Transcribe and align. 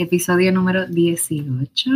Episodio 0.00 0.52
número 0.52 0.86
18. 0.86 1.90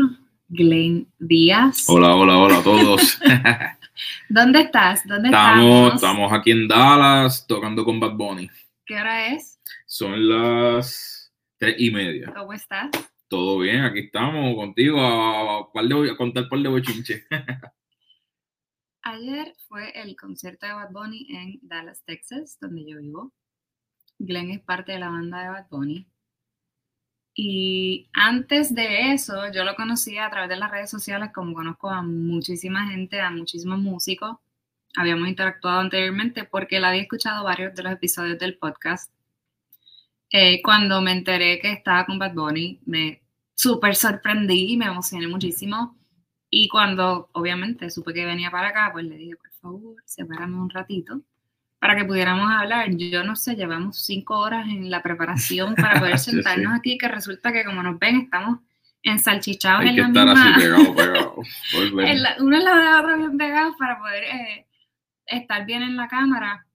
Glenn 0.48 1.06
Díaz. 1.20 1.84
Hola, 1.86 2.14
hola, 2.16 2.36
hola 2.36 2.58
a 2.58 2.62
todos. 2.62 3.18
¿Dónde 4.28 4.62
estás? 4.62 5.06
¿Dónde 5.06 5.28
estamos? 5.28 5.94
estamos 5.94 6.32
aquí 6.32 6.50
en 6.50 6.66
Dallas 6.66 7.46
tocando 7.46 7.84
con 7.84 8.00
Bad 8.00 8.14
Bunny. 8.14 8.50
¿Qué 8.84 8.96
hora 8.96 9.28
es? 9.28 9.60
Son 9.86 10.28
las 10.28 11.21
tres 11.62 11.76
y 11.78 11.90
media. 11.92 12.32
¿Cómo 12.34 12.52
estás? 12.52 12.90
Todo 13.28 13.60
bien, 13.60 13.82
aquí 13.82 14.00
estamos 14.00 14.56
contigo 14.56 15.00
a, 15.00 15.60
a 15.60 15.72
par 15.72 15.84
de- 15.84 16.10
a 16.10 16.16
contar 16.16 16.48
par 16.48 16.58
de 16.58 16.68
bochinches. 16.68 17.24
Ayer 19.02 19.54
fue 19.68 19.90
el 20.00 20.16
concierto 20.16 20.66
de 20.66 20.72
Bad 20.72 20.90
Bunny 20.90 21.26
en 21.30 21.58
Dallas, 21.62 22.02
Texas, 22.04 22.58
donde 22.60 22.84
yo 22.84 22.98
vivo. 22.98 23.32
Glenn 24.18 24.50
es 24.50 24.60
parte 24.60 24.92
de 24.92 24.98
la 24.98 25.08
banda 25.08 25.42
de 25.42 25.48
Bad 25.50 25.68
Bunny. 25.70 26.08
Y 27.34 28.08
antes 28.12 28.74
de 28.74 29.12
eso, 29.12 29.50
yo 29.52 29.62
lo 29.64 29.74
conocía 29.76 30.26
a 30.26 30.30
través 30.30 30.48
de 30.50 30.56
las 30.56 30.70
redes 30.70 30.90
sociales, 30.90 31.30
como 31.32 31.54
conozco 31.54 31.90
a 31.90 32.02
muchísima 32.02 32.88
gente, 32.90 33.20
a 33.20 33.30
muchísimos 33.30 33.78
músicos. 33.78 34.36
Habíamos 34.96 35.28
interactuado 35.28 35.78
anteriormente 35.80 36.44
porque 36.44 36.76
él 36.78 36.84
había 36.84 37.02
escuchado 37.02 37.44
varios 37.44 37.74
de 37.74 37.84
los 37.84 37.92
episodios 37.92 38.38
del 38.38 38.58
podcast. 38.58 39.12
Eh, 40.32 40.62
cuando 40.62 41.00
me 41.02 41.12
enteré 41.12 41.58
que 41.60 41.72
estaba 41.72 42.06
con 42.06 42.18
Bad 42.18 42.34
Bunny, 42.34 42.80
me 42.86 43.22
súper 43.54 43.94
sorprendí 43.94 44.72
y 44.72 44.76
me 44.76 44.86
emocioné 44.86 45.26
muchísimo. 45.28 45.96
Y 46.50 46.68
cuando 46.68 47.28
obviamente 47.32 47.90
supe 47.90 48.12
que 48.14 48.24
venía 48.26 48.50
para 48.50 48.68
acá, 48.68 48.90
pues 48.92 49.04
le 49.06 49.16
dije, 49.16 49.36
por 49.36 49.50
favor, 49.60 49.96
sepárame 50.06 50.56
un 50.56 50.70
ratito 50.70 51.20
para 51.78 51.96
que 51.96 52.04
pudiéramos 52.04 52.50
hablar. 52.50 52.88
Yo 52.96 53.24
no 53.24 53.36
sé, 53.36 53.56
llevamos 53.56 54.04
cinco 54.04 54.38
horas 54.38 54.66
en 54.68 54.90
la 54.90 55.02
preparación 55.02 55.74
para 55.74 55.98
poder 56.00 56.18
Sí, 56.18 56.30
sí. 56.30 56.36
sentarnos 56.36 56.74
aquí, 56.78 56.96
que 56.98 57.08
resulta 57.08 57.52
que 57.52 57.64
como 57.64 57.82
nos 57.82 57.98
ven, 57.98 58.16
estamos 58.20 58.60
ensalchichados 59.02 59.80
Hay 59.82 59.88
en 59.88 59.94
que 59.96 60.00
la 60.02 60.08
estar 60.08 60.26
misma... 60.26 60.50
así 60.56 60.60
pegado, 60.62 60.94
pegado. 60.94 61.34
En 62.06 62.22
la- 62.22 62.36
uno 62.40 62.56
al 62.56 62.64
lado 62.64 62.80
de 62.80 62.94
otro 63.04 63.18
bien 63.18 63.36
pegados 63.38 63.74
para 63.78 63.98
poder 63.98 64.24
eh, 64.24 64.66
estar 65.26 65.66
bien 65.66 65.82
en 65.82 65.96
la 65.96 66.08
cámara. 66.08 66.66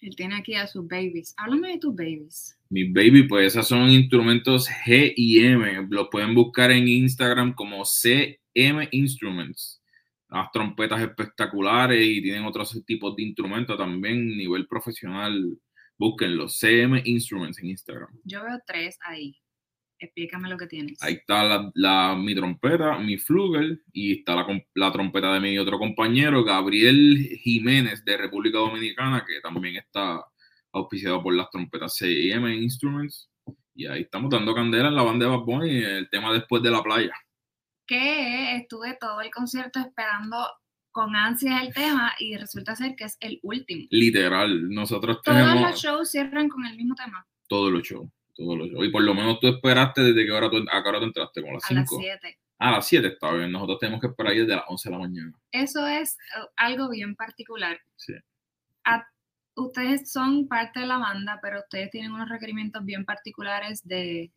Él 0.00 0.14
tiene 0.14 0.36
aquí 0.36 0.54
a 0.54 0.66
sus 0.66 0.86
babies. 0.86 1.34
Háblame 1.36 1.72
de 1.72 1.78
tus 1.78 1.94
babies. 1.94 2.56
Mis 2.70 2.92
baby, 2.92 3.24
pues 3.24 3.48
esos 3.48 3.66
son 3.66 3.90
instrumentos 3.90 4.68
G 4.68 5.12
y 5.16 5.44
M. 5.44 5.86
Los 5.90 6.08
pueden 6.10 6.34
buscar 6.34 6.70
en 6.70 6.86
Instagram 6.86 7.54
como 7.54 7.84
CM 7.84 8.88
Instruments. 8.92 9.82
Las 10.28 10.52
trompetas 10.52 11.00
espectaculares 11.00 12.06
y 12.06 12.22
tienen 12.22 12.44
otros 12.44 12.80
tipos 12.86 13.16
de 13.16 13.22
instrumentos 13.22 13.76
también, 13.76 14.36
nivel 14.36 14.66
profesional. 14.68 15.58
Búsquenlos, 15.96 16.58
CM 16.58 17.02
Instruments 17.04 17.58
en 17.58 17.70
Instagram. 17.70 18.10
Yo 18.24 18.44
veo 18.44 18.60
tres 18.66 18.98
ahí. 19.04 19.36
Explícame 20.00 20.48
lo 20.48 20.56
que 20.56 20.66
tienes. 20.66 21.02
Ahí 21.02 21.14
está 21.14 21.42
la, 21.44 21.70
la- 21.74 22.14
mi 22.16 22.34
trompeta, 22.34 22.98
mi 22.98 23.18
flugel, 23.18 23.82
y 23.92 24.18
está 24.20 24.36
la, 24.74 24.92
trompeta 24.92 25.34
de 25.34 25.40
mi 25.40 25.58
otro 25.58 25.78
compañero, 25.78 26.44
Gabriel 26.44 27.28
Jiménez, 27.42 28.04
de 28.04 28.16
República 28.16 28.58
Dominicana, 28.58 29.24
que 29.26 29.40
también 29.40 29.76
está 29.76 30.24
auspiciado 30.72 31.22
por 31.22 31.34
las 31.34 31.50
trompetas 31.50 31.96
CM 31.96 32.54
Instruments. 32.54 33.28
Y 33.74 33.86
ahí 33.86 34.02
estamos 34.02 34.30
dando 34.30 34.54
candela 34.54 34.88
en 34.88 34.94
la 34.96 35.02
banda 35.02 35.26
de 35.26 35.32
Bad 35.32 35.44
Bunny, 35.44 35.78
el 35.78 36.08
tema 36.10 36.32
después 36.32 36.62
de 36.62 36.70
la 36.70 36.82
playa. 36.82 37.12
que 37.86 38.56
estuve 38.56 38.96
todo 39.00 39.20
el 39.20 39.30
concierto 39.30 39.78
esperando 39.80 40.36
con 40.90 41.14
ansias 41.16 41.62
el 41.62 41.72
tema 41.72 42.12
y 42.18 42.36
resulta 42.36 42.74
ser 42.76 42.94
que 42.96 43.04
es 43.04 43.16
el 43.20 43.38
último. 43.42 43.86
Literal, 43.90 44.68
nosotros 44.68 45.20
Todos 45.22 45.38
los 45.38 45.48
tenemos 45.48 45.80
shows 45.80 46.10
cierran 46.10 46.48
con 46.48 46.66
el 46.66 46.76
mismo 46.76 46.94
tema, 46.94 47.26
todos 47.48 47.72
los 47.72 47.82
shows, 47.82 48.10
todos 48.38 48.56
los 48.56 48.68
shows. 48.68 48.86
Y 48.86 48.90
por 48.90 49.02
lo 49.02 49.14
menos 49.14 49.38
tú 49.40 49.48
esperaste 49.48 50.00
desde 50.02 50.24
que 50.24 50.32
hora 50.32 50.48
tú, 50.48 50.56
a 50.70 50.82
qué 50.82 50.88
hora 50.88 50.98
tú 51.00 51.04
entraste, 51.06 51.40
como 51.42 51.52
a 51.52 51.54
las 51.56 51.70
a 51.70 51.74
las 51.74 51.88
5. 51.90 52.02
7. 52.02 52.38
A 52.60 52.70
las 52.72 52.86
7 52.88 53.06
está 53.08 53.32
bien, 53.32 53.52
nosotros 53.52 53.78
tenemos 53.78 54.00
que 54.00 54.06
esperar 54.08 54.32
ahí 54.32 54.38
desde 54.40 54.56
las 54.56 54.64
11 54.68 54.88
de 54.88 54.92
la 54.92 54.98
mañana. 54.98 55.32
Eso 55.52 55.86
es 55.86 56.16
eh, 56.36 56.46
algo 56.56 56.88
bien 56.88 57.14
particular. 57.14 57.78
Sí. 57.96 58.14
A- 58.84 59.06
ustedes 59.54 60.10
son 60.10 60.48
parte 60.48 60.80
de 60.80 60.86
la 60.86 60.98
banda, 60.98 61.38
pero 61.42 61.60
ustedes 61.60 61.90
tienen 61.90 62.12
unos 62.12 62.28
requerimientos 62.28 62.84
bien 62.84 63.04
particulares 63.04 63.86
de 63.86 64.32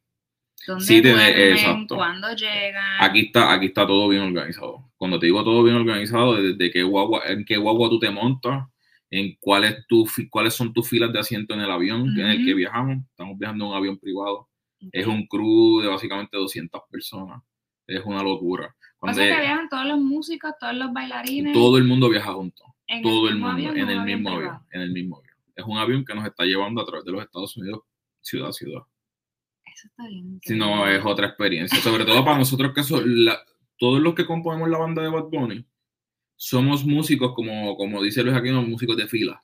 dónde 0.68 0.86
Sí, 0.86 1.02
duermen, 1.02 1.88
cuándo 1.88 2.34
llegan. 2.36 3.02
Aquí 3.04 3.28
está, 3.28 3.52
aquí 3.54 3.68
está 3.68 3.88
todo 3.88 4.08
bien 4.10 4.24
organizado. 4.24 4.92
Cuando 4.98 5.18
te 5.20 5.26
digo 5.28 5.44
todo 5.44 5.64
bien 5.64 5.76
organizado, 5.78 6.36
desde 6.42 6.70
qué 6.72 6.84
guagua, 6.84 7.24
en 7.28 7.44
qué 7.46 7.58
guagua 7.58 7.90
tú 7.90 8.00
te 8.00 8.10
montas, 8.12 8.68
en 9.12 9.36
cuál 9.40 9.66
es 9.66 9.86
tu, 9.88 10.06
fi- 10.06 10.28
cuáles 10.30 10.54
son 10.56 10.74
tus 10.74 10.88
filas 10.90 11.12
de 11.14 11.20
asiento 11.20 11.54
en 11.54 11.60
el 11.62 11.70
avión 11.70 12.18
en 12.18 12.26
el 12.28 12.46
que 12.46 12.54
viajamos. 12.54 12.98
Estamos 13.10 13.38
viajando 13.38 13.66
en 13.66 13.72
un 13.72 13.78
avión 13.78 13.98
privado. 14.00 14.38
Ok. 14.84 14.90
Es 14.94 15.06
un 15.06 15.28
crew 15.28 15.82
de 15.82 15.88
básicamente 15.90 16.38
200 16.38 16.82
personas. 16.90 17.44
Es 17.86 18.02
una 18.06 18.24
locura. 18.24 18.68
O 18.96 19.00
Cuando 19.02 19.20
sea 19.22 19.36
que 19.36 19.42
viajan 19.42 19.68
todos 19.70 19.86
los 19.86 20.00
músicos, 20.00 20.52
todos 20.60 20.74
los 20.76 20.92
bailarines. 20.94 21.54
todo 21.54 21.78
el 21.78 21.84
mundo 21.84 22.10
viaja 22.10 22.34
junto. 22.34 22.64
en 22.88 23.02
Todo 23.04 23.28
el 23.28 23.36
mismo 23.36 23.52
mundo 23.52 23.70
avión, 23.70 23.78
en 23.90 23.90
el 23.98 24.06
mismo 24.06 24.30
avión. 24.30 24.42
privado. 24.44 24.66
En 24.72 24.82
el 24.82 24.92
mismo 24.92 25.18
avión. 25.18 25.36
Es 25.56 25.66
un 25.66 25.78
avión 25.78 26.06
que 26.06 26.16
nos 26.16 26.26
está 26.26 26.46
llevando 26.46 26.82
a 26.82 26.86
través 26.86 27.04
de 27.06 27.12
los 27.12 27.22
Estados 27.24 27.56
Unidos, 27.58 27.82
ciudad 28.22 28.50
a 28.50 28.54
ciudad. 28.54 28.82
Eso 29.66 29.88
está 29.88 30.08
bien. 30.08 30.40
Si 30.42 30.56
no, 30.56 30.88
es 30.88 31.04
otra 31.06 31.28
experiencia. 31.28 31.78
Sobre 31.80 32.06
todo 32.06 32.24
para 32.24 32.38
nosotros 32.38 32.74
que 32.74 32.84
son 32.84 33.26
la- 33.26 33.40
todos 33.78 34.02
los 34.02 34.14
que 34.14 34.26
componemos 34.26 34.70
la 34.70 34.78
banda 34.78 35.02
de 35.02 35.10
Bad 35.10 35.26
Bunny, 35.26 35.66
somos 36.44 36.84
músicos, 36.84 37.34
como, 37.36 37.78
como 37.78 38.02
dice 38.02 38.24
Luis 38.24 38.36
Aquino, 38.36 38.64
músicos 38.64 38.98
de 38.98 39.08
fila, 39.08 39.44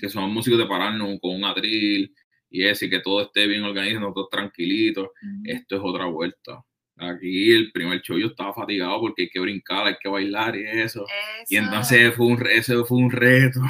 que 0.00 0.08
somos 0.08 0.30
músicos 0.30 0.58
de 0.58 0.64
pararnos 0.64 1.18
con 1.20 1.36
un 1.36 1.44
atril 1.44 2.14
y 2.48 2.64
eso, 2.64 2.86
y 2.86 2.90
que 2.90 3.00
todo 3.00 3.20
esté 3.20 3.46
bien 3.46 3.62
organizado, 3.64 4.00
nosotros 4.00 4.28
tranquilitos. 4.30 5.04
Ujú. 5.04 5.42
Esto 5.44 5.76
es 5.76 5.82
otra 5.84 6.06
vuelta. 6.06 6.64
Aquí 6.96 7.52
el 7.52 7.70
primer 7.70 8.00
show 8.00 8.16
yo 8.18 8.28
estaba 8.28 8.54
fatigado 8.54 8.98
porque 9.00 9.22
hay 9.22 9.28
que 9.28 9.40
brincar, 9.40 9.86
hay 9.86 9.96
que 10.02 10.08
bailar 10.08 10.56
y 10.56 10.64
eso. 10.64 11.04
Y 11.50 11.56
Eso. 11.56 11.64
entonces 11.66 12.14
fue 12.14 12.26
un, 12.26 12.46
ese 12.46 12.82
fue 12.84 12.96
un 12.96 13.10
reto. 13.10 13.60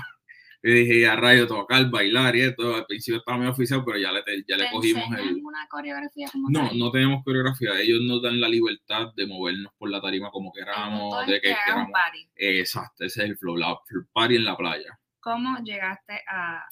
Yo 0.65 0.73
dije, 0.73 1.06
a 1.09 1.17
rayo, 1.17 1.47
tocar, 1.49 1.91
bailar 1.91 2.37
y 2.37 2.43
esto. 2.43 2.77
Al 2.77 2.87
principio 2.87 3.19
estaba 3.19 3.37
muy 3.39 3.49
oficial, 3.49 3.83
pero 3.84 3.99
ya 3.99 4.12
le, 4.12 4.23
ya 4.47 4.56
le 4.56 4.67
¿Te 4.67 4.71
cogimos 4.71 5.05
el, 5.19 5.41
una 5.43 5.67
coreografía 5.69 6.28
como 6.31 6.49
no, 6.50 6.69
tal? 6.69 6.78
no 6.78 6.91
tenemos 6.93 7.25
coreografía. 7.25 7.81
Ellos 7.81 8.00
nos 8.03 8.23
dan 8.23 8.41
la 8.41 8.49
libertad 8.49 9.12
de 9.17 9.27
movernos 9.27 9.72
por 9.77 9.91
la 9.91 10.01
tarima 10.01 10.31
como 10.31 10.53
queramos, 10.53 11.01
punto 11.17 11.21
es 11.22 11.27
de 11.27 11.41
que 11.41 11.49
un 11.51 11.55
queramos. 11.67 11.91
party. 11.93 12.28
Exacto, 12.37 13.05
ese 13.05 13.22
es 13.25 13.31
el 13.31 13.37
flow, 13.37 13.56
la 13.56 13.71
el 13.91 14.06
party 14.12 14.37
en 14.37 14.45
la 14.45 14.56
playa. 14.56 14.99
¿Cómo 15.19 15.59
llegaste 15.65 16.21
a 16.28 16.65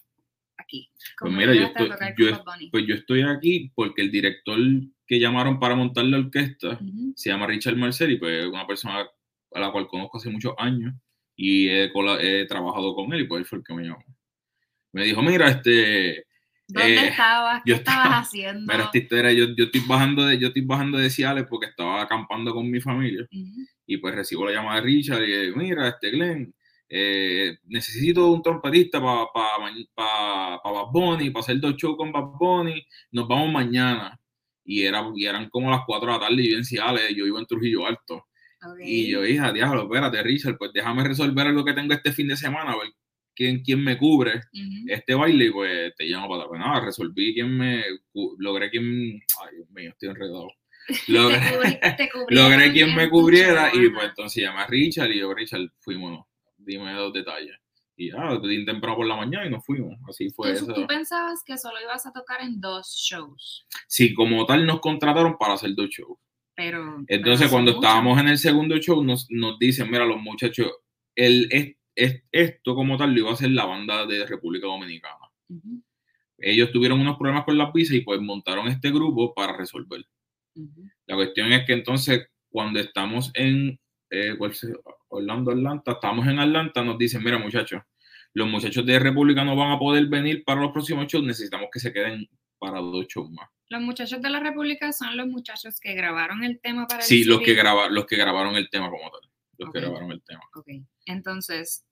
aquí? 0.56 0.88
¿Cómo 1.18 1.36
mira, 1.36 1.52
yo 1.54 1.62
estoy- 1.64 1.88
tocar 1.90 2.14
yo? 2.16 2.44
Pues 2.70 2.86
yo 2.86 2.94
estoy 2.94 3.22
aquí 3.22 3.72
porque 3.74 4.02
el 4.02 4.10
director 4.12 4.58
que 5.06 5.18
llamaron 5.18 5.58
para 5.58 5.74
montar 5.74 6.04
la 6.04 6.18
orquesta 6.18 6.78
se 7.16 7.30
llama 7.30 7.46
Richard 7.48 7.76
Marcel 7.76 8.12
y 8.12 8.18
pues 8.18 8.44
es 8.44 8.46
una 8.46 8.66
persona 8.66 9.04
a 9.52 9.58
la 9.60 9.72
cual 9.72 9.88
conozco 9.88 10.18
hace 10.18 10.30
muchos 10.30 10.54
años 10.58 10.94
y 11.42 11.68
he, 11.68 11.90
he 12.20 12.44
trabajado 12.46 12.94
con 12.94 13.12
él 13.14 13.20
y 13.22 13.24
pues 13.24 13.40
él 13.40 13.46
fue 13.46 13.58
el 13.58 13.64
que 13.64 13.72
me 13.74 13.84
llamó. 13.84 14.04
Me 14.92 15.04
dijo, 15.04 15.22
mira, 15.22 15.48
este, 15.48 16.26
¿Dónde 16.68 16.94
eh, 16.96 17.08
estabas? 17.08 17.62
¿Qué 17.64 17.70
yo 17.70 17.76
estabas 17.76 18.04
estaba- 18.04 18.18
haciendo? 18.24 18.72
mira, 18.72 18.84
esta 18.84 18.98
historia, 18.98 19.32
yo, 19.32 19.46
yo 19.56 19.64
estoy 19.64 19.80
bajando 19.86 20.26
de, 20.26 20.38
yo 20.38 20.48
estoy 20.48 20.62
bajando 20.62 20.98
de 20.98 21.08
Ciales 21.08 21.44
porque 21.48 21.66
estaba 21.66 22.02
acampando 22.02 22.52
con 22.52 22.70
mi 22.70 22.80
familia. 22.80 23.22
Ujú. 23.32 23.60
y 23.86 23.96
pues 23.96 24.14
recibo 24.14 24.44
la 24.44 24.52
llamada 24.52 24.76
de 24.76 24.82
Richard 24.82 25.22
y 25.26 25.52
mira, 25.56 25.88
este 25.88 26.10
Glenn, 26.10 26.54
eh, 26.90 27.56
necesito 27.68 28.30
un 28.30 28.42
trompetista 28.42 29.00
para 29.00 29.24
pa, 29.32 29.56
pa, 29.94 30.60
pa 30.62 30.70
Bad 30.70 30.90
Bunny, 30.92 31.30
para 31.30 31.40
hacer 31.40 31.58
dos 31.58 31.74
shows 31.76 31.96
con 31.96 32.12
Bad 32.12 32.36
Bunny, 32.38 32.84
nos 33.12 33.26
vamos 33.26 33.50
mañana. 33.50 34.16
Y, 34.64 34.82
era, 34.82 35.02
y 35.16 35.24
eran 35.24 35.48
como 35.48 35.70
las 35.70 35.80
4 35.86 36.06
de 36.12 36.18
la 36.18 36.20
tarde 36.20 36.42
y 36.42 36.50
yo 36.50 36.56
en 36.58 36.64
Ciales, 36.64 37.14
yo 37.16 37.26
iba 37.26 37.40
en 37.40 37.46
Trujillo 37.46 37.86
Alto. 37.86 38.26
Y 38.84 39.10
yo, 39.10 39.24
hija, 39.24 39.52
diablo, 39.52 39.82
espérate, 39.84 40.22
Richard, 40.22 40.56
pues 40.58 40.72
déjame 40.72 41.04
resolver 41.04 41.46
algo 41.46 41.64
que 41.64 41.72
tengo 41.72 41.94
este 41.94 42.12
fin 42.12 42.28
de 42.28 42.36
semana, 42.36 42.72
a 42.72 42.76
ver 42.78 42.88
quién, 43.34 43.62
quién 43.62 43.82
me 43.82 43.96
cubre 43.96 44.42
este 44.88 45.14
baile 45.14 45.46
y 45.46 45.50
pues 45.50 45.94
te 45.96 46.04
llamo 46.04 46.28
para. 46.28 46.46
Pues 46.48 46.60
nada, 46.60 46.80
resolví 46.80 47.32
quién 47.34 47.56
me, 47.56 47.82
logré 48.38 48.70
quién, 48.70 48.84
ay 49.42 49.56
Dios 49.56 49.70
mío, 49.70 49.90
estoy 49.90 50.08
enredado. 50.10 50.48
Logré, 51.08 51.38
Te 51.38 51.56
cubrí- 51.56 51.80
te 51.96 52.10
cubrieron 52.10 52.50
logré 52.50 52.72
quien 52.72 52.88
en 52.90 52.96
me 52.96 53.08
cubriera 53.10 53.70
y 53.72 53.88
pues 53.90 54.08
entonces 54.08 54.42
llamé 54.42 54.60
a 54.62 54.66
Richard 54.66 55.10
y 55.10 55.18
yo, 55.20 55.32
Richard, 55.32 55.70
fuimos, 55.78 56.26
dime 56.58 56.92
dos 56.94 57.12
detalles. 57.12 57.56
Y 57.96 58.10
ya, 58.10 58.34
bien 58.38 58.64
temprano 58.64 58.96
por 58.96 59.06
la 59.06 59.14
mañana 59.14 59.46
y 59.46 59.50
nos 59.50 59.64
fuimos. 59.64 59.94
Así 60.08 60.30
fue 60.30 60.48
¿Tú, 60.54 60.64
eso. 60.64 60.72
tú 60.72 60.86
pensabas 60.86 61.42
que 61.44 61.58
solo 61.58 61.76
ibas 61.82 62.06
a 62.06 62.12
tocar 62.12 62.40
en 62.40 62.58
dos 62.58 62.96
shows, 62.96 63.66
Sí, 63.86 64.14
como 64.14 64.46
tal 64.46 64.64
nos 64.66 64.80
contrataron 64.80 65.36
para 65.38 65.52
hacer 65.54 65.74
dos 65.74 65.90
shows. 65.90 66.18
Pero... 66.60 67.04
Entonces 67.08 67.40
pero 67.46 67.50
cuando 67.50 67.70
estábamos 67.72 68.20
en 68.20 68.28
el 68.28 68.38
segundo 68.38 68.76
show 68.78 69.02
nos, 69.02 69.26
nos 69.30 69.58
dicen, 69.58 69.90
mira 69.90 70.04
los 70.04 70.20
muchachos, 70.20 70.70
el, 71.14 71.48
es- 71.50 71.76
es- 71.94 72.22
esto 72.30 72.74
como 72.74 72.96
tal 72.98 73.12
lo 73.12 73.20
iba 73.20 73.30
a 73.30 73.34
hacer 73.34 73.50
la 73.50 73.64
banda 73.64 74.04
de 74.06 74.26
República 74.26 74.66
Dominicana. 74.66 75.16
Ellos 76.38 76.70
tuvieron 76.72 77.00
unos 77.00 77.16
problemas 77.18 77.44
con 77.44 77.58
las 77.58 77.72
visas 77.72 77.96
y 77.96 78.00
pues 78.00 78.20
montaron 78.20 78.68
este 78.68 78.90
grupo 78.90 79.34
para 79.34 79.56
resolver. 79.56 80.04
La 81.06 81.16
cuestión 81.16 81.52
es 81.52 81.64
que 81.66 81.72
entonces 81.74 82.26
cuando 82.50 82.80
estamos 82.80 83.30
en 83.34 83.78
eh, 84.10 84.36
Orlando, 85.08 85.50
Atlanta, 85.52 85.92
estamos 85.92 86.26
en 86.26 86.38
Atlanta, 86.38 86.82
nos 86.84 86.98
dicen, 86.98 87.22
mira 87.22 87.38
muchachos, 87.38 87.82
los 88.34 88.48
muchachos 88.48 88.84
de 88.86 88.98
República 88.98 89.44
no 89.44 89.56
van 89.56 89.72
a 89.72 89.78
poder 89.78 90.06
venir 90.06 90.44
para 90.44 90.60
los 90.60 90.72
próximos 90.72 91.06
shows, 91.06 91.24
necesitamos 91.24 91.68
que 91.72 91.80
se 91.80 91.92
queden 91.92 92.28
para 92.60 92.78
dos 92.78 93.06
shows 93.08 93.30
más. 93.30 93.48
Los 93.68 93.80
muchachos 93.82 94.20
de 94.20 94.30
la 94.30 94.40
República 94.40 94.92
son 94.92 95.16
los 95.16 95.26
muchachos 95.26 95.80
que 95.80 95.94
grabaron 95.94 96.44
el 96.44 96.60
tema 96.60 96.86
para 96.86 97.02
Sí, 97.02 97.24
los 97.24 97.40
que, 97.40 97.54
los 97.90 98.06
que 98.06 98.16
grabaron 98.16 98.56
el 98.56 98.68
tema 98.68 98.90
como 98.90 99.10
tal. 99.10 99.30
Los 99.58 99.72
que 99.72 99.80
grabaron 99.80 100.12
el 100.12 100.22
tema. 100.22 100.42
Ok. 100.54 100.68
Entonces, 101.06 101.84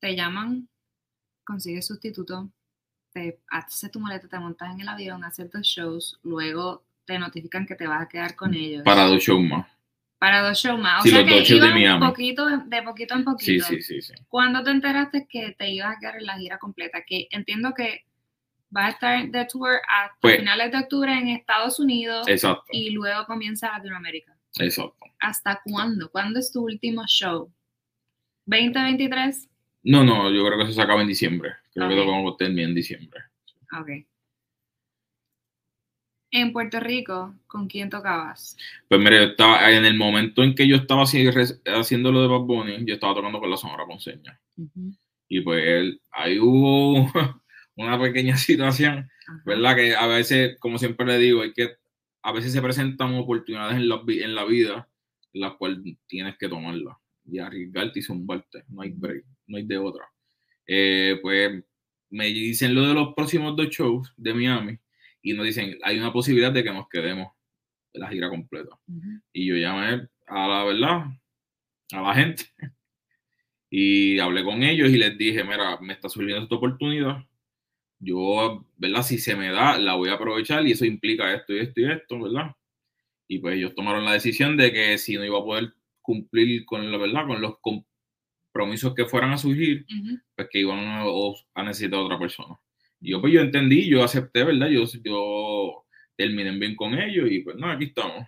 te 0.00 0.16
llaman, 0.16 0.68
consigues 1.44 1.86
sustituto, 1.86 2.50
te 3.12 3.40
haces 3.48 3.90
tu 3.90 4.00
maleta, 4.00 4.28
te 4.28 4.38
montas 4.38 4.72
en 4.72 4.80
el 4.80 4.88
avión, 4.88 5.24
haces 5.24 5.50
dos 5.50 5.62
shows, 5.66 6.18
luego 6.22 6.84
te 7.04 7.18
notifican 7.18 7.66
que 7.66 7.74
te 7.74 7.86
vas 7.86 8.02
a 8.02 8.08
quedar 8.08 8.34
con 8.34 8.54
ellos. 8.54 8.82
Para 8.82 9.04
dos 9.04 9.22
shows 9.22 9.42
más. 9.42 9.66
Para 10.18 10.40
dos 10.40 10.58
shows 10.58 10.80
más. 10.80 11.04
O 11.04 11.08
sea 11.08 11.22
que 11.22 11.42
de 11.42 11.98
Poquito, 12.00 12.46
de 12.46 12.82
poquito 12.82 13.14
en 13.14 13.24
poquito. 13.24 13.66
Sí, 13.66 13.82
sí, 13.82 14.00
sí, 14.00 14.14
¿Cuándo 14.28 14.64
te 14.64 14.70
enteraste 14.70 15.26
que 15.28 15.54
te 15.58 15.70
ibas 15.70 15.96
a 15.96 16.00
quedar 16.00 16.16
en 16.16 16.24
la 16.24 16.38
gira 16.38 16.58
completa? 16.58 17.02
Que 17.06 17.28
entiendo 17.30 17.74
que 17.74 18.05
vas 18.76 18.86
a 18.86 18.90
estar 18.90 19.30
de 19.30 19.44
tour 19.46 19.70
a 19.88 20.12
pues 20.20 20.38
finales 20.38 20.70
de 20.70 20.78
octubre 20.78 21.10
en 21.10 21.28
Estados 21.28 21.80
Unidos. 21.80 22.28
Exacto. 22.28 22.64
Y 22.70 22.90
luego 22.90 23.24
comienza 23.24 23.72
Latinoamérica. 23.72 24.36
Exacto. 24.58 24.96
¿Hasta 25.18 25.60
cuándo? 25.64 26.10
¿Cuándo 26.10 26.38
es 26.38 26.52
tu 26.52 26.62
último 26.62 27.02
show? 27.06 27.50
¿2023? 28.46 29.48
No, 29.84 30.04
no, 30.04 30.30
yo 30.30 30.44
creo 30.44 30.58
que 30.58 30.64
eso 30.64 30.72
se 30.74 30.82
acaba 30.82 31.00
en 31.00 31.08
diciembre. 31.08 31.54
Creo 31.72 31.88
que 31.88 31.94
lo 31.94 32.06
vamos 32.06 32.36
a 32.38 32.44
en 32.44 32.74
diciembre. 32.74 33.20
Ok. 33.78 34.06
En 36.32 36.52
Puerto 36.52 36.80
Rico, 36.80 37.34
¿con 37.46 37.66
quién 37.68 37.88
tocabas? 37.88 38.56
Pues 38.88 39.00
mire, 39.00 39.24
estaba, 39.24 39.70
en 39.70 39.86
el 39.86 39.96
momento 39.96 40.42
en 40.42 40.54
que 40.54 40.68
yo 40.68 40.76
estaba 40.76 41.04
haciendo 41.04 42.12
lo 42.12 42.20
de 42.20 42.28
Bad 42.28 42.40
Bunny, 42.40 42.84
yo 42.84 42.94
estaba 42.94 43.14
tocando 43.14 43.40
con 43.40 43.50
la 43.50 43.56
Sonora 43.56 43.86
Ponceña. 43.86 44.38
Y 45.28 45.40
pues 45.40 45.96
ahí 46.10 46.38
hubo 46.38 47.10
una 47.76 48.00
pequeña 48.00 48.36
situación, 48.36 49.08
¿verdad? 49.44 49.76
Que 49.76 49.94
a 49.94 50.06
veces, 50.06 50.58
como 50.58 50.78
siempre 50.78 51.06
le 51.06 51.18
digo, 51.18 51.42
hay 51.42 51.52
que, 51.52 51.76
a 52.22 52.32
veces 52.32 52.52
se 52.52 52.62
presentan 52.62 53.14
oportunidades 53.14 53.76
en 53.76 53.88
la, 53.88 54.02
en 54.06 54.34
la 54.34 54.44
vida, 54.44 54.88
las 55.32 55.54
cuales 55.54 55.78
tienes 56.06 56.36
que 56.38 56.48
tomarlas 56.48 56.96
y 57.24 57.38
arriesgarte 57.38 57.98
y 57.98 58.02
zumbarte, 58.02 58.64
no 58.68 58.82
hay 58.82 58.90
break, 58.90 59.24
no 59.46 59.56
hay 59.56 59.66
de 59.66 59.78
otra. 59.78 60.04
Eh, 60.66 61.18
pues 61.22 61.62
me 62.10 62.26
dicen 62.26 62.74
lo 62.74 62.86
de 62.86 62.94
los 62.94 63.14
próximos 63.14 63.56
dos 63.56 63.68
shows 63.68 64.12
de 64.16 64.34
Miami 64.34 64.78
y 65.22 65.32
nos 65.32 65.46
dicen, 65.46 65.78
hay 65.82 65.98
una 65.98 66.12
posibilidad 66.12 66.52
de 66.52 66.62
que 66.62 66.72
nos 66.72 66.88
quedemos 66.88 67.32
de 67.92 68.00
la 68.00 68.08
gira 68.08 68.28
completa. 68.28 68.78
Y 69.32 69.46
yo 69.46 69.56
llamé 69.56 70.08
a 70.26 70.48
la 70.48 70.64
verdad, 70.64 71.06
a 71.92 72.00
la 72.00 72.14
gente, 72.14 72.44
y 73.70 74.18
hablé 74.18 74.44
con 74.44 74.62
ellos 74.62 74.90
y 74.90 74.96
les 74.96 75.16
dije, 75.18 75.42
mira, 75.42 75.78
me 75.80 75.92
está 75.92 76.08
surgiendo 76.08 76.44
esta 76.44 76.54
oportunidad. 76.54 77.24
Yo, 78.06 78.64
¿verdad? 78.76 79.02
Si 79.02 79.18
se 79.18 79.34
me 79.34 79.50
da, 79.50 79.78
la 79.78 79.94
voy 79.94 80.10
a 80.10 80.12
aprovechar 80.12 80.64
y 80.64 80.72
eso 80.72 80.84
implica 80.84 81.34
esto 81.34 81.52
y 81.52 81.58
esto 81.58 81.80
y 81.80 81.90
esto, 81.90 82.20
¿verdad? 82.20 82.52
Y 83.26 83.40
pues 83.40 83.56
ellos 83.56 83.74
tomaron 83.74 84.04
la 84.04 84.12
decisión 84.12 84.56
de 84.56 84.72
que 84.72 84.96
si 84.96 85.16
no 85.16 85.24
iba 85.24 85.38
a 85.40 85.42
poder 85.42 85.74
cumplir 86.02 86.64
con 86.64 86.88
la 86.92 86.98
verdad, 86.98 87.26
con 87.26 87.40
los 87.40 87.56
compromisos 87.60 88.94
que 88.94 89.06
fueran 89.06 89.32
a 89.32 89.38
surgir, 89.38 89.86
pues 90.36 90.48
que 90.52 90.60
iban 90.60 90.78
a, 90.78 91.04
a, 91.54 91.62
necesitar 91.64 91.98
otra 91.98 92.16
persona. 92.16 92.54
Y 93.00 93.10
yo 93.10 93.20
pues 93.20 93.32
yo 93.32 93.40
entendí, 93.40 93.88
yo 93.88 94.04
acepté, 94.04 94.44
¿verdad? 94.44 94.68
Yo, 94.68 94.84
yo 95.02 95.84
terminé 96.16 96.52
bien 96.52 96.76
con 96.76 96.94
ellos 96.94 97.28
y 97.28 97.40
pues 97.40 97.56
no, 97.56 97.68
aquí 97.68 97.86
estamos. 97.86 98.24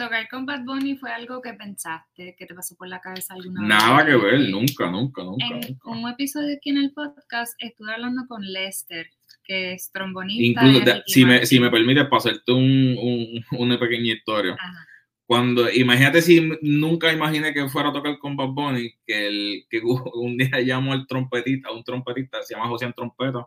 ¿Tocar 0.00 0.28
con 0.30 0.46
Bad 0.46 0.64
Bunny 0.64 0.96
fue 0.96 1.12
algo 1.12 1.42
que 1.42 1.52
pensaste, 1.52 2.34
que 2.38 2.46
te 2.46 2.54
pasó 2.54 2.74
por 2.74 2.88
la 2.88 3.00
cabeza 3.00 3.34
alguna 3.34 3.60
vez? 3.60 3.68
Nada 3.68 4.06
que 4.06 4.16
ver, 4.16 4.48
nunca, 4.48 4.90
nunca, 4.90 5.22
nunca. 5.22 5.44
En 5.44 5.78
un 5.84 6.08
episodio 6.08 6.56
aquí 6.56 6.70
en 6.70 6.78
el 6.78 6.92
podcast 6.92 7.52
estuve 7.58 7.92
hablando 7.92 8.26
con 8.26 8.40
Lester, 8.42 9.10
que 9.44 9.74
es 9.74 9.90
trombonista. 9.92 10.66
Incluso, 10.66 11.02
si, 11.06 11.24
me, 11.26 11.44
si 11.44 11.60
me 11.60 11.70
permite, 11.70 12.04
para 12.06 12.16
hacerte 12.16 12.50
un, 12.50 12.96
un, 12.98 13.44
una 13.58 13.78
pequeña 13.78 14.14
historia. 14.14 14.54
Ajá 14.54 14.86
cuando, 15.30 15.70
imagínate 15.70 16.22
si 16.22 16.40
nunca 16.60 17.12
imaginé 17.12 17.54
que 17.54 17.68
fuera 17.68 17.90
a 17.90 17.92
tocar 17.92 18.18
con 18.18 18.36
Bad 18.36 18.48
Bunny, 18.48 18.92
que, 19.06 19.28
el, 19.28 19.64
que 19.70 19.80
un 20.14 20.36
día 20.36 20.58
llamo 20.58 20.92
al 20.92 21.06
trompetista, 21.06 21.68
a 21.68 21.72
un 21.72 21.84
trompetista, 21.84 22.42
se 22.42 22.56
llama 22.56 22.66
José 22.66 22.92
Trompeta, 22.96 23.46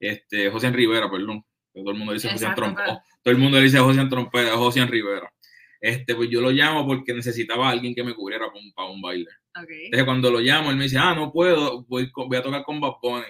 este, 0.00 0.50
José 0.50 0.72
Rivera, 0.72 1.08
perdón, 1.08 1.44
todo 1.72 1.92
el 1.92 1.96
mundo 1.96 2.12
dice 2.12 2.28
José 2.28 2.48
Trompeta, 2.56 3.04
todo 3.22 3.32
el 3.32 3.38
mundo 3.38 3.58
dice 3.58 3.78
José 3.78 4.04
Trompeta, 4.06 4.56
José 4.56 4.84
Rivera. 4.84 5.32
Este, 5.82 6.14
pues 6.14 6.30
yo 6.30 6.40
lo 6.40 6.52
llamo 6.52 6.86
porque 6.86 7.12
necesitaba 7.12 7.66
a 7.66 7.72
alguien 7.72 7.92
que 7.92 8.04
me 8.04 8.14
cubriera 8.14 8.46
para 8.72 8.88
un, 8.88 9.02
baile. 9.02 9.28
Entonces 9.52 10.04
cuando 10.04 10.30
lo 10.30 10.38
llamo, 10.38 10.70
él 10.70 10.76
me 10.76 10.84
dice, 10.84 10.96
ah, 10.96 11.12
no 11.12 11.32
puedo, 11.32 11.84
voy, 11.86 12.08
voy 12.14 12.36
a 12.36 12.42
tocar 12.42 12.62
con 12.62 12.80
Bad 12.80 12.94
Bunny. 13.02 13.26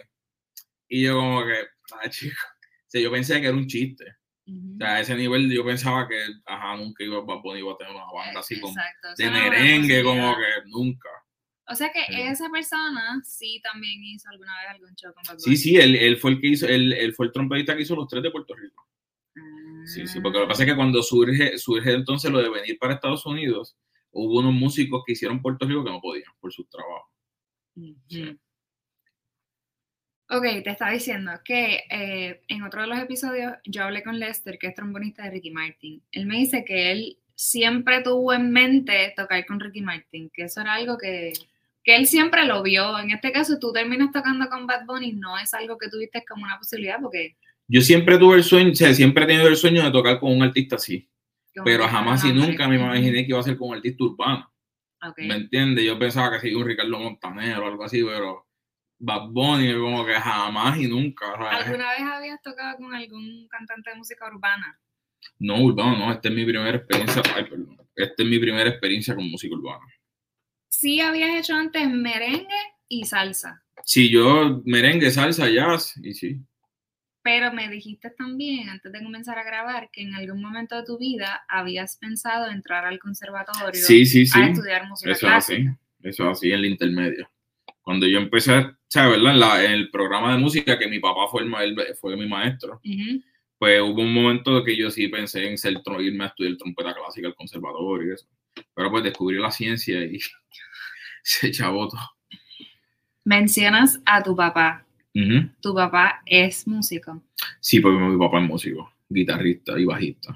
Y 0.87 1.05
yo 1.05 1.15
como 1.15 1.47
que, 1.47 1.55
ah, 1.93 2.11
chico, 2.11 2.37
o 2.95 2.99
yo 2.99 3.11
pensé 3.11 3.41
que 3.41 3.47
era 3.47 3.57
un 3.57 3.67
chiste. 3.67 4.05
O 4.47 4.77
sea, 4.77 4.97
a 4.97 5.01
ese 5.01 5.15
nivel 5.15 5.51
yo 5.51 5.65
pensaba 5.65 6.07
que, 6.07 6.19
ajá, 6.45 6.77
nunca 6.77 7.03
iba, 7.03 7.21
a 7.21 7.25
tener 7.79 7.95
una 7.95 8.05
banda 8.13 8.41
así 8.41 8.61
como 8.61 8.75
de 9.17 9.31
merengue, 9.31 10.03
como 10.03 10.37
que 10.37 10.69
nunca. 10.69 11.09
O 11.69 11.75
sea 11.75 11.91
que 11.91 12.05
esa 12.29 12.51
persona 12.51 13.19
sí 13.25 13.63
también 13.63 14.05
hizo 14.05 14.29
alguna 14.29 14.53
vez 14.61 14.71
algún 14.73 14.95
show 14.95 15.15
con 15.15 15.41
Sí, 15.41 15.57
sí, 15.57 15.77
él, 15.77 15.95
él, 15.95 16.19
fue 16.19 16.33
el 16.33 16.41
que 16.41 16.49
hizo, 16.49 16.67
él, 16.67 16.93
él, 16.93 17.15
fue 17.15 17.27
el 17.27 17.33
trompetista 17.33 17.75
que 17.75 17.83
hizo 17.83 17.97
los 17.97 18.09
tres 18.09 18.23
de 18.23 18.31
Puerto 18.31 18.55
Rico. 18.55 18.87
Sí, 19.85 20.07
sí, 20.07 20.21
porque 20.21 20.39
lo 20.39 20.45
que 20.45 20.49
pasa 20.49 20.63
es 20.63 20.69
que 20.71 20.77
cuando 20.77 21.03
surge, 21.03 21.59
surge 21.59 21.93
entonces 21.93 22.31
lo 22.31 22.39
de 22.41 22.51
venir 22.51 22.79
para 22.79 22.95
Estados 22.95 23.27
Unidos, 23.27 23.77
hubo 24.11 24.39
unos 24.39 24.53
músicos 24.53 25.03
que 25.05 25.13
hicieron 25.13 25.43
Puerto 25.43 25.67
Rico 25.67 25.85
que 25.85 25.91
no 25.91 26.01
podían 26.01 26.33
por 26.41 26.53
su 26.53 26.65
trabajo. 26.65 27.11
Ok, 30.29 30.45
te 30.65 30.71
estaba 30.71 30.93
diciendo 30.93 31.33
que 31.45 31.85
eh, 31.91 32.43
en 32.49 32.63
otro 32.63 32.83
de 32.83 32.87
los 32.87 32.99
episodios 32.99 33.53
yo 33.65 33.85
hablé 33.85 34.03
con 34.03 34.19
Lester, 34.19 34.59
que 34.59 34.69
es 34.69 34.75
trombonista 34.75 35.25
de 35.25 35.31
Ricky 35.31 35.51
Martin. 35.51 36.03
Él 36.13 36.27
me 36.27 36.39
dice 36.39 36.65
que 36.65 36.93
él 36.93 37.19
siempre 37.35 38.03
tuvo 38.03 38.33
en 38.33 38.51
mente 38.51 39.13
tocar 39.17 39.45
con 39.47 39.61
Ricky 39.61 39.83
Martin, 39.83 40.31
que 40.33 40.45
eso 40.45 40.61
era 40.61 40.75
algo 40.75 40.97
que, 40.97 41.33
que 41.83 41.97
él 41.97 42.07
siempre 42.07 42.47
lo 42.47 42.63
vio. 42.63 42.99
En 42.99 43.11
este 43.11 43.33
caso, 43.33 43.59
tú 43.59 43.73
terminas 43.73 44.13
tocando 44.13 44.49
con 44.49 44.67
Bad 44.67 44.87
Bunny, 44.87 45.13
no 45.13 45.39
es 45.39 45.53
algo 45.55 45.77
que 45.77 45.89
tuviste 45.89 46.25
como 46.25 46.45
una 46.45 46.59
posibilidad, 46.59 47.01
porque... 47.01 47.37
Yo 47.69 47.81
siempre 47.81 48.19
tuve 48.19 48.37
el 48.37 48.45
sueño, 48.45 48.73
o 48.73 48.75
sea, 48.75 48.93
siempre 48.93 49.25
he 49.25 49.27
tenido 49.27 49.49
el 49.49 49.57
sueño 49.57 49.83
de 49.83 49.91
tocar 49.91 50.19
con 50.21 50.33
un 50.33 50.43
artista 50.43 50.77
así, 50.77 51.09
pero 51.65 51.87
jamás 51.89 52.25
y 52.25 52.33
nunca 52.33 52.69
me 52.69 52.77
imaginé 52.77 53.25
que 53.25 53.31
iba 53.31 53.41
a 53.41 53.43
ser 53.43 53.57
con 53.57 53.71
un 53.71 53.77
artista 53.77 54.05
urbano. 54.05 54.53
¿Me 55.17 55.35
entiendes? 55.35 55.85
Yo 55.85 55.99
pensaba 55.99 56.31
que 56.33 56.41
sería 56.41 56.59
un 56.59 56.67
Ricardo 56.67 56.99
Montanero 56.99 57.65
o 57.65 57.69
algo 57.69 57.85
así, 57.85 58.05
pero 58.05 58.47
Bad 58.99 59.31
Bunny, 59.31 59.75
como 59.75 60.07
que 60.07 60.15
jamás 60.15 60.79
y 60.79 60.87
nunca. 60.87 61.33
¿Alguna 61.35 61.91
vez 61.91 62.03
habías 62.03 62.41
tocado 62.41 62.77
con 62.77 62.95
algún 62.95 63.49
cantante 63.49 63.91
de 63.91 63.97
música 63.97 64.27
urbana? 64.27 64.79
No, 65.41 65.61
urbano, 65.61 65.99
no. 65.99 66.13
Esta 66.13 66.29
es 66.29 66.35
mi 66.35 66.45
primera 66.45 66.77
experiencia. 66.77 67.23
Ay, 67.35 67.45
perdón. 67.45 67.79
Esta 67.97 68.23
es 68.23 68.29
mi 68.29 68.39
primera 68.39 68.71
experiencia 68.71 69.15
con 69.17 69.29
música 69.29 69.57
urbana. 69.57 69.85
Sí, 70.69 71.01
habías 71.01 71.35
hecho 71.35 71.55
antes 71.55 71.89
merengue 71.89 72.55
y 72.89 73.05
salsa. 73.05 73.65
Sí, 73.85 74.09
yo 74.09 74.63
merengue, 74.65 75.11
salsa, 75.11 75.49
jazz 75.49 75.97
y 76.01 76.15
sí. 76.15 76.41
Pero 77.23 77.53
me 77.53 77.69
dijiste 77.69 78.11
también, 78.11 78.69
antes 78.69 78.93
de 78.93 79.03
comenzar 79.03 79.39
a 79.39 79.45
grabar, 79.45 79.91
que 79.93 80.03
en 80.03 80.15
algún 80.15 80.43
momento 80.43 80.77
de 80.77 80.85
tu 80.85 80.99
vida 80.99 81.45
habías 81.49 81.97
pensado 81.97 82.51
entrar 82.51 82.85
al 82.85 82.99
conservatorio 82.99 83.81
sí, 83.81 84.05
sí, 84.05 84.27
sí. 84.27 84.41
a 84.41 84.49
estudiar 84.49 84.89
música 84.89 85.13
Eso 85.13 85.29
es 85.29 85.33
así, 85.33 85.67
eso 86.03 86.25
es 86.25 86.39
así 86.39 86.51
en 86.51 86.59
el 86.59 86.67
intermedio 86.67 87.29
cuando 87.83 88.07
yo 88.07 88.19
empecé, 88.19 88.71
¿sabes? 88.89 89.23
¿verdad? 89.23 89.65
En, 89.65 89.73
el 89.73 89.91
programa 89.91 90.33
de 90.33 90.39
música, 90.39 90.79
que 90.79 90.89
mi 90.89 91.01
papá 91.01 91.27
fue, 91.31 91.43
el, 91.43 91.77
fue 92.01 92.17
mi 92.17 92.29
maestro, 92.29 92.81
pues 93.59 93.81
hubo 93.81 94.03
un 94.03 94.15
momento 94.15 94.65
que 94.65 94.77
yo 94.77 94.91
sí 94.91 95.09
pensé 95.09 95.49
en 95.49 95.59
ser, 95.59 95.81
irme 96.01 96.25
a 96.25 96.29
estudiar 96.29 96.57
trompeta 96.57 96.95
clásica 96.95 97.29
al 97.29 97.35
conservatorio 97.35 98.11
y 98.11 98.15
eso. 98.15 98.27
Pero 98.75 98.91
pues 98.91 99.05
descubrí 99.05 99.39
la 99.39 99.51
ciencia 99.51 100.03
y 100.05 100.19
se 101.23 101.49
echaba 101.49 101.77
todo. 101.89 102.01
Mencionas 103.25 104.01
a 104.05 104.23
tu 104.23 104.35
papá. 104.35 104.85
¿Tu 105.15 105.75
papá 105.75 106.23
es 106.25 106.67
músico? 106.67 107.23
Sí, 107.61 107.81
porque 107.81 107.99
mi 107.99 108.19
papá 108.19 108.41
es 108.41 108.49
músico, 108.49 108.93
guitarrista 109.09 109.79
y 109.79 109.85
bajista. 109.85 110.35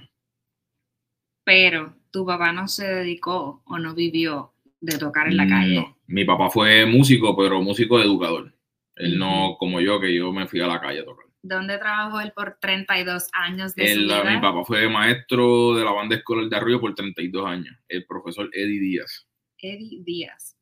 Pero 1.44 1.96
tu 2.10 2.26
papá 2.26 2.52
no 2.52 2.68
se 2.68 2.86
dedicó 2.86 3.62
o 3.64 3.78
no 3.78 3.94
vivió 3.94 4.52
de 4.80 4.98
tocar 4.98 5.28
en 5.28 5.36
la 5.36 5.46
calle. 5.46 5.94
Mi 6.06 6.24
papá 6.24 6.50
fue 6.50 6.84
músico, 6.84 7.36
pero 7.36 7.62
músico 7.62 8.00
educador. 8.00 8.54
Él 8.96 9.18
no 9.18 9.56
como 9.58 9.80
yo, 9.80 10.00
que 10.00 10.14
yo 10.14 10.32
me 10.32 10.46
fui 10.46 10.60
a 10.60 10.66
la 10.66 10.80
calle 10.80 11.00
a 11.00 11.04
tocar. 11.04 11.26
¿Dónde 11.42 11.78
trabajó 11.78 12.20
él 12.20 12.32
por 12.34 12.58
32 12.60 13.28
años 13.32 13.74
de 13.74 13.94
su 13.94 14.00
vida? 14.00 14.24
Mi 14.24 14.40
papá 14.40 14.64
fue 14.64 14.88
maestro 14.88 15.74
de 15.74 15.84
la 15.84 15.92
banda 15.92 16.16
escolar 16.16 16.48
de 16.48 16.56
Arroyo 16.56 16.80
por 16.80 16.94
32 16.94 17.46
años, 17.46 17.76
el 17.88 18.04
profesor 18.04 18.50
Eddie 18.52 18.80
Díaz. 18.80 19.26
Eddie 19.58 20.02
Díaz. 20.02 20.56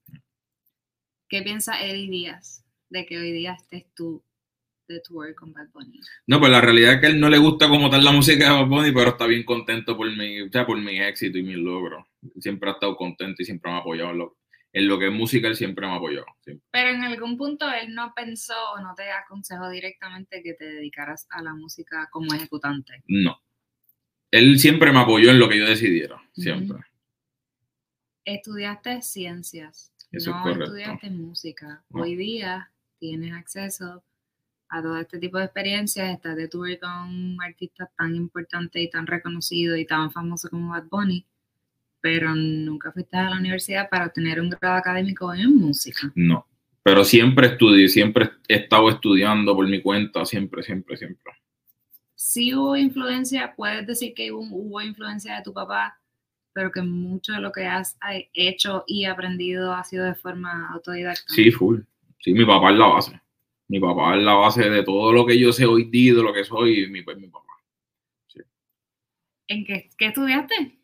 ¿Qué 1.29 1.43
piensa 1.43 1.83
Eddie 1.83 2.11
Díaz 2.11 2.64
de 2.91 3.07
que 3.07 3.19
hoy 3.19 3.33
día 3.33 3.55
estés 3.55 3.87
tú 3.95 4.23
de 4.89 5.01
tour 5.01 5.35
con 5.35 5.53
Bad 5.53 5.69
Bunny? 5.73 6.01
No, 6.27 6.39
pues 6.39 6.51
la 6.53 6.61
realidad 6.61 6.95
es 6.95 7.01
que 7.01 7.07
él 7.09 7.19
no 7.21 7.29
le 7.31 7.39
gusta 7.39 7.69
como 7.69 7.89
tal 7.91 8.05
la 8.05 8.13
música 8.13 8.45
de 8.45 8.61
Bad 8.61 8.69
Bunny, 8.69 8.93
pero 8.93 9.11
está 9.11 9.27
bien 9.27 9.45
contento 9.45 9.97
por 9.97 10.15
mi, 10.15 10.43
o 10.43 10.51
sea, 10.51 10.67
por 10.67 10.79
mi 10.79 11.01
éxito 11.01 11.39
y 11.39 11.43
mi 11.43 11.55
logro. 11.55 12.07
Siempre 12.39 12.71
ha 12.71 12.75
estado 12.75 12.97
contento 12.97 13.43
y 13.43 13.45
siempre 13.47 13.71
me 13.71 13.79
ha 13.79 13.81
apoyado 13.81 14.11
en 14.11 14.19
lo, 14.19 14.37
en 14.73 14.89
lo 14.89 14.99
que 14.99 15.07
es 15.07 15.13
música, 15.13 15.49
él 15.49 15.57
siempre 15.57 15.87
me 15.87 15.93
ha 15.93 15.97
apoyado. 15.97 16.27
siempre. 16.43 16.67
Pero 16.71 16.91
en 16.91 17.03
algún 17.03 17.37
punto 17.39 17.67
él 17.73 17.95
no 17.95 18.13
pensó 18.15 18.55
o 18.75 18.81
no 18.81 18.95
te 18.95 19.11
aconsejó 19.11 19.71
directamente 19.71 20.43
que 20.43 20.55
te 20.55 20.65
dedicaras 20.67 21.27
a 21.31 21.43
la 21.43 21.55
música 21.55 22.09
como 22.11 22.35
ejecutante. 22.35 23.03
No. 23.07 23.41
Él 24.31 24.59
siempre 24.59 24.93
me 24.93 24.99
apoyó 24.99 25.31
en 25.31 25.39
lo 25.39 25.49
que 25.49 25.59
yo 25.59 25.65
decidiera, 25.67 26.21
siempre. 26.33 26.79
Estudiaste 28.25 29.03
ciencias, 29.03 29.93
Eso 30.11 30.31
es 30.31 30.37
no 30.37 30.43
correcto. 30.43 30.65
estudiaste 30.65 31.11
música. 31.11 31.85
No. 31.91 32.03
Hoy 32.03 32.17
día 32.17 32.71
tienes 33.05 33.35
acceso 33.35 34.03
a 34.71 34.81
todo 34.81 34.97
este 34.99 35.19
tipo 35.19 35.37
de 35.37 35.45
experiencias, 35.45 36.11
estás 36.11 36.37
de 36.37 36.49
tour 36.49 36.79
con 36.79 37.37
artistas 37.43 37.91
tan 37.99 38.17
importantes 38.17 38.83
y 38.83 38.89
tan 38.89 39.07
reconocidos 39.07 39.79
y 39.79 39.85
tan 39.85 40.11
famosos 40.11 40.51
como 40.51 40.71
Bad 40.71 40.85
Bunny, 40.91 41.27
pero 42.01 42.35
nunca 42.35 42.93
fuiste 42.93 43.19
a 43.19 43.29
la 43.29 43.37
universidad 43.37 43.91
para 43.91 44.07
obtener 44.07 44.41
un 44.41 44.49
grado 44.49 44.77
académico 44.77 45.35
en 45.35 45.55
música. 45.55 46.11
No. 46.15 46.47
Pero 46.83 47.05
siempre 47.05 47.49
estudié, 47.49 47.89
siempre 47.89 48.31
he 48.49 48.57
estado 48.57 48.89
estudiando 48.89 49.55
por 49.55 49.69
mi 49.69 49.83
cuenta, 49.83 50.25
siempre, 50.25 50.63
siempre, 50.63 50.97
siempre. 50.97 51.33
sí 52.15 52.55
hubo 52.55 52.75
influencia, 52.75 53.55
puedes 53.55 53.87
decir 53.87 54.15
que 54.15 54.33
hubo, 54.33 54.57
hubo 54.57 54.81
influencia 54.81 55.37
de 55.37 55.43
tu 55.43 55.53
papá, 55.53 56.01
pero 56.55 56.73
que 56.73 56.81
mucho 56.81 57.35
de 57.35 57.41
lo 57.41 57.53
que 57.53 57.67
has 57.67 57.99
hecho 58.33 58.85
y 58.87 59.05
aprendido 59.05 59.75
ha 59.75 59.85
sido 59.85 60.07
de 60.07 60.15
forma 60.15 60.71
autodidacta. 60.73 61.35
Sí, 61.35 61.51
full. 61.51 61.81
Sí, 62.25 62.33
mi 62.33 62.47
papá 62.47 62.71
es 62.73 62.79
la 62.79 62.87
base. 62.87 63.21
Mi 63.69 63.79
papá 63.79 64.17
es 64.17 64.23
la 64.23 64.33
base 64.33 64.71
de 64.71 64.83
todo 64.83 65.13
lo 65.13 65.27
que 65.27 65.39
yo 65.39 65.53
sé 65.53 65.67
hoy 65.67 65.85
día, 65.91 66.15
de 66.15 66.23
lo 66.23 66.33
que 66.33 66.43
soy, 66.43 66.89
mi, 66.89 67.03
pues, 67.03 67.19
mi 67.19 67.29
papá. 67.29 67.45
¿En 69.47 69.65
qué, 69.67 69.91
qué 69.99 70.07
estudiaste? 70.07 70.79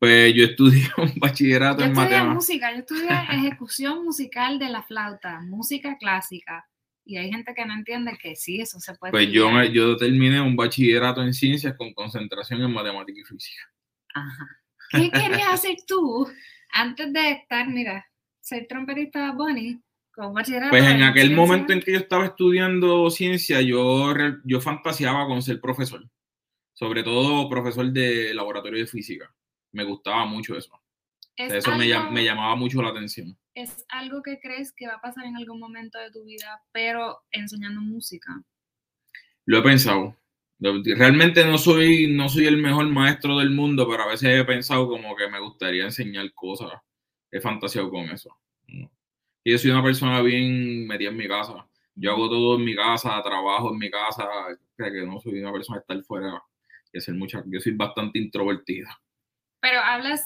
Pues 0.00 0.34
yo 0.34 0.44
estudié 0.46 0.88
un 0.96 1.12
bachillerato 1.20 1.80
Yo 1.80 1.86
en 1.86 1.92
matemáticas. 1.92 2.34
música, 2.34 2.72
yo 2.72 2.78
estudié 2.80 3.08
ejecución 3.30 4.04
musical 4.04 4.58
de 4.58 4.68
la 4.68 4.82
flauta, 4.82 5.40
música 5.42 5.96
clásica. 5.96 6.66
Y 7.04 7.16
hay 7.18 7.30
gente 7.30 7.54
que 7.54 7.64
no 7.64 7.74
entiende 7.74 8.18
que 8.20 8.34
sí, 8.34 8.60
eso 8.60 8.80
se 8.80 8.94
puede 8.94 9.12
Pues 9.12 9.30
yo, 9.30 9.46
estudiar. 9.46 9.68
me- 9.68 9.72
yo 9.72 9.96
terminé 9.96 10.40
un 10.40 10.56
bachillerato 10.56 11.22
en 11.22 11.32
ciencias 11.34 11.74
con 11.76 11.92
concentración 11.94 12.62
en 12.62 12.72
matemática 12.72 13.20
y 13.20 13.24
física. 13.24 13.62
Ajá. 14.14 14.46
¿Qué 14.90 15.08
querías 15.10 15.48
hacer 15.50 15.76
tú 15.86 16.28
antes 16.72 17.12
de 17.12 17.30
estar, 17.30 17.68
mira, 17.68 18.04
ser 18.40 18.66
trompetista 18.68 19.30
Bonnie 19.32 19.78
con 20.20 20.34
bachillerato? 20.34 20.70
Pues 20.70 20.84
en 20.84 21.02
aquel 21.02 21.28
ciencia? 21.28 21.36
momento 21.36 21.72
en 21.72 21.80
que 21.80 21.92
yo 21.92 21.98
estaba 21.98 22.26
estudiando 22.26 23.10
ciencia, 23.10 23.60
yo, 23.60 24.14
yo 24.44 24.60
fantaseaba 24.60 25.26
con 25.26 25.42
ser 25.42 25.60
profesor. 25.60 26.08
Sobre 26.72 27.02
todo 27.02 27.48
profesor 27.48 27.90
de 27.92 28.32
laboratorio 28.34 28.78
de 28.80 28.86
física. 28.86 29.34
Me 29.72 29.84
gustaba 29.84 30.24
mucho 30.26 30.56
eso. 30.56 30.80
Es 31.36 31.52
Eso 31.52 31.74
me, 31.76 31.92
algo- 31.92 32.10
me 32.10 32.24
llamaba 32.24 32.54
mucho 32.56 32.82
la 32.82 32.88
atención. 32.90 33.36
es 33.54 33.84
algo 33.88 34.22
que 34.22 34.38
crees 34.40 34.72
que 34.76 34.86
va 34.86 34.94
a 34.94 35.00
pasar 35.00 35.24
en 35.26 35.36
algún 35.36 35.58
momento 35.60 35.98
de 35.98 36.10
tu 36.10 36.24
vida, 36.24 36.62
pero 36.72 37.18
enseñando 37.32 37.80
música. 37.80 38.42
Lo 39.46 39.58
he 39.58 39.62
pensado. 39.62 40.16
Realmente 40.58 41.44
no 41.46 41.56
soy, 41.58 42.06
no 42.12 42.28
soy 42.28 42.46
el 42.46 42.58
mejor 42.58 42.86
maestro 42.88 43.38
del 43.38 43.50
mundo, 43.50 43.88
pero 43.88 44.02
a 44.02 44.08
veces 44.08 44.38
he 44.38 44.44
pensado 44.44 44.86
como 44.88 45.16
que 45.16 45.28
me 45.28 45.40
gustaría 45.40 45.84
enseñar 45.84 46.30
cosas. 46.34 46.70
He 47.30 47.40
fantaseado 47.40 47.90
con 47.90 48.04
eso. 48.10 48.36
Yo 49.44 49.58
soy 49.58 49.70
una 49.70 49.82
persona 49.82 50.20
bien 50.22 50.86
metida 50.86 51.10
en 51.10 51.16
mi 51.16 51.28
casa. 51.28 51.66
Yo 51.94 52.12
hago 52.12 52.28
todo 52.28 52.56
en 52.56 52.64
mi 52.64 52.74
casa, 52.74 53.20
trabajo 53.22 53.72
en 53.72 53.78
mi 53.78 53.90
casa. 53.90 54.26
Que 54.76 54.90
no 55.06 55.20
soy 55.20 55.40
una 55.40 55.52
persona 55.52 55.78
de 55.78 55.80
estar 55.82 56.02
fuera 56.04 56.42
y 56.92 56.98
hacer 56.98 57.14
muchas. 57.14 57.44
Yo 57.46 57.60
soy 57.60 57.72
bastante 57.72 58.18
introvertida. 58.18 58.98
Pero 59.60 59.80
hablas 59.80 60.24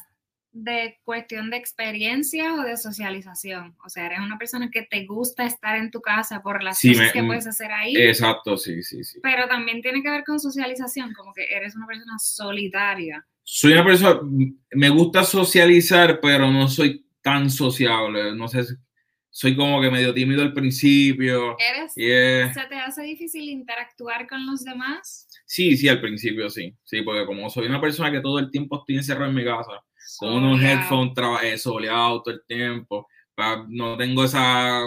de 0.52 1.00
cuestión 1.02 1.50
de 1.50 1.56
experiencia 1.56 2.54
o 2.54 2.62
de 2.62 2.76
socialización. 2.76 3.76
O 3.84 3.88
sea, 3.88 4.06
eres 4.06 4.20
una 4.20 4.38
persona 4.38 4.70
que 4.70 4.82
te 4.82 5.04
gusta 5.04 5.44
estar 5.44 5.76
en 5.76 5.90
tu 5.90 6.00
casa 6.00 6.40
por 6.42 6.62
las 6.62 6.78
Sí, 6.78 6.90
cosas 6.92 7.06
me- 7.06 7.12
que 7.12 7.22
mm, 7.22 7.26
puedes 7.26 7.46
hacer 7.48 7.72
ahí. 7.72 7.96
Exacto, 7.96 8.56
sí, 8.56 8.80
sí, 8.84 9.02
sí. 9.02 9.18
Pero 9.22 9.48
también 9.48 9.82
tiene 9.82 10.00
que 10.02 10.10
ver 10.10 10.22
con 10.22 10.38
socialización, 10.38 11.12
como 11.14 11.32
que 11.34 11.44
eres 11.52 11.74
una 11.74 11.86
persona 11.88 12.16
solidaria. 12.20 13.26
Soy 13.42 13.72
una 13.72 13.84
persona, 13.84 14.20
me 14.72 14.88
gusta 14.90 15.24
socializar, 15.24 16.20
pero 16.20 16.50
no 16.52 16.68
soy 16.68 17.04
tan 17.20 17.50
sociable. 17.50 18.34
No 18.36 18.46
sé, 18.46 18.62
soy 19.36 19.56
como 19.56 19.80
que 19.82 19.90
medio 19.90 20.14
tímido 20.14 20.42
al 20.42 20.52
principio. 20.52 21.56
¿Eres, 21.58 21.92
y 21.98 22.08
es- 22.08 22.54
¿Se 22.54 22.66
te 22.68 22.76
hace 22.76 23.02
difícil 23.02 23.48
interactuar 23.48 24.28
con 24.28 24.46
los 24.46 24.62
demás? 24.62 25.26
Sí, 25.44 25.76
sí, 25.76 25.88
al 25.88 26.00
principio 26.00 26.48
sí. 26.48 26.72
Sí, 26.84 27.02
porque 27.02 27.26
como 27.26 27.50
soy 27.50 27.66
una 27.66 27.80
persona 27.80 28.12
que 28.12 28.20
todo 28.20 28.38
el 28.38 28.48
tiempo 28.52 28.78
estoy 28.78 28.94
encerrado 28.94 29.30
en 29.30 29.34
mi 29.34 29.44
casa, 29.44 29.82
con 30.18 30.34
unos 30.34 30.60
Soleado. 30.60 30.82
headphones 30.82 31.42
eh, 31.42 31.58
soleado 31.58 32.22
todo 32.22 32.32
el 32.32 32.42
tiempo, 32.46 33.08
no 33.70 33.96
tengo 33.96 34.22
esa, 34.24 34.84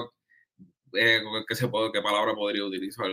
eh, 0.93 1.19
¿qué, 1.45 1.53
se 1.55 1.67
puede, 1.67 1.91
¿qué 1.91 2.01
palabra 2.01 2.33
podría 2.33 2.63
utilizar? 2.63 3.07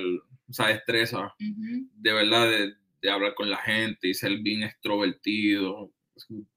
Esa 0.49 0.69
destreza, 0.69 1.35
Ujú. 1.41 1.89
de 1.97 2.13
verdad, 2.13 2.49
de, 2.49 2.75
de 3.03 3.11
hablar 3.11 3.35
con 3.35 3.51
la 3.51 3.59
gente 3.59 4.07
y 4.07 4.15
ser 4.15 4.39
bien 4.39 4.63
extrovertido, 4.63 5.91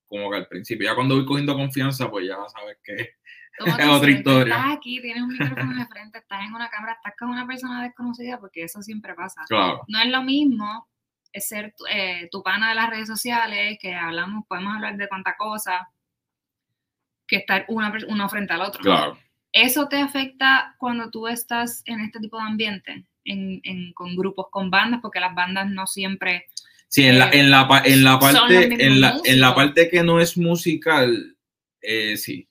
como 0.06 0.30
que 0.30 0.38
al 0.38 0.48
principio. 0.48 0.88
Ya 0.88 0.94
cuando 0.94 1.16
voy 1.16 1.26
cogiendo 1.26 1.56
confianza, 1.56 2.12
pues 2.12 2.28
ya 2.28 2.38
sabes 2.48 2.78
que 2.84 2.94
¿Cómo 2.94 3.06
te 3.06 3.06
Es 3.08 3.27
otra 3.60 4.12
historia. 4.12 4.56
Estás 4.56 4.74
aquí, 4.78 5.02
tienes 5.02 5.24
un 5.24 5.30
micrófono 5.30 5.76
de 5.80 5.86
frente, 5.88 6.18
estás 6.20 6.42
en 6.46 6.54
una 6.54 6.70
cámara, 6.70 6.94
estás 6.94 7.14
con 7.18 7.30
una 7.30 7.46
persona 7.48 7.84
desconocida, 7.84 8.40
porque 8.40 8.64
eso 8.64 8.82
siempre 8.82 9.14
pasa. 9.16 9.42
Claro, 9.48 9.82
No 9.88 10.00
es 10.00 10.08
lo 10.10 10.24
mismo 10.24 10.88
es 11.34 11.48
ser 11.50 11.74
tu, 11.78 11.86
eh, 11.92 12.30
tu 12.32 12.42
pana 12.42 12.70
de 12.70 12.76
las 12.76 12.90
redes 12.90 13.08
sociales, 13.08 13.78
que 13.82 13.94
hablamos, 13.94 14.46
podemos 14.48 14.74
hablar 14.76 14.98
de 14.98 15.08
cuánta 15.08 15.36
cosa, 15.38 15.88
que 17.28 17.38
estar 17.38 17.66
una, 17.68 17.94
uno 18.08 18.30
frente 18.30 18.54
al 18.54 18.62
otro. 18.62 18.82
claro. 18.82 19.18
¿Eso 19.54 19.88
te 19.88 19.98
afecta 20.00 20.76
cuando 20.78 21.10
tú 21.10 21.28
estás 21.28 21.82
en 21.86 22.00
este 22.02 22.20
tipo 22.20 22.38
de 22.38 22.44
ambiente? 22.44 23.06
En, 23.24 23.60
en- 23.64 23.92
con 23.94 24.16
grupos, 24.16 24.48
con 24.52 24.70
bandas, 24.70 25.00
porque 25.02 25.20
las 25.20 25.34
bandas 25.34 25.68
no 25.70 25.88
siempre... 25.88 26.46
Sí, 26.90 27.04
en 27.06 27.18
la, 27.20 27.30
en 27.32 27.50
la, 27.52 27.68
en 27.84 28.04
la 28.04 28.20
parte, 28.20 28.86
en 28.86 29.02
la, 29.02 29.18
en 29.26 29.40
la 29.42 29.54
parte 29.56 29.90
que 29.90 30.04
no 30.04 30.20
es 30.22 30.38
musical, 30.38 31.36
eh, 31.82 32.16
sí. 32.18 32.47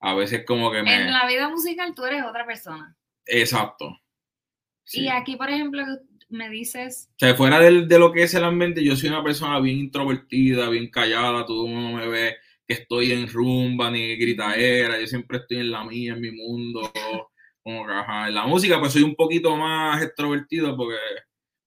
A 0.00 0.14
veces 0.14 0.44
como 0.46 0.70
que 0.70 0.82
me... 0.82 0.94
En 0.94 1.12
la 1.12 1.26
vida 1.26 1.48
musical 1.48 1.94
tú 1.94 2.04
eres 2.04 2.22
otra 2.24 2.46
persona. 2.46 2.96
Exacto. 3.24 3.98
Sí. 4.84 5.02
Y 5.02 5.08
aquí, 5.08 5.36
por 5.36 5.50
ejemplo, 5.50 5.82
me 6.28 6.48
dices, 6.48 7.08
O 7.12 7.18
sea, 7.18 7.34
fuera 7.34 7.58
del- 7.60 7.88
de 7.88 7.98
lo 7.98 8.12
que 8.12 8.22
es 8.24 8.34
el 8.34 8.44
ambiente, 8.44 8.84
yo 8.84 8.94
soy 8.96 9.08
una 9.08 9.22
persona 9.24 9.58
bien 9.60 9.78
introvertida, 9.78 10.68
bien 10.68 10.90
callada, 10.90 11.46
todo 11.46 11.66
el 11.66 11.72
mundo 11.74 11.98
me 11.98 12.08
ve 12.08 12.36
que 12.66 12.74
estoy 12.74 13.12
en 13.12 13.28
rumba 13.28 13.90
ni 13.90 14.16
gritadera, 14.16 14.98
yo 15.00 15.06
siempre 15.06 15.38
estoy 15.38 15.58
en 15.58 15.70
la 15.70 15.84
mía, 15.84 16.12
en 16.14 16.20
mi 16.20 16.32
mundo, 16.32 16.90
como 17.62 17.86
que, 17.86 17.92
ajá. 17.92 18.28
En 18.28 18.34
la 18.34 18.46
música 18.46 18.78
pues 18.80 18.92
soy 18.92 19.02
un 19.02 19.14
poquito 19.14 19.56
más 19.56 20.02
extrovertido 20.02 20.76
porque, 20.76 20.96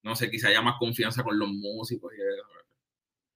no 0.03 0.15
sé, 0.15 0.29
quizá 0.29 0.49
haya 0.49 0.61
más 0.61 0.75
confianza 0.77 1.23
con 1.23 1.37
los 1.39 1.49
músicos 1.49 2.11
y 2.13 2.21
eso. 2.21 2.43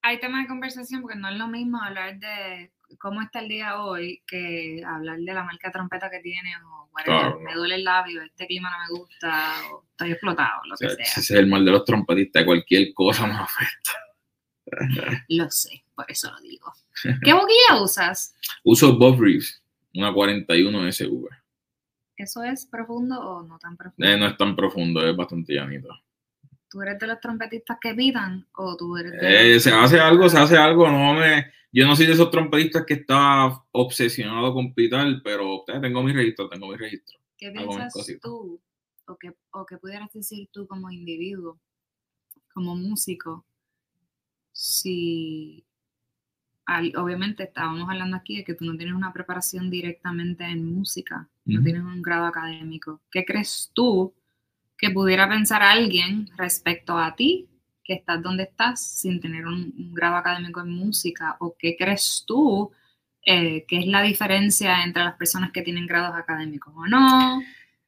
hay 0.02 0.20
temas 0.20 0.44
de 0.44 0.50
conversación 0.50 1.02
porque 1.02 1.18
no 1.18 1.30
es 1.30 1.38
lo 1.38 1.48
mismo 1.48 1.82
hablar 1.82 2.20
de 2.20 2.72
cómo 3.00 3.22
está 3.22 3.40
el 3.40 3.48
día 3.50 3.82
hoy 3.82 4.24
que 4.28 4.82
hablar 4.86 5.20
de 5.20 5.34
la 5.34 5.44
marca 5.44 5.68
de 5.68 5.74
trompeta 5.74 6.10
que 6.10 6.20
tiene 6.20 6.52
o 6.66 6.84
Claro. 7.04 7.40
me 7.40 7.54
duele 7.54 7.76
el 7.76 7.84
labio, 7.84 8.22
este 8.22 8.46
clima 8.46 8.70
no 8.70 8.78
me 8.96 9.00
gusta 9.00 9.52
o 9.72 9.84
estoy 9.92 10.12
explotado, 10.12 10.62
lo 10.66 10.76
O 10.76 10.78
sea, 10.78 10.96
que 10.96 11.02
ese 11.02 11.20
es 11.20 11.32
el 11.32 11.48
mal 11.48 11.66
de 11.66 11.72
los 11.72 11.84
trompetistas, 11.86 12.46
cualquier 12.46 12.94
cosa 12.94 13.28
nos 13.28 13.40
afecta. 13.42 13.92
Lo 15.30 15.50
sé, 15.50 15.84
por 15.94 16.06
eso 16.10 16.32
lo 16.32 16.40
digo. 16.40 16.72
¿Qué 17.24 17.34
boquilla 17.34 17.82
usas? 17.82 18.34
Uso 18.64 18.98
Bob 18.98 19.20
Reeves, 19.20 19.62
una 19.94 20.14
41 20.14 20.92
SV. 20.92 21.28
¿Eso 22.16 22.44
es 22.44 22.66
profundo 22.66 23.20
o 23.20 23.44
no 23.44 23.60
tan 23.60 23.76
profundo? 23.76 24.08
Eh, 24.10 24.18
no 24.18 24.28
es 24.28 24.38
tan 24.38 24.56
profundo, 24.56 25.06
es 25.06 25.16
bastante 25.16 25.54
llanito. 25.54 25.90
¿Tú 26.74 26.82
eres 26.82 26.98
de 26.98 27.06
los 27.06 27.20
trompetistas 27.20 27.78
que 27.80 27.94
pidan 27.94 28.48
o 28.56 28.76
tú 28.76 28.98
eres 28.98 29.12
de 29.12 29.56
Eh, 29.56 29.60
se 29.60 29.72
hace 29.72 30.00
algo, 30.00 30.28
se 30.28 30.40
hace 30.40 30.58
algo, 30.58 30.90
no 30.90 31.14
me... 31.14 31.46
Yo 31.72 31.86
no 31.86 31.96
soy 31.96 32.08
de 32.08 32.14
esos 32.14 32.32
trompetistas 32.32 32.84
que 32.88 32.96
está 32.96 33.64
obsesionado 33.72 34.56
con 34.56 34.74
pitar, 34.74 35.06
pero 35.24 35.64
eh, 35.68 35.80
tengo 35.80 36.02
mi 36.02 36.14
registro, 36.14 36.50
tengo 36.50 36.70
mi 36.70 36.76
registro. 36.76 37.20
¿Qué 37.38 37.52
piensas 37.52 37.94
tú 38.20 38.60
o 39.06 39.18
qué, 39.18 39.36
o 39.52 39.68
qué 39.68 39.78
pudieras 39.78 40.12
decir 40.14 40.50
tú 40.52 40.66
como 40.66 40.90
individuo, 40.90 41.60
como 42.52 42.76
músico, 42.76 43.46
si 44.52 45.64
obviamente 46.96 47.44
estábamos 47.44 47.88
hablando 47.88 48.18
aquí 48.18 48.38
de 48.38 48.46
que 48.46 48.56
tú 48.56 48.66
no 48.66 48.76
tienes 48.76 48.96
una 48.96 49.14
preparación 49.14 49.70
directamente 49.70 50.44
en 50.44 50.74
música, 50.74 51.30
no 51.46 51.62
tienes 51.62 51.84
un 51.84 52.02
grado 52.02 52.26
académico. 52.26 53.00
¿Qué 53.12 53.26
crees 53.26 53.70
tú 53.76 54.12
que 54.84 54.92
pudiera 54.92 55.30
pensar 55.30 55.62
alguien 55.64 56.28
respecto 56.38 56.98
a 56.98 57.16
ti 57.16 57.48
que 57.86 57.94
estás 57.94 58.22
donde 58.22 58.44
estás 58.44 58.98
sin 59.00 59.20
tener 59.22 59.46
un, 59.46 59.74
un 59.78 59.94
grado 59.94 60.16
académico 60.18 60.62
en 60.62 60.70
música? 60.72 61.38
¿O 61.40 61.56
qué 61.58 61.76
crees 61.78 62.24
tú 62.28 62.72
eh, 63.26 63.66
que 63.68 63.80
es 63.80 63.88
la 63.88 64.02
diferencia 64.02 64.84
entre 64.84 65.04
las 65.04 65.16
personas 65.16 65.52
que 65.54 65.62
tienen 65.62 65.88
grados 65.88 66.16
académicos 66.18 66.74
o 66.76 66.86
no? 66.88 67.42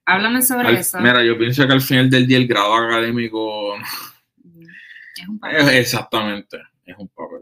Háblame 0.05 0.41
sobre 0.41 0.67
Al- 0.69 0.77
eso. 0.77 0.99
Mira, 0.99 1.23
yo 1.23 1.37
pienso 1.37 1.65
que 1.67 1.73
al 1.73 1.81
final 1.81 2.09
del 2.09 2.27
día 2.27 2.37
el 2.37 2.47
grado 2.47 2.73
académico 2.75 3.75
Es 3.75 5.27
un 5.27 5.39
es 5.49 5.67
exactamente, 5.69 6.57
es 6.85 6.95
un 6.97 7.07
papel. 7.09 7.41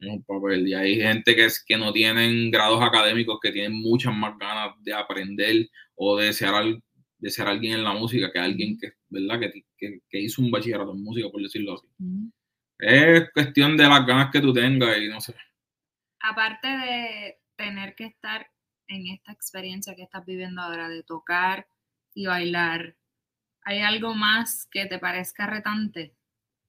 Es 0.00 0.08
un 0.08 0.22
papel. 0.24 0.66
Y 0.68 0.74
hay 0.74 0.96
gente 1.00 1.34
que, 1.36 1.44
es, 1.46 1.62
que 1.64 1.76
no 1.78 1.92
tienen 1.92 2.50
grados 2.50 2.82
académicos, 2.82 3.38
que 3.40 3.52
tienen 3.52 3.72
muchas 3.80 4.14
más 4.14 4.36
ganas 4.38 4.74
de 4.82 4.92
aprender 4.92 5.68
o 5.94 6.16
de 6.18 6.32
ser, 6.32 6.48
al- 6.48 6.82
de 7.22 7.30
ser 7.30 7.46
alguien 7.46 7.74
en 7.74 7.84
la 7.84 7.94
música 7.94 8.32
que 8.32 8.38
alguien 8.40 8.76
que, 8.76 8.94
¿verdad? 9.08 9.38
Que, 9.38 9.64
que, 9.78 10.00
que 10.10 10.20
hizo 10.20 10.42
un 10.42 10.50
bachillerato 10.50 10.92
en 10.92 11.04
música, 11.04 11.28
por 11.30 11.40
decirlo 11.40 11.74
así. 11.74 11.86
Ujú. 12.00 12.32
Es 12.80 13.30
cuestión 13.32 13.76
de 13.76 13.84
las 13.84 14.04
ganas 14.04 14.30
que 14.32 14.40
tú 14.40 14.52
tengas 14.52 14.98
y 14.98 15.08
no 15.08 15.20
sé. 15.20 15.36
Aparte 16.18 16.66
de 16.66 17.38
tener 17.54 17.94
que 17.94 18.06
estar 18.06 18.48
en 18.88 19.06
esta 19.06 19.30
experiencia 19.30 19.94
que 19.94 20.02
estás 20.02 20.26
viviendo 20.26 20.60
ahora, 20.62 20.88
de 20.88 21.04
tocar 21.04 21.68
y 22.12 22.26
bailar, 22.26 22.96
¿hay 23.62 23.78
algo 23.78 24.14
más 24.14 24.66
que 24.68 24.86
te 24.86 24.98
parezca 24.98 25.46
retante 25.46 26.16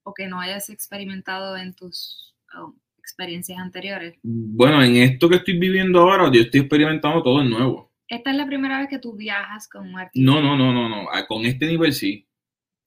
o 0.04 0.14
que 0.14 0.28
no 0.28 0.40
hayas 0.40 0.70
experimentado 0.70 1.58
en 1.58 1.74
tus 1.74 2.36
oh, 2.56 2.76
experiencias 3.00 3.58
anteriores? 3.58 4.20
Bueno, 4.22 4.84
en 4.84 4.98
esto 4.98 5.28
que 5.28 5.38
estoy 5.38 5.58
viviendo 5.58 6.02
ahora, 6.02 6.32
yo 6.32 6.42
estoy 6.42 6.60
experimentando 6.60 7.24
todo 7.24 7.40
de 7.40 7.50
nuevo. 7.50 7.93
Esta 8.08 8.32
es 8.32 8.38
la 8.38 8.46
primera 8.46 8.80
vez 8.80 8.90
que 8.90 9.00
tú 9.00 9.16
viajas 9.16 9.68
con 9.68 9.88
un 9.90 10.00
artista. 10.00 10.32
No, 10.32 10.42
no, 10.42 10.56
no, 10.58 10.72
no, 10.74 10.90
no. 10.90 11.10
Ah, 11.12 11.26
Con 11.26 11.46
este 11.46 11.66
nivel 11.68 11.94
sí. 11.94 12.28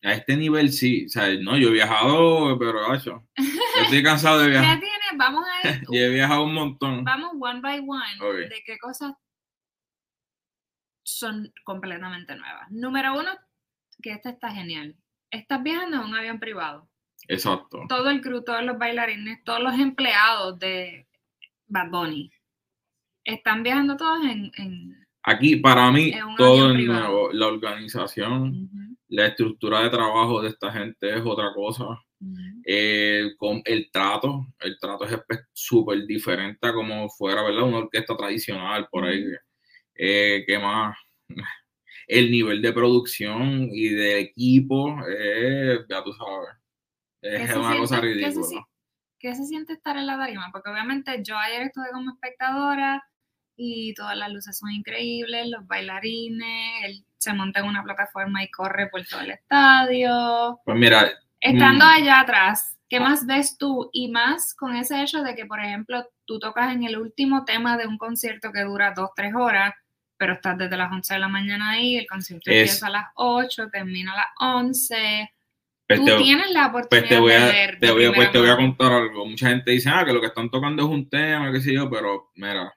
A 0.04 0.12
este 0.12 0.36
nivel 0.36 0.70
sí. 0.72 1.06
O 1.06 1.08
sea, 1.08 1.28
no, 1.40 1.56
yo 1.58 1.68
he 1.68 1.72
viajado, 1.72 2.58
pero 2.58 2.94
yo 3.02 3.22
estoy 3.82 4.02
cansado 4.02 4.38
de 4.40 4.44
¿Qué 4.46 4.50
viajar. 4.52 4.78
tienes? 4.78 4.96
Vamos 5.16 5.44
a 5.64 5.68
ir, 5.68 5.82
Y 5.90 5.98
he 5.98 6.08
viajado 6.10 6.44
un 6.44 6.54
montón. 6.54 7.04
vamos 7.04 7.32
one 7.40 7.60
by 7.60 7.78
one 7.80 8.48
de 8.48 8.62
qué 8.64 8.76
cosas 8.78 9.14
son 11.04 11.52
completamente 11.64 12.34
nuevas. 12.36 12.70
Número 12.70 13.18
uno, 13.18 13.30
que 14.02 14.10
esta 14.12 14.30
está 14.30 14.50
genial. 14.52 14.96
Estás 15.30 15.62
viajando 15.62 15.96
en 15.98 16.02
un 16.04 16.14
avión 16.14 16.38
privado. 16.38 16.88
Exacto. 17.28 17.82
todo 17.88 18.10
el 18.10 18.20
crew, 18.20 18.44
todos 18.44 18.62
los 18.62 18.78
bailarines, 18.78 19.42
todos 19.42 19.60
los 19.60 19.74
empleados 19.80 20.58
de 20.60 21.08
Bad 21.66 21.90
Bunny 21.90 22.30
están 23.24 23.62
viajando 23.64 23.96
todos 23.96 24.24
en. 24.24 24.52
en- 24.58 25.05
Aquí, 25.28 25.56
para 25.56 25.90
mí, 25.90 26.12
todo 26.36 26.70
es 26.72 26.86
nuevo. 26.86 27.32
La 27.32 27.48
organización, 27.48 28.68
la 29.08 29.26
estructura 29.26 29.82
de 29.82 29.90
trabajo 29.90 30.40
de 30.40 30.50
esta 30.50 30.72
gente 30.72 31.10
es 31.14 31.22
otra 31.24 31.52
cosa. 31.52 31.84
Eh, 32.64 33.30
con 33.36 33.60
el 33.64 33.90
trato, 33.90 34.46
el 34.60 34.78
trato 34.78 35.04
es 35.04 35.20
súper 35.52 36.06
diferente 36.06 36.66
a 36.66 36.72
como 36.72 37.08
fuera, 37.10 37.42
¿verdad? 37.42 37.64
Una 37.64 37.78
orquesta 37.78 38.16
tradicional 38.16 38.88
por 38.90 39.04
ahí. 39.04 39.24
Eh, 39.96 40.44
¿Qué 40.46 40.58
más? 40.58 40.96
El 42.06 42.30
nivel 42.30 42.62
de 42.62 42.72
producción 42.72 43.68
y 43.72 43.88
de 43.88 44.20
equipo, 44.20 44.96
eh, 45.08 45.80
ya 45.88 46.04
tú 46.04 46.12
sabes, 46.12 46.50
¿Qué 47.20 47.34
es 47.42 47.56
una 47.56 47.76
cosa 47.76 48.00
siente- 48.00 48.18
qué 48.20 48.30
se 48.30 48.38
ridícula. 48.38 48.66
¿Qué 49.18 49.34
se 49.34 49.44
siente 49.44 49.72
estar 49.72 49.96
en 49.96 50.06
la 50.06 50.16
tarima? 50.16 50.50
Porque 50.52 50.70
obviamente 50.70 51.20
yo 51.24 51.36
ayer 51.36 51.62
estuve 51.62 51.86
como 51.92 52.12
espectadora 52.12 53.02
y 53.56 53.94
todas 53.94 54.16
las 54.16 54.30
luces 54.30 54.56
son 54.58 54.70
increíbles, 54.70 55.48
los 55.48 55.66
bailarines, 55.66 56.84
él 56.84 57.04
se 57.18 57.32
monta 57.32 57.60
en 57.60 57.66
una 57.66 57.82
plataforma 57.82 58.42
y 58.44 58.50
corre 58.50 58.88
por 58.88 59.04
todo 59.06 59.20
el 59.20 59.30
estadio. 59.32 60.60
Pues 60.64 60.78
mira, 60.78 61.10
Estando 61.38 61.84
Mm. 61.84 61.88
allá 61.88 62.20
atrás, 62.20 62.78
¿qué 62.88 62.98
más 62.98 63.26
ves 63.26 63.56
tú? 63.58 63.90
Y 63.92 64.08
más 64.10 64.54
con 64.54 64.74
ese 64.74 65.02
hecho 65.02 65.22
de 65.22 65.34
que, 65.34 65.44
por 65.44 65.60
ejemplo, 65.60 66.04
tú 66.24 66.38
tocas 66.38 66.72
en 66.72 66.82
el 66.84 66.96
último 66.98 67.44
tema 67.44 67.76
de 67.76 67.86
un 67.86 67.98
concierto 67.98 68.50
que 68.52 68.62
dura 68.62 68.92
dos, 68.96 69.10
tres 69.14 69.34
horas, 69.34 69.74
pero 70.16 70.32
estás 70.32 70.56
desde 70.56 70.76
las 70.78 70.90
11 70.90 71.12
de 71.14 71.20
la 71.20 71.28
mañana 71.28 71.72
ahí, 71.72 71.96
el 71.98 72.06
concierto 72.06 72.50
Es- 72.50 72.56
empieza 72.56 72.86
a 72.86 72.90
las 72.90 73.04
8, 73.16 73.68
termina 73.70 74.12
a 74.14 74.16
las 74.16 74.26
11. 74.40 75.30
pues 75.86 76.00
tú 76.00 76.06
te- 76.06 76.16
tienes 76.16 76.50
la 76.50 76.72
Pues 76.72 76.86
oportunidad 76.86 77.08
te 77.08 77.18
voy 77.20 77.32
a, 77.34 77.46
de 77.46 77.52
ver. 77.52 77.78
te 77.78 77.90
voy 77.92 78.04
a, 78.06 78.12
pues 78.12 78.32
te 78.32 78.38
voy 78.40 78.48
a 78.50 78.56
contar 78.56 78.92
algo. 78.92 79.26
Mucha 79.26 79.50
gente 79.50 79.70
dice, 79.70 79.88
ah, 79.92 80.04
que 80.04 80.12
lo 80.12 80.20
que 80.20 80.26
están 80.28 80.50
tocando 80.50 80.82
es 80.82 80.88
un 80.88 81.08
tema, 81.08 81.52
qué 81.52 81.60
sé 81.60 81.74
yo, 81.74 81.88
pero 81.88 82.30
mira, 82.34 82.72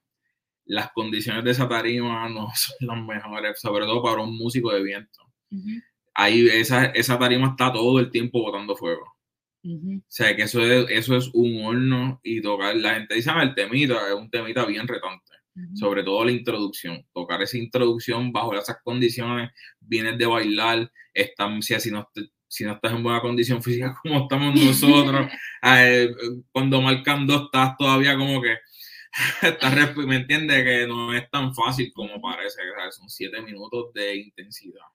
las 0.70 0.92
condiciones 0.94 1.44
de 1.44 1.52
esa 1.52 1.68
tarima 1.68 2.30
no 2.30 2.48
son 2.56 2.76
las 2.88 3.04
mejores, 3.06 3.60
sobre 3.60 3.86
todo 3.86 4.02
para 4.04 4.22
un 4.22 4.38
músico 4.38 4.72
de 4.72 4.84
viento. 4.84 5.20
Ujú, 5.52 5.82
Ahí 6.14 6.48
esa, 6.48 6.86
esa 6.88 7.18
tarima 7.18 7.50
está 7.50 7.72
todo 7.74 8.00
el 8.00 8.12
tiempo 8.12 8.42
botando 8.42 8.76
fuego. 8.76 9.04
ujú. 9.64 9.98
O 9.98 10.04
sea, 10.08 10.36
que 10.36 10.44
eso 10.44 10.62
es, 10.64 10.86
eso 10.90 11.16
es 11.18 11.30
un 11.34 11.66
horno 11.66 12.20
y 12.24 12.42
tocar, 12.42 12.76
la 12.78 12.96
gente 12.96 13.16
dice, 13.16 13.30
ah, 13.34 13.42
el 13.44 13.56
temita 13.56 14.08
es 14.10 14.14
un 14.16 14.30
temita 14.30 14.66
bien 14.66 14.88
retante, 14.88 15.34
Ujú. 15.56 15.76
sobre 15.78 16.04
todo 16.04 16.24
la 16.26 16.32
introducción, 16.32 17.06
tocar 17.14 17.42
esa 17.42 17.58
introducción 17.58 18.32
bajo 18.32 18.54
esas 18.54 18.78
condiciones, 18.84 19.50
vienes 19.80 20.18
de 20.18 20.26
bailar, 20.28 20.92
están, 21.14 21.62
si, 21.62 21.80
si, 21.80 21.90
no, 21.92 22.08
si 22.48 22.64
no 22.66 22.74
estás 22.74 22.94
en 22.94 23.04
buena 23.04 23.22
condición 23.22 23.62
física 23.64 23.96
como 24.04 24.20
estamos 24.24 24.54
nosotros, 24.56 25.28
eh, 25.64 26.10
cuando 26.52 26.82
marcan 26.82 27.26
dos 27.26 27.46
estás 27.46 27.76
todavía 27.78 28.16
como 28.18 28.42
que, 28.42 28.56
¿me 30.06 30.16
entiendes? 30.18 30.64
Que 30.64 30.88
no 30.88 31.14
es 31.14 31.30
tan 31.30 31.54
fácil 31.54 31.92
como 31.94 32.22
parece, 32.22 32.62
son 32.92 33.10
siete 33.10 33.42
minutos 33.42 33.94
de 33.94 34.16
intensidad, 34.18 34.86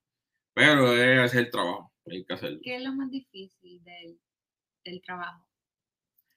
pero 0.52 0.96
es 0.96 1.34
el 1.34 1.50
trabajo, 1.50 1.92
hay 2.06 2.24
que 2.24 2.34
hacerlo. 2.34 2.60
¿Qué 2.62 2.76
es 2.76 2.82
lo 2.82 2.92
más 2.92 3.10
difícil 3.10 3.82
del, 3.82 4.18
del 4.84 5.02
trabajo? 5.02 5.46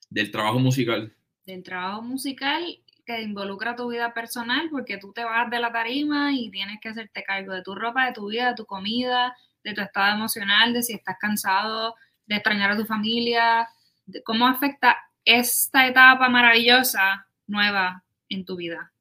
Del 0.10 0.32
trabajo 0.32 0.60
musical. 0.60 1.16
Del 1.46 1.64
trabajo 1.64 2.02
musical 2.02 2.82
que 3.06 3.22
involucra 3.22 3.76
tu 3.76 3.90
vida 3.90 4.14
personal, 4.14 4.70
porque 4.70 4.98
tú 4.98 5.14
te 5.14 5.24
vas 5.24 5.50
de 5.50 5.60
la 5.60 5.72
tarima 5.72 6.34
y 6.34 6.52
tienes 6.52 6.80
que 6.82 6.90
hacerte 6.90 7.24
cargo 7.24 7.54
de 7.54 7.62
tu 7.62 7.74
ropa, 7.74 8.06
de 8.06 8.12
tu 8.12 8.28
vida, 8.28 8.50
de 8.50 8.56
tu 8.56 8.66
comida, 8.66 9.36
de 9.64 9.74
tu 9.74 9.82
estado 9.82 10.16
emocional, 10.16 10.74
de 10.74 10.84
si 10.84 10.94
estás 10.94 11.16
cansado, 11.20 11.96
de 12.26 12.36
extrañar 12.36 12.72
a 12.72 12.78
tu 12.78 12.86
familia, 12.86 13.68
de 14.06 14.22
cómo 14.24 14.46
afecta 14.46 14.98
esta 15.24 15.88
etapa 15.88 16.28
maravillosa 16.28 17.27
nueva 17.48 18.04
en 18.30 18.46
tu 18.46 18.56
vida. 18.58 18.94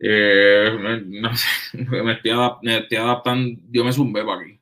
Eh, 0.00 0.70
me, 0.80 1.20
no 1.20 1.34
sé, 1.34 1.46
me 2.02 2.12
estoy, 2.12 2.30
adap- 2.30 2.58
me 2.62 2.78
estoy 2.78 2.98
adaptando, 2.98 3.60
yo 3.70 3.84
me 3.84 3.92
zumbé 3.92 4.24
para 4.24 4.40
aquí. 4.42 4.60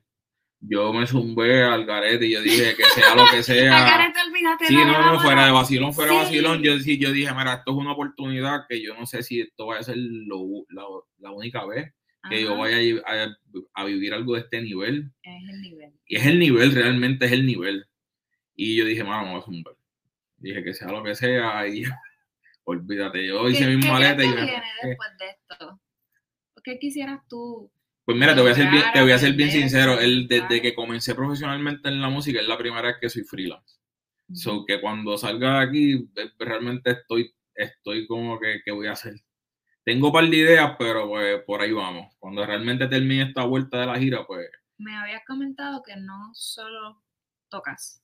Yo 0.59 0.91
me 0.91 1.05
zumbé 1.05 1.61
al 1.63 1.85
garete 1.85 2.25
y 2.25 2.31
yo 2.31 2.41
dije 2.41 2.75
que 2.75 2.83
sea 2.85 3.13
lo 3.15 3.25
que 3.29 3.43
sea. 3.43 3.69
cara 3.69 4.11
te 4.11 4.19
olvídate, 4.27 4.65
Sí, 4.65 4.73
no, 4.75 5.13
no, 5.13 5.19
fuera 5.19 5.45
de 5.45 5.51
vacilón, 5.51 5.93
fuera 5.93 6.13
de 6.13 6.17
Sí. 6.19 6.23
vacilón. 6.25 6.63
Yo, 6.63 6.79
sí, 6.79 6.97
yo 6.97 7.11
dije, 7.11 7.31
mira, 7.31 7.53
esto 7.55 7.71
es 7.71 7.77
una 7.77 7.91
oportunidad 7.91 8.61
que 8.67 8.81
yo 8.81 8.95
no 8.95 9.05
sé 9.05 9.21
si 9.21 9.41
esto 9.41 9.67
vaya 9.67 9.81
a 9.81 9.83
ser 9.83 9.97
lo- 9.97 10.65
la, 10.69 10.83
la 11.19 11.31
única 11.31 11.63
vez 11.65 11.93
que 12.29 12.41
yo 12.41 12.57
vaya 12.57 12.77
a, 12.77 12.79
vi- 12.79 12.99
a- 13.05 13.37
a 13.75 13.85
vivir 13.85 14.13
algo 14.15 14.33
de 14.33 14.41
este 14.41 14.61
nivel. 14.61 15.11
Es 15.21 15.47
el 15.49 15.61
nivel. 15.61 15.91
Y 16.07 16.15
es 16.15 16.25
el 16.25 16.39
nivel, 16.39 16.73
realmente 16.73 17.25
es 17.27 17.31
el 17.31 17.45
nivel. 17.45 17.85
Y 18.55 18.75
yo 18.75 18.85
dije, 18.85 19.03
mano, 19.03 19.25
vamos 19.25 19.43
a 19.43 19.45
zumbar. 19.45 19.75
Dije 20.37 20.63
que 20.63 20.73
sea 20.73 20.87
lo 20.91 21.03
que 21.03 21.13
sea 21.13 21.67
y 21.67 21.83
olvídate. 22.67 23.25
Yo 23.25 23.47
hice 23.49 23.65
¿Qué, 23.65 23.75
mi 23.75 23.81
qué 23.81 23.91
maleta 23.91 24.23
y 24.23 24.29
me- 24.29 24.35
viene 24.35 24.63
después 24.83 25.09
de 25.17 25.29
esto? 25.29 25.81
¿Qué 26.63 26.77
quisieras 26.79 27.21
tú? 27.29 27.71
Pues 28.05 28.17
mira, 28.17 28.35
te 28.35 28.41
voy 28.41 28.51
a 28.51 28.55
ser 28.55 28.69
bien, 28.69 28.83
te 28.93 29.01
voy 29.01 29.11
a 29.11 29.17
ser 29.17 29.33
bien 29.33 29.51
sincero. 29.51 29.99
El, 29.99 30.27
desde 30.27 30.61
que 30.61 30.73
comencé 30.75 31.13
profesionalmente 31.15 31.89
en 31.89 32.01
la 32.01 32.09
música 32.09 32.39
es 32.39 32.47
la 32.47 32.57
primera 32.57 32.87
vez 32.87 32.97
que 33.01 33.09
soy 33.09 33.23
freelance. 33.23 33.77
So 34.33 34.65
que 34.65 34.81
cuando 34.81 35.17
salga 35.17 35.59
de 35.59 35.65
aquí, 35.65 36.09
realmente 36.37 36.91
estoy, 36.91 37.33
estoy 37.55 38.05
como 38.07 38.39
que, 38.39 38.61
¿qué 38.63 38.71
voy 38.71 38.87
a 38.87 38.91
hacer? 38.93 39.13
Tengo 39.85 40.07
un 40.07 40.13
par 40.13 40.25
de 40.29 40.35
ideas, 40.35 40.75
pero 40.77 41.07
pues 41.07 41.41
por 41.43 41.61
ahí 41.61 41.71
vamos. 41.71 42.13
Cuando 42.19 42.45
realmente 42.45 42.87
termine 42.87 43.23
esta 43.23 43.45
vuelta 43.45 43.79
de 43.79 43.85
la 43.85 43.97
gira, 43.97 44.25
pues 44.27 44.49
Me 44.77 44.93
habías 44.95 45.23
comentado 45.25 45.81
que 45.83 45.95
no 45.95 46.31
solo 46.33 47.01
tocas, 47.49 48.03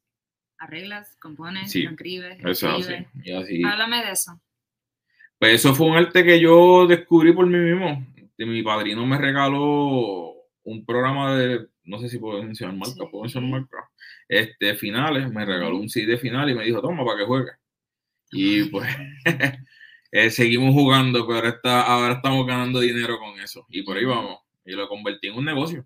arreglas, 0.57 1.17
compones, 1.17 1.71
Sí, 1.71 1.83
escribes, 1.83 2.37
eso. 2.45 2.77
Y 3.23 3.31
así. 3.33 3.61
Háblame 3.65 4.03
de 4.05 4.11
eso. 4.11 4.41
Pues 5.43 5.55
eso 5.55 5.75
fue 5.75 5.87
un 5.87 5.97
arte 5.97 6.23
que 6.23 6.39
yo 6.39 6.87
descubrí 6.87 7.33
por 7.33 7.45
mí 7.45 7.57
mismo. 7.57 8.07
Y 8.37 8.45
Mi 8.45 8.63
padrino 8.63 9.05
me 9.05 9.17
regaló 9.17 10.33
un 10.63 10.85
programa 10.85 11.35
de, 11.35 11.67
no 11.83 11.99
sé 11.99 12.07
si 12.07 12.17
puedo 12.17 12.41
mencionar 12.41 12.77
marca, 12.77 13.03
puedo 13.11 13.23
mencionar 13.23 13.49
marca, 13.49 13.89
este, 14.29 14.73
finales, 14.75 15.29
me 15.29 15.43
regaló 15.45 15.75
un 15.75 15.89
CD 15.89 16.17
final 16.17 16.49
y 16.49 16.55
me 16.55 16.63
dijo, 16.63 16.81
toma, 16.81 17.03
para 17.03 17.17
que 17.19 17.25
juegues. 17.25 17.53
Y 18.31 18.63
pues 18.69 18.87
eh, 20.13 20.29
seguimos 20.29 20.73
jugando, 20.73 21.27
pero 21.27 21.49
está, 21.49 21.81
ahora 21.81 22.13
estamos 22.13 22.47
ganando 22.47 22.79
dinero 22.79 23.19
con 23.19 23.37
eso. 23.41 23.65
Y 23.67 23.83
por 23.83 23.97
ahí 23.97 24.05
vamos. 24.05 24.39
Y 24.63 24.71
lo 24.71 24.87
convertí 24.87 25.27
en 25.27 25.35
un 25.35 25.43
negocio. 25.43 25.85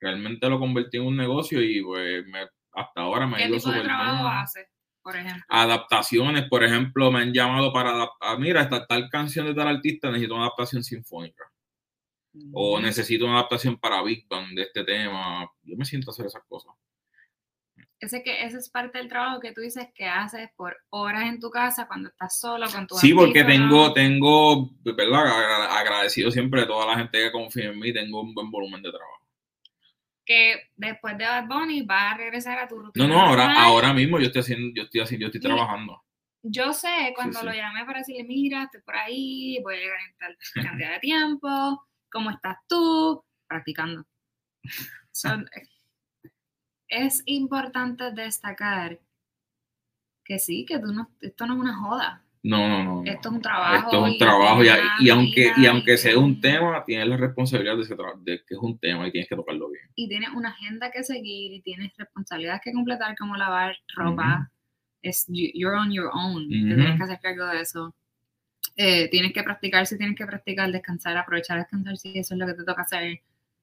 Realmente 0.00 0.50
lo 0.50 0.58
convertí 0.58 0.98
en 0.98 1.04
un 1.04 1.16
negocio 1.16 1.62
y 1.62 1.82
pues 1.82 2.26
me- 2.26 2.46
hasta 2.72 3.00
ahora 3.00 3.26
me 3.26 3.36
ha 3.36 3.38
¿Qué 3.38 3.48
ido 3.48 3.58
súper 3.58 3.84
trabajo 3.84 4.24
bien. 4.24 4.66
Haces, 5.02 5.14
por 5.14 5.16
ejemplo? 5.16 5.44
Adaptaciones, 5.48 6.48
por 6.48 6.64
ejemplo, 6.64 7.10
me 7.10 7.20
han 7.20 7.32
llamado 7.32 7.72
para 7.72 7.90
adaptar, 7.90 8.38
mira, 8.38 8.62
esta 8.62 8.86
tal 8.86 9.08
canción 9.10 9.46
de 9.46 9.54
tal 9.54 9.68
artista 9.68 10.08
necesito 10.08 10.34
una 10.34 10.44
adaptación 10.44 10.82
sinfónica. 10.84 11.44
O 12.54 12.78
Mm. 12.78 12.82
necesito 12.82 13.24
una 13.26 13.34
adaptación 13.34 13.76
para 13.78 14.02
Big 14.02 14.26
Bang 14.28 14.54
de 14.54 14.62
este 14.62 14.84
tema. 14.84 15.50
Yo 15.64 15.76
me 15.76 15.84
siento 15.84 16.10
a 16.10 16.12
hacer 16.12 16.26
esas 16.26 16.42
cosas. 16.48 16.72
Ese, 18.00 18.22
que, 18.24 18.42
ese 18.44 18.58
es 18.58 18.68
parte 18.68 18.98
del 18.98 19.08
trabajo 19.08 19.38
que 19.38 19.52
tú 19.52 19.60
dices 19.60 19.86
que 19.94 20.06
haces 20.06 20.50
por 20.56 20.76
horas 20.90 21.22
en 21.28 21.38
tu 21.38 21.50
casa 21.50 21.86
cuando 21.86 22.08
estás 22.08 22.36
solo 22.36 22.66
con 22.68 22.86
tu 22.88 22.96
Sí, 22.96 23.14
porque 23.14 23.44
tengo, 23.44 23.92
tengo, 23.92 24.70
¿verdad? 24.82 25.20
Agra- 25.28 25.78
Agradecido 25.78 26.30
siempre 26.32 26.62
de 26.62 26.66
toda 26.66 26.84
la 26.86 26.96
gente 26.98 27.18
que 27.22 27.30
confía 27.30 27.66
en 27.66 27.78
mí, 27.78 27.92
tengo 27.92 28.20
un 28.22 28.34
buen 28.34 28.50
volumen 28.50 28.82
de 28.82 28.90
trabajo. 28.90 29.21
Que 30.24 30.70
después 30.76 31.18
de 31.18 31.24
Bad 31.24 31.46
Bunny 31.46 31.82
vas 31.82 32.14
a 32.14 32.16
regresar 32.16 32.58
a 32.58 32.68
tu 32.68 32.78
rutina. 32.78 33.06
No, 33.06 33.14
no, 33.14 33.20
ahora, 33.20 33.54
ahora 33.62 33.92
mismo 33.92 34.18
yo 34.18 34.26
estoy 34.26 34.40
haciendo, 34.40 34.72
yo 34.74 34.84
estoy 34.84 35.00
haciendo, 35.00 35.24
yo 35.24 35.28
estoy 35.28 35.40
trabajando. 35.40 36.02
Yo 36.44 36.72
sé, 36.72 37.12
cuando 37.14 37.38
sí. 37.38 37.46
lo 37.46 37.52
llamé 37.52 37.84
para 37.84 38.00
decirle, 38.00 38.24
mira, 38.24 38.64
estoy 38.64 38.80
por 38.82 38.96
ahí, 38.96 39.60
voy 39.62 39.76
a 39.76 39.78
llegar 39.78 39.98
en 40.00 40.16
tal 40.18 40.36
cantidad 40.64 40.92
de 40.92 40.98
tiempo, 40.98 41.86
¿cómo 42.10 42.30
estás 42.30 42.56
tú? 42.68 43.24
Practicando. 43.46 44.04
Son- 45.12 45.48
es 46.88 47.22
importante 47.26 48.12
destacar 48.12 49.00
que 50.24 50.38
sí, 50.38 50.64
que 50.66 50.78
tú 50.78 50.92
no, 50.92 51.10
esto 51.20 51.46
no 51.46 51.54
es 51.54 51.60
una 51.60 51.76
joda, 51.76 52.21
No, 52.44 52.66
no, 52.68 52.82
no. 52.84 53.02
esto 53.04 53.28
es 53.28 53.34
un 53.36 53.40
trabajo. 53.42 53.76
Esto 53.86 53.96
es 53.98 54.02
un 54.10 54.16
y 54.16 54.18
trabajo 54.18 54.64
y, 54.64 54.68
y 55.00 55.10
aunque, 55.10 55.52
y 55.56 55.66
aunque 55.66 55.96
sea 55.96 56.18
un 56.18 56.40
tema, 56.40 56.82
tienes 56.84 57.06
la 57.06 57.16
responsabilidad 57.16 57.76
de, 57.76 57.82
ese 57.82 57.94
de 57.94 58.38
que 58.38 58.54
es 58.54 58.60
un 58.60 58.78
tema 58.78 59.06
y 59.06 59.12
tienes 59.12 59.28
que 59.28 59.36
tocarlo 59.36 59.68
bien. 59.70 59.84
y 59.94 60.08
tienes 60.08 60.30
una 60.30 60.48
agenda 60.48 60.90
que 60.90 61.04
seguir 61.04 61.52
y 61.52 61.60
tienes 61.60 61.92
responsabilidades 61.96 62.60
que 62.64 62.72
completar 62.72 63.14
como 63.16 63.36
lavar 63.36 63.76
ropa. 63.94 64.50
Es 65.02 65.24
you- 65.28 65.50
you're 65.54 65.76
on 65.76 65.92
your 65.92 66.10
own. 66.12 66.48
Te 66.48 66.56
Ujú. 66.56 66.74
tienes 66.76 66.96
que 66.96 67.02
hacer 67.04 67.20
cargo 67.20 67.46
de 67.46 67.60
eso. 67.60 67.94
Eh, 68.76 69.08
tienes 69.10 69.32
que 69.32 69.42
practicar 69.42 69.86
si 69.86 69.96
tienes 69.98 70.16
que 70.16 70.26
practicar, 70.26 70.70
descansar, 70.72 71.16
aprovechar 71.16 71.58
descansar 71.58 71.96
si 71.96 72.18
eso 72.18 72.34
es 72.34 72.40
lo 72.40 72.46
que 72.46 72.54
te 72.54 72.64
toca 72.64 72.82
hacer. 72.82 73.20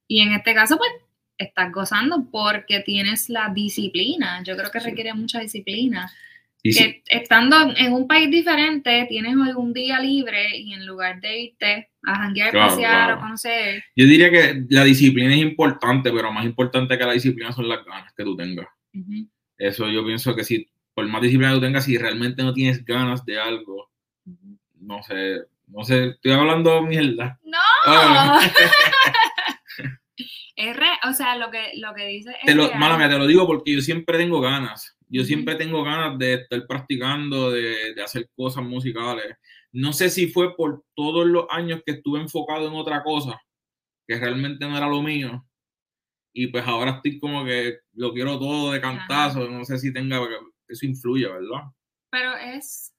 Y 0.07 0.21
en 0.21 0.33
este 0.33 0.53
caso, 0.53 0.77
pues, 0.77 0.89
estás 1.37 1.71
gozando 1.71 2.27
porque 2.31 2.79
tienes 2.81 3.29
la 3.29 3.49
disciplina. 3.53 4.41
Yo 4.43 4.55
creo 4.55 4.69
que 4.71 4.79
requiere 4.79 5.13
mucha 5.13 5.39
disciplina. 5.39 6.09
Y 6.61 6.73
sí, 6.73 6.83
Que 6.83 7.03
estando 7.17 7.73
en 7.77 7.93
un 7.93 8.07
país 8.07 8.29
diferente, 8.29 9.05
tienes 9.07 9.33
algún 9.33 9.71
día 9.73 9.99
libre 9.99 10.57
y 10.57 10.73
en 10.73 10.85
lugar 10.85 11.21
de 11.21 11.39
irte 11.41 11.89
a 12.05 12.15
janguear, 12.15 12.51
Claro, 12.51 12.69
pasear 12.69 12.91
claro. 13.05 13.17
o 13.17 13.19
conocer, 13.21 13.83
yo 13.95 14.05
diría 14.05 14.29
que 14.29 14.65
la 14.69 14.83
disciplina 14.83 15.33
es 15.33 15.39
importante, 15.41 16.11
pero 16.11 16.31
más 16.33 16.45
importante 16.45 16.97
que 16.97 17.05
la 17.05 17.13
disciplina 17.13 17.51
son 17.53 17.69
las 17.69 17.83
ganas 17.85 18.13
que 18.13 18.23
tú 18.23 18.35
tengas. 18.35 18.67
Eso 19.57 19.87
yo 19.89 20.05
pienso 20.05 20.35
que 20.35 20.43
si, 20.43 20.69
por 20.93 21.07
más 21.07 21.21
disciplina 21.21 21.51
que 21.51 21.59
tú 21.59 21.65
tengas, 21.65 21.85
si 21.85 21.97
realmente 21.97 22.43
no 22.43 22.53
tienes 22.53 22.83
ganas 22.85 23.23
de 23.25 23.39
algo, 23.39 23.89
no 24.81 25.01
sé, 25.03 25.37
no 25.67 25.83
sé, 25.83 26.07
estoy 26.09 26.31
hablando 26.33 26.81
mierda. 26.81 27.39
¡No! 27.43 27.57
Ah. 27.85 28.41
Es 30.55 30.75
re, 30.75 30.89
o 31.09 31.13
sea, 31.13 31.37
lo 31.37 31.49
que, 31.51 31.71
lo 31.77 31.93
que 31.93 32.05
dice 32.07 32.31
es 32.31 32.45
Te 32.45 32.53
lo, 32.53 32.67
real. 32.67 32.77
mala 32.79 32.97
mía, 32.97 33.07
te 33.07 33.17
lo 33.17 33.25
digo 33.27 33.47
porque 33.47 33.73
yo 33.75 33.79
siempre 33.79 34.17
tengo 34.17 34.41
ganas. 34.41 34.97
Yo 35.09 35.23
siempre 35.23 35.55
tengo 35.55 35.83
ganas 35.83 36.17
de 36.19 36.35
estar 36.35 36.65
practicando, 36.67 37.51
de, 37.51 37.93
de 37.95 38.01
hacer 38.03 38.29
cosas 38.35 38.63
musicales. 38.63 39.35
No 39.71 39.91
sé 39.91 40.09
si 40.09 40.27
fue 40.27 40.55
por 40.55 40.83
todos 40.95 41.25
los 41.27 41.45
años 41.49 41.81
que 41.85 41.93
estuve 41.93 42.19
enfocado 42.21 42.67
en 42.67 42.73
otra 42.75 43.03
cosa, 43.03 43.41
que 44.07 44.19
realmente 44.19 44.67
no 44.67 44.77
era 44.77 44.87
lo 44.87 45.01
mío. 45.01 45.45
Y 46.33 46.47
pues 46.47 46.63
ahora 46.65 46.91
estoy 46.91 47.19
como 47.19 47.43
que 47.43 47.79
lo 47.93 48.13
quiero 48.13 48.37
todo 48.39 48.71
de 48.71 48.81
cantazo. 48.81 49.49
No 49.49 49.65
sé 49.65 49.79
si 49.79 49.91
tenga, 49.91 50.19
eso 50.67 50.85
influye, 50.85 51.27
¿verdad? 51.27 51.63
Pero 52.11 52.35
es, 52.37 52.93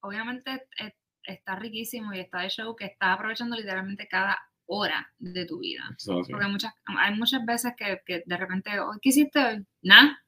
obviamente, 0.00 0.66
eh, 0.80 0.92
está 1.24 1.56
riquísimo 1.56 2.12
y 2.14 2.20
está 2.20 2.40
de 2.40 2.48
show 2.50 2.74
que 2.74 2.86
estás 2.86 3.14
aprovechando 3.14 3.56
literalmente 3.56 4.08
cada 4.08 4.38
hora 4.66 5.12
de 5.18 5.44
tu 5.46 5.58
vida. 5.60 5.82
Sí. 5.98 6.10
Porque 6.30 6.46
muchas, 6.46 6.72
hay 6.86 7.14
muchas 7.14 7.44
veces 7.44 7.74
que, 7.76 8.00
que 8.06 8.22
de 8.24 8.36
repente, 8.36 8.80
"Hoy, 8.80 8.96
¿qué 9.02 9.10
hiciste 9.10 9.38
hoy? 9.38 9.66
Nada, 9.82 10.23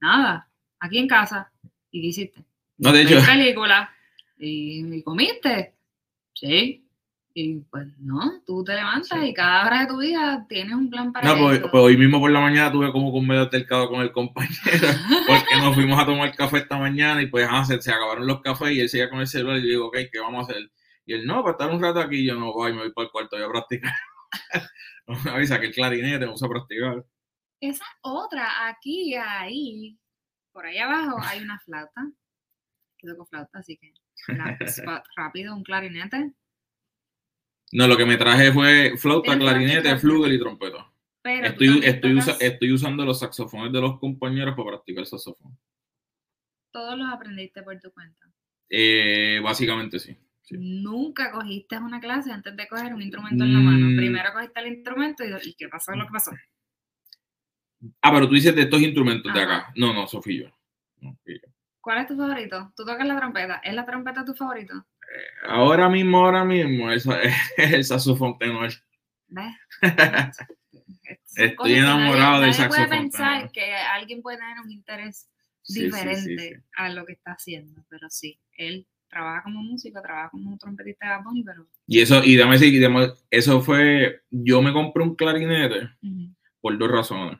nada, 0.00 0.48
aquí 0.78 0.98
en 0.98 1.08
casa. 1.08 1.50
¿Y 1.90 2.00
qué 2.00 2.06
hiciste? 2.08 2.44
No, 2.78 2.92
de 2.92 3.02
hecho, 3.02 3.16
¿Ves 3.16 3.26
película? 3.26 3.90
¿Y, 4.38 4.96
y 4.96 5.02
comiste? 5.02 5.74
Sí. 6.34 6.86
Y 7.32 7.60
pues 7.70 7.86
no, 7.98 8.40
tú 8.44 8.64
te 8.64 8.74
levantas 8.74 9.20
Sí. 9.20 9.28
y 9.28 9.34
cada 9.34 9.66
hora 9.66 9.80
de 9.80 9.86
tu 9.86 9.98
vida 9.98 10.44
tienes 10.48 10.74
un 10.74 10.90
plan 10.90 11.12
para 11.12 11.28
no, 11.28 11.44
pues, 11.44 11.60
pues 11.60 11.74
hoy 11.74 11.96
mismo 11.96 12.18
por 12.18 12.30
la 12.30 12.40
mañana 12.40 12.72
tuve 12.72 12.90
como 12.90 13.12
con 13.12 13.24
medio 13.26 13.42
altercado 13.42 13.88
con 13.88 14.00
el 14.00 14.10
compañero. 14.10 14.56
porque 15.28 15.56
nos 15.58 15.74
fuimos 15.74 16.00
a 16.00 16.06
tomar 16.06 16.34
café 16.34 16.58
esta 16.58 16.76
mañana 16.78 17.22
y 17.22 17.26
pues 17.26 17.46
ah, 17.48 17.64
se, 17.64 17.80
se 17.80 17.92
acabaron 17.92 18.26
los 18.26 18.40
cafés 18.40 18.72
y 18.72 18.80
él 18.80 18.88
seguía 18.88 19.08
con 19.08 19.20
el 19.20 19.28
celular 19.28 19.58
y 19.58 19.62
yo 19.62 19.68
digo, 19.68 19.86
ok, 19.86 19.98
¿qué 20.12 20.18
vamos 20.18 20.48
a 20.48 20.50
hacer? 20.52 20.70
Y 21.06 21.14
él, 21.14 21.26
no, 21.26 21.42
para 21.42 21.52
estar 21.52 21.70
un 21.70 21.82
rato 21.82 22.00
aquí, 22.00 22.16
y 22.16 22.26
yo 22.26 22.34
no 22.34 22.52
voy, 22.52 22.72
me 22.72 22.80
voy 22.80 22.92
para 22.92 23.06
el 23.06 23.10
cuarto, 23.12 23.36
voy 23.36 23.44
a 23.44 23.48
practicar. 23.48 23.92
me 25.24 25.30
avisa 25.30 25.60
que 25.60 25.66
el 25.66 25.72
clarinete, 25.72 26.24
vamos 26.24 26.42
a 26.42 26.48
practicar. 26.48 27.04
Esa 27.60 27.84
otra, 28.02 28.68
aquí, 28.68 29.14
ahí, 29.14 29.98
por 30.52 30.66
ahí 30.66 30.78
abajo 30.78 31.18
hay 31.22 31.40
una 31.42 31.58
flauta. 31.60 32.10
Yo 33.02 33.12
toco 33.12 33.26
flauta, 33.26 33.58
así 33.58 33.76
que 33.78 33.92
la- 34.28 34.56
rápido, 35.16 35.54
un 35.54 35.62
clarinete. 35.62 36.32
No, 37.72 37.86
lo 37.86 37.96
que 37.96 38.04
me 38.06 38.16
traje 38.16 38.52
fue 38.52 38.96
flauta, 38.96 39.38
clarinete, 39.38 39.82
flauta, 39.82 39.98
flugel 40.00 40.32
y 40.32 40.38
trompeta. 40.38 40.92
Pero 41.22 41.46
Estoy, 41.48 41.80
estoy, 41.84 42.14
usa- 42.14 42.36
estoy 42.40 42.72
usando 42.72 43.04
los 43.04 43.20
saxofones 43.20 43.72
de 43.72 43.80
los 43.80 43.98
compañeros 44.00 44.54
para 44.56 44.70
practicar 44.70 45.06
saxofón. 45.06 45.56
todos 46.72 46.96
los 46.98 47.08
aprendiste 47.12 47.62
por 47.62 47.78
tu 47.78 47.92
cuenta. 47.92 48.26
Eh, 48.70 49.40
básicamente 49.42 49.98
sí. 49.98 50.16
sí. 50.42 50.56
Nunca 50.58 51.30
cogiste 51.32 51.76
una 51.78 52.00
clase 52.00 52.32
antes 52.32 52.56
de 52.56 52.68
coger 52.68 52.94
un 52.94 53.02
instrumento 53.02 53.44
en 53.44 53.52
la 53.52 53.58
mano. 53.60 53.86
Mm. 53.90 53.96
Primero 53.96 54.32
cogiste 54.32 54.60
el 54.60 54.66
instrumento 54.68 55.24
y, 55.24 55.48
¿y 55.48 55.54
qué 55.54 55.68
pasó? 55.68 55.92
Lo 55.92 56.06
que 56.06 56.12
pasó. 56.12 56.30
Ah, 58.02 58.12
pero 58.12 58.28
tú 58.28 58.34
dices 58.34 58.54
de 58.54 58.62
estos 58.62 58.80
instrumentos 58.82 59.32
de 59.32 59.40
Ajá. 59.40 59.56
acá. 59.56 59.72
No, 59.76 59.94
no, 59.94 60.06
Sofía. 60.06 60.52
No. 61.00 61.16
¿Cuál 61.80 62.02
es 62.02 62.08
tu 62.08 62.16
favorito? 62.16 62.72
¿Tú 62.76 62.84
tocas 62.84 63.06
la 63.06 63.16
trompeta? 63.16 63.60
¿Es 63.64 63.74
la 63.74 63.86
trompeta 63.86 64.24
tu 64.24 64.34
favorito? 64.34 64.84
Ahora 65.48 65.88
mismo, 65.88 66.18
ahora 66.18 66.44
mismo, 66.44 66.90
es 66.90 67.06
el 67.56 67.84
saxofón 67.84 68.38
tenor. 68.38 68.70
¿Ves? 69.28 69.54
Estoy 71.36 71.74
enamorado 71.74 72.42
del 72.42 72.50
nadie 72.50 72.68
puede 72.68 72.82
saxofón 72.82 72.98
pensar 72.98 73.52
que 73.52 73.74
alguien 73.74 74.22
puede 74.22 74.38
tener 74.38 74.60
un 74.60 74.70
interés 74.70 75.30
Sí, 75.62 75.74
sí, 75.74 75.82
sí, 75.82 75.84
diferente 75.84 76.48
sí. 76.48 76.62
a 76.76 76.88
lo 76.88 77.04
que 77.04 77.12
está 77.12 77.32
haciendo, 77.32 77.84
pero 77.88 78.08
sí, 78.10 78.40
él 78.52 78.86
trabaja 79.08 79.42
como 79.42 79.62
músico, 79.62 80.00
trabaja 80.00 80.30
como 80.30 80.56
trompetista 80.58 81.06
de 81.06 81.12
Bad 81.16 81.24
pero 81.44 81.66
Y 81.86 82.00
eso, 82.00 82.24
y 82.24 82.36
dame 82.36 82.58
decir, 82.58 82.82
eso 83.30 83.60
fue, 83.60 84.22
yo 84.30 84.62
me 84.62 84.72
compré 84.72 85.02
un 85.02 85.14
clarinete 85.14 85.90
ujú, 86.02 86.34
por 86.60 86.78
dos 86.78 86.90
razones. 86.90 87.38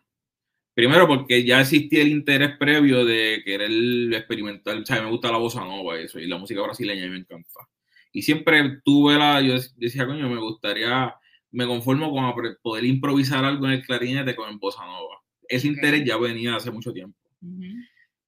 Primero, 0.80 1.06
porque 1.06 1.44
ya 1.44 1.60
existía 1.60 2.00
el 2.00 2.08
interés 2.08 2.56
previo 2.56 3.04
de 3.04 3.42
querer 3.44 3.70
experimentar, 4.14 4.78
o 4.78 4.86
sea, 4.86 5.02
me 5.02 5.10
gusta 5.10 5.30
la 5.30 5.36
bossa 5.36 5.62
nova 5.62 6.00
y 6.00 6.04
eso, 6.04 6.18
y 6.18 6.26
la 6.26 6.38
música 6.38 6.62
brasileña 6.62 7.06
me 7.06 7.18
encanta. 7.18 7.68
Y 8.12 8.22
siempre 8.22 8.80
tuve 8.82 9.18
la, 9.18 9.42
yo 9.42 9.56
decía, 9.76 10.06
coño, 10.06 10.26
me 10.30 10.40
gustaría, 10.40 11.14
me 11.50 11.66
conformo 11.66 12.10
con 12.10 12.56
poder 12.62 12.86
improvisar 12.86 13.44
algo 13.44 13.66
en 13.66 13.72
el 13.72 13.82
clarinete 13.82 14.34
con 14.34 14.48
el 14.48 14.56
bossa 14.56 14.86
nova. 14.86 15.20
Ese 15.46 15.68
interés 15.68 16.02
ya 16.02 16.16
venía 16.16 16.56
hace 16.56 16.70
mucho 16.70 16.94
tiempo. 16.94 17.18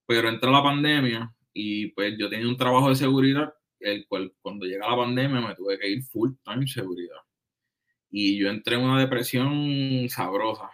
pero 0.05 0.29
entra 0.29 0.51
la 0.51 0.63
pandemia 0.63 1.33
y 1.55 1.87
pues 1.93 2.19
yo 2.19 2.29
tenía 2.29 2.49
un 2.49 2.59
trabajo 2.59 2.91
de 2.91 2.97
seguridad, 2.97 3.51
el 3.81 4.07
cual 4.07 4.31
cuando 4.43 4.67
llega 4.67 4.91
la 4.91 4.97
pandemia 4.97 5.41
me 5.41 5.55
tuve 5.55 5.79
que 5.79 5.89
ir 5.89 6.03
full 6.03 6.33
time 6.45 6.67
seguridad. 6.67 7.17
Y 8.11 8.37
yo 8.37 8.51
entré 8.51 8.77
en 8.77 8.83
una 8.83 9.01
depresión 9.01 10.07
sabrosa. 10.11 10.69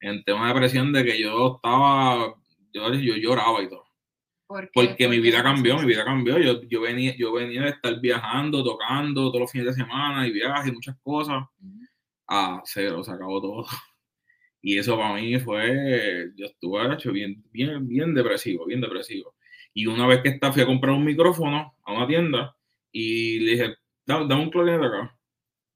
En 0.00 0.22
una 0.34 0.48
depresión 0.48 0.92
de 0.92 1.04
que 1.04 1.20
yo 1.20 1.56
estaba, 1.56 2.34
yo, 2.72 2.94
yo 2.94 3.16
lloraba 3.16 3.62
y 3.62 3.68
todo. 3.68 3.84
¿Por? 4.46 4.70
Porque 4.72 5.08
mi 5.08 5.16
¿Por 5.16 5.24
vida 5.24 5.42
cambió, 5.42 5.78
mi 5.78 5.86
vida 5.86 6.04
cambió. 6.04 6.38
Yo, 6.38 6.62
yo, 6.62 6.80
venía, 6.80 7.14
yo 7.16 7.32
venía 7.32 7.62
de 7.62 7.70
estar 7.70 8.00
viajando, 8.00 8.64
tocando 8.64 9.28
todos 9.28 9.40
los 9.40 9.52
fines 9.52 9.66
de 9.66 9.74
semana 9.74 10.26
y 10.26 10.32
viajes 10.32 10.68
y 10.68 10.72
muchas 10.72 10.96
cosas 11.02 11.44
a 12.26 12.62
cero, 12.64 13.02
se 13.04 13.12
acabó 13.12 13.40
todo. 13.40 13.66
Y 14.62 14.76
eso 14.76 14.94
para 14.98 15.14
mí 15.14 15.38
fue, 15.38 16.32
yo 16.36 16.44
estuve 16.44 16.92
hecho 16.92 17.12
bien, 17.12 17.42
bien, 17.50 17.88
bien 17.88 18.12
depresivo, 18.12 18.66
bien 18.66 18.82
depresivo. 18.82 19.34
Y 19.72 19.86
una 19.86 20.06
vez 20.06 20.20
que 20.20 20.28
está, 20.28 20.52
fui 20.52 20.60
a 20.60 20.66
comprar 20.66 20.94
un 20.94 21.04
micrófono 21.04 21.74
a 21.82 21.92
una 21.94 22.06
tienda 22.06 22.54
y 22.92 23.38
le 23.40 23.50
dije, 23.52 23.74
dame, 24.04 24.34
un 24.34 24.50
clarinete 24.50 24.86
acá. 24.86 25.18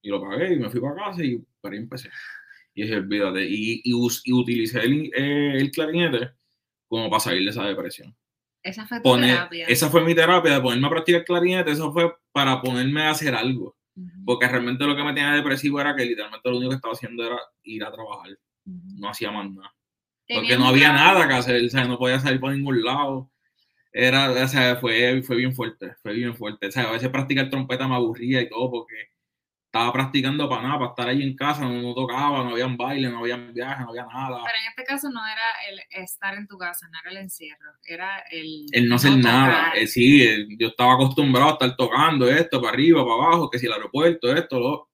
Y 0.03 0.11
lo 0.11 0.21
pagué 0.21 0.53
y 0.53 0.59
me 0.59 0.69
fui 0.69 0.81
para 0.81 0.97
casa 0.97 1.25
y 1.25 1.43
para 1.63 1.75
ahí 1.75 1.81
empecé. 1.81 2.11
Y 2.75 2.83
dije, 2.83 2.97
olvídate. 2.97 3.47
Y, 3.49 3.81
y, 3.85 3.93
y 4.25 4.33
utilicé 4.33 4.81
el, 4.81 5.11
eh, 5.15 5.53
el 5.57 5.71
clarinete 5.71 6.31
como 6.89 7.09
para 7.09 7.21
salir 7.21 7.45
de 7.45 7.51
esa 7.51 7.65
depresión. 7.65 8.15
Esa 8.63 8.87
fue 8.87 8.99
tu 8.99 9.03
Poner, 9.03 9.35
terapia. 9.37 9.67
esa 9.67 9.91
fue 9.91 10.03
mi 10.05 10.15
terapia, 10.15 10.55
de 10.55 10.61
ponerme 10.61 10.87
a 10.87 10.91
practicar 10.91 11.25
clarinete, 11.25 11.71
eso 11.71 11.93
fue 11.93 12.15
para 12.33 12.61
ponerme 12.61 13.03
a 13.03 13.11
hacer 13.11 13.35
algo. 13.35 13.77
Porque 14.25 14.49
realmente 14.49 14.85
lo 14.87 14.97
que 14.97 15.05
me 15.05 15.13
tenía 15.13 15.33
depresivo 15.33 15.81
era 15.81 15.95
que 15.95 16.05
literalmente 16.05 16.51
lo 16.51 16.57
único 16.57 16.71
que 16.71 16.77
estaba 16.77 16.95
haciendo 16.95 17.25
era 17.25 17.39
ir 17.63 17.85
a 17.85 17.93
trabajar 17.93 18.31
no 18.65 19.09
hacía 19.09 19.31
más 19.31 19.51
nada. 19.51 19.73
Porque 20.27 20.57
no 20.57 20.67
había 20.67 20.93
nada 20.93 21.29
que 21.29 21.35
hacer, 21.35 21.65
o 21.65 21.69
sea, 21.69 21.85
no 21.85 21.99
podía 21.99 22.19
salir 22.19 22.41
por 22.41 22.53
ningún 22.53 22.83
lado. 22.83 23.31
Era, 23.93 24.31
o 24.33 24.49
sea, 24.49 24.77
fue, 24.77 25.23
fue 25.23 25.37
bien 25.37 25.55
fuerte, 25.55 25.95
fue 26.03 26.15
bien 26.15 26.35
fuerte. 26.35 26.67
O 26.67 26.71
sea, 26.73 26.89
a 26.89 26.93
veces 26.93 27.11
practicar 27.11 27.51
trompeta 27.51 27.87
me 27.87 27.95
aburría 27.95 28.41
y 28.41 28.49
todo 28.49 28.71
porque 28.71 29.11
estaba 29.75 29.93
practicando 29.93 30.49
para 30.49 30.63
nada, 30.63 30.79
para 30.79 30.91
estar 30.91 31.09
ahí 31.09 31.21
en 31.21 31.35
casa, 31.35 31.63
no, 31.63 31.83
no 31.83 31.95
tocaba, 31.95 32.45
no 32.45 32.51
habían 32.51 32.77
baile, 32.77 33.11
no 33.11 33.19
habían 33.19 33.53
viajes, 33.53 33.81
no 33.85 33.91
había 33.91 34.07
nada. 34.07 34.41
Pero 34.45 34.59
en 34.63 34.69
este 34.71 34.85
caso 34.85 35.11
no 35.11 35.21
era 35.27 35.43
el 35.69 35.81
estar 35.91 36.35
en 36.35 36.47
tu 36.47 36.57
casa, 36.57 36.89
no 36.93 37.01
era 37.01 37.11
el 37.11 37.17
encierro, 37.17 37.73
era 37.85 38.21
el, 38.31 38.67
El 38.71 38.89
no 38.89 38.95
hacer 38.95 39.17
nada. 39.17 39.73
Eh, 39.75 39.89
sí, 39.89 40.23
eh, 40.23 40.47
yo 40.61 40.69
estaba 40.69 40.95
acostumbrado 40.95 41.49
a 41.49 41.53
estar 41.55 41.75
tocando 41.75 42.29
esto, 42.29 42.61
para 42.61 42.73
arriba, 42.73 43.03
para 43.03 43.15
abajo, 43.15 43.51
que 43.51 43.59
si 43.59 43.67
el 43.67 43.73
aeropuerto, 43.73 44.33
esto, 44.33 44.61
lo. 44.61 44.91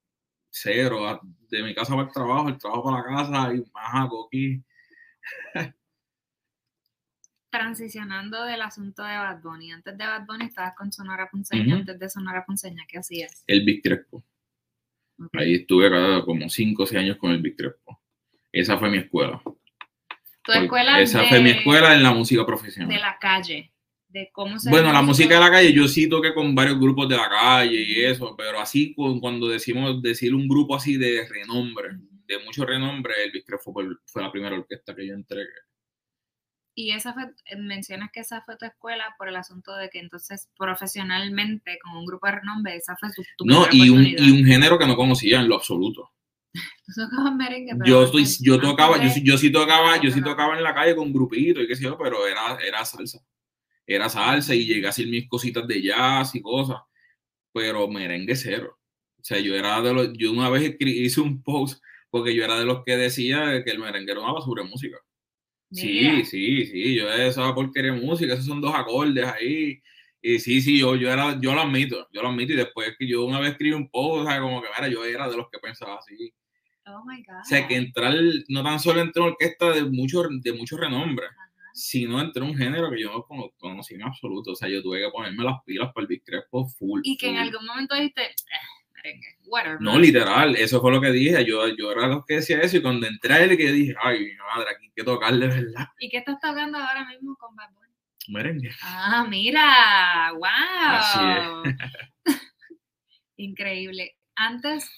cero, 0.48 1.06
a- 1.06 1.20
de 1.22 1.62
mi 1.62 1.74
casa 1.74 1.94
para 1.94 2.06
el 2.08 2.14
trabajo, 2.14 2.48
el 2.48 2.56
trabajo 2.56 2.84
para 2.84 2.96
la 2.98 3.04
casa, 3.04 3.52
y 3.54 3.58
más 3.74 4.08
aquí. 4.24 4.62
Transicionando 7.50 8.44
del 8.44 8.62
asunto 8.62 9.02
de 9.02 9.16
Bad 9.16 9.42
Bunny. 9.42 9.72
Antes 9.72 9.98
de 9.98 10.06
Bad 10.06 10.24
Bunny 10.24 10.46
estabas 10.46 10.74
con 10.74 10.90
Sonora 10.90 11.28
Ponceña. 11.30 11.74
Antes 11.76 11.98
de 11.98 12.08
Sonora 12.08 12.46
Ponceña, 12.46 12.84
¿qué 12.88 12.98
hacías? 12.98 13.44
El 13.46 13.64
Big 13.64 13.82
Crespo. 13.82 14.24
Ahí 15.34 15.54
estuve 15.54 15.90
como 16.24 16.48
5 16.48 16.82
o 16.82 16.86
6 16.86 17.00
años 17.00 17.16
con 17.16 17.30
el 17.32 17.42
Big. 17.42 17.56
Esa 18.52 18.78
fue 18.78 18.90
mi 18.90 18.98
escuela. 18.98 19.40
Tu 20.42 20.52
escuela 20.52 21.00
Esa 21.00 21.20
de, 21.22 21.28
fue 21.28 21.40
mi 21.40 21.50
escuela 21.50 21.94
en 21.94 22.02
la 22.02 22.12
música 22.12 22.44
profesional. 22.46 22.88
de 22.94 23.00
la 23.00 23.16
calle. 23.20 23.72
De 24.08 24.28
cómo 24.32 24.56
Bueno, 24.68 24.92
la 24.92 25.02
música 25.02 25.34
de 25.34 25.40
la 25.40 25.50
calle, 25.50 25.72
yo 25.72 25.86
sí 25.86 26.08
toqué 26.08 26.34
con 26.34 26.52
varios 26.52 26.80
grupos 26.80 27.08
de 27.08 27.16
la 27.16 27.28
calle 27.28 27.80
y 27.80 28.04
eso, 28.04 28.34
pero 28.36 28.58
así 28.58 28.92
cu- 28.92 29.20
cuando 29.20 29.46
decimos 29.46 30.02
decir 30.02 30.34
un 30.34 30.48
grupo 30.48 30.74
así 30.74 30.96
de 30.96 31.28
renombre, 31.28 31.90
de 32.26 32.38
mucho 32.44 32.64
renombre, 32.66 33.14
el 33.24 33.30
Big 33.30 33.44
fue, 33.62 33.84
fue 34.06 34.22
la 34.22 34.32
primera 34.32 34.56
orquesta 34.56 34.96
que 34.96 35.06
yo 35.06 35.14
entré. 35.14 35.42
Y 36.82 36.92
esa 36.92 37.12
fue, 37.12 37.24
eh, 37.46 37.56
mencionas 37.56 38.10
que 38.12 38.20
esa 38.20 38.40
fue 38.42 38.56
tu 38.56 38.64
escuela 38.64 39.14
por 39.18 39.28
el 39.28 39.36
asunto 39.36 39.74
de 39.76 39.90
que 39.90 39.98
entonces 39.98 40.48
profesionalmente, 40.56 41.78
con 41.82 41.96
un 41.96 42.06
grupo 42.06 42.26
de 42.26 42.32
renombre, 42.36 42.76
esa 42.76 42.96
fue 42.96 43.10
tu, 43.14 43.22
tu 43.36 43.44
No, 43.44 43.66
y 43.70 43.90
un, 43.90 44.06
y 44.06 44.30
un 44.30 44.44
género 44.46 44.78
que 44.78 44.86
no 44.86 44.96
conocía 44.96 45.40
en 45.40 45.48
lo 45.48 45.56
absoluto. 45.56 46.10
Tú 46.86 46.92
tocabas 46.96 47.34
merengue, 47.34 47.72
pero 47.76 47.84
Yo, 47.86 48.04
estoy, 48.04 48.24
yo 48.40 48.58
tocaba, 48.60 48.96
yo, 48.96 49.04
de- 49.04 49.10
sí- 49.10 49.22
yo 49.24 49.36
sí 49.38 49.52
tocaba, 49.52 50.00
yo 50.00 50.10
sí 50.10 50.22
tocaba 50.22 50.56
en 50.56 50.62
la 50.64 50.74
calle 50.74 50.96
con 50.96 51.12
grupitos 51.12 51.62
y 51.64 51.66
qué 51.68 51.76
sé 51.76 51.84
yo, 51.84 51.96
pero 51.98 52.26
era, 52.26 52.56
era 52.66 52.84
salsa. 52.84 53.20
Era 53.86 54.08
salsa 54.08 54.54
y 54.54 54.64
llegué 54.66 54.86
a 54.86 54.90
hacer 54.90 55.06
mis 55.06 55.28
cositas 55.28 55.66
de 55.66 55.82
jazz 55.82 56.34
y 56.34 56.40
cosas, 56.42 56.78
pero 57.52 57.86
merengue 57.88 58.36
cero. 58.36 58.78
O 59.18 59.22
sea, 59.22 59.38
yo 59.38 59.54
era 59.54 59.80
de 59.82 59.92
los, 59.92 60.12
yo 60.14 60.32
una 60.32 60.48
vez 60.48 60.74
hice 60.80 61.20
un 61.20 61.42
post 61.42 61.82
porque 62.08 62.34
yo 62.34 62.42
era 62.44 62.58
de 62.58 62.64
los 62.64 62.82
que 62.84 62.96
decía 62.96 63.62
que 63.64 63.70
el 63.70 63.78
merengue 63.78 64.12
era 64.12 64.20
una 64.20 64.32
basura 64.32 64.62
de 64.64 64.68
música. 64.70 64.96
Sí, 65.72 66.24
sí, 66.24 66.66
sí, 66.66 66.94
yo 66.96 67.10
esa 67.12 67.54
porquería 67.54 67.92
de 67.92 68.00
música, 68.00 68.32
esos 68.34 68.46
son 68.46 68.60
dos 68.60 68.74
acordes 68.74 69.24
ahí. 69.24 69.80
Y 70.22 70.38
sí, 70.38 70.60
sí, 70.60 70.78
yo, 70.80 70.96
yo 70.96 71.10
era, 71.10 71.38
yo 71.40 71.54
lo 71.54 71.60
admito, 71.62 72.06
yo 72.12 72.22
lo 72.22 72.28
admito. 72.28 72.52
Y 72.52 72.56
después 72.56 72.94
que 72.98 73.06
yo 73.08 73.24
una 73.24 73.40
vez 73.40 73.52
escribí 73.52 73.72
un 73.72 73.88
post, 73.88 74.22
o 74.26 74.28
sea, 74.30 74.40
como 74.40 74.60
que, 74.60 74.68
mira, 74.76 74.88
yo 74.88 75.04
era 75.04 75.28
de 75.28 75.36
los 75.36 75.48
que 75.50 75.58
pensaba 75.58 75.96
así. 75.96 76.32
Oh 76.86 77.04
my 77.06 77.22
God. 77.22 77.40
O 77.40 77.44
sea, 77.44 77.66
que 77.68 77.76
entrar, 77.76 78.12
no 78.48 78.62
tan 78.64 78.80
solo 78.80 79.00
entre 79.00 79.22
una 79.22 79.30
orquesta 79.32 79.70
de 79.72 79.84
mucho, 79.84 80.24
de 80.28 80.52
mucho 80.52 80.76
renombre, 80.76 81.26
Ajá. 81.26 81.50
sino 81.72 82.20
entre 82.20 82.42
un 82.42 82.56
género 82.56 82.90
que 82.90 83.00
yo 83.00 83.12
no 83.12 83.22
cono- 83.22 83.52
conocí 83.58 83.94
en 83.94 84.02
absoluto. 84.02 84.50
O 84.52 84.56
sea, 84.56 84.68
yo 84.68 84.82
tuve 84.82 85.00
que 85.00 85.10
ponerme 85.10 85.44
las 85.44 85.62
pilas 85.64 85.92
para 85.94 86.02
el 86.02 86.08
Big 86.08 86.24
Crespo 86.24 86.66
full. 86.68 87.00
Y 87.04 87.16
que 87.16 87.28
en 87.28 87.36
full. 87.36 87.42
algún 87.42 87.66
momento 87.66 87.94
dijiste, 87.94 88.22
"Eh, 88.22 88.34
merengue, 89.02 89.38
whatever. 89.46 89.80
No, 89.80 89.98
literal, 89.98 90.56
eso 90.56 90.80
fue 90.80 90.92
lo 90.92 91.00
que 91.00 91.10
dije. 91.10 91.44
Yo, 91.44 91.66
yo 91.68 91.92
era 91.92 92.06
los 92.06 92.24
que 92.24 92.34
decía 92.34 92.60
eso. 92.60 92.76
Y 92.76 92.82
cuando 92.82 93.06
entré 93.06 93.34
a 93.34 93.42
él, 93.42 93.56
que 93.56 93.72
dije, 93.72 93.94
ay, 94.02 94.20
mi 94.20 94.36
madre, 94.36 94.70
aquí 94.70 94.86
hay 94.86 94.92
que 94.94 95.04
tocarle, 95.04 95.46
¿verdad? 95.46 95.88
¿Y 95.98 96.08
qué 96.08 96.18
estás 96.18 96.38
tocando 96.40 96.78
ahora 96.78 97.06
mismo 97.06 97.36
con 97.36 97.54
Bad 97.56 97.70
Bunny? 97.72 97.94
Merengue. 98.28 98.70
Ah, 98.82 99.26
mira, 99.28 100.32
wow. 100.32 100.44
Así 100.44 101.76
Increíble. 103.36 104.16
Antes 104.36 104.90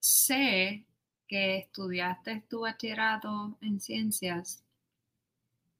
sé 0.00 0.84
que 1.26 1.58
estudiaste 1.58 2.44
tu 2.48 2.60
bachillerato 2.60 3.58
en 3.60 3.80
ciencias, 3.80 4.64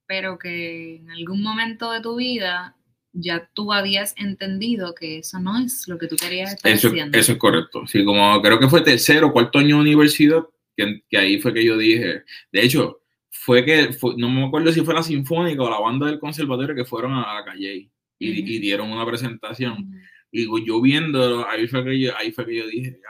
pero 0.07 0.39
que 0.39 0.97
en 0.97 1.11
algún 1.11 1.43
momento 1.43 1.91
de 1.93 2.01
tu 2.01 2.17
vida 2.17 2.78
ya 3.13 3.51
tú 3.55 3.73
habías 3.73 4.15
entendido 4.17 4.95
que 4.95 5.19
eso 5.19 5.41
no 5.41 5.59
es 5.59 5.89
lo 5.89 5.99
que 5.99 6.07
tú 6.09 6.17
querías 6.17 6.53
estar 6.55 6.71
Eso, 6.73 6.89
haciendo. 6.89 7.19
eso 7.19 7.33
es 7.33 7.39
correcto. 7.39 7.87
Sí, 7.87 8.05
como 8.05 8.41
creo 8.43 8.59
que 8.59 8.69
fue 8.69 8.83
tercero 8.83 9.29
o 9.29 9.33
cuarto 9.33 9.59
año 9.59 9.77
de 9.77 9.83
universidad, 9.83 10.43
que, 10.77 11.03
que 11.09 11.19
ahí 11.19 11.41
fue 11.41 11.53
que 11.55 11.65
yo 11.65 11.77
dije, 11.77 12.23
de 12.53 12.63
hecho, 12.63 13.01
fue 13.31 13.65
que, 13.65 13.93
fue- 13.93 14.15
no 14.17 14.29
me 14.31 14.45
acuerdo 14.47 14.71
si 14.73 14.83
fue 14.83 14.95
la 14.95 15.03
Sinfónica 15.03 15.63
o 15.63 15.71
la 15.71 15.81
banda 15.81 16.07
del 16.07 16.19
conservatorio 16.19 16.75
que 16.75 16.85
fueron 16.85 17.13
a, 17.15 17.39
a 17.39 17.45
Calle 17.45 17.91
y, 18.19 18.29
y 18.55 18.59
dieron 18.59 18.91
una 18.93 19.05
presentación. 19.07 19.91
Y 20.31 20.47
yo 20.67 20.81
viendo, 20.83 21.49
ahí 21.49 21.67
fue 21.67 21.83
que 21.85 21.99
yo, 21.99 22.17
ahí 22.17 22.31
fue 22.33 22.45
que 22.47 22.57
yo 22.57 22.67
dije, 22.67 22.99
ya, 23.01 23.09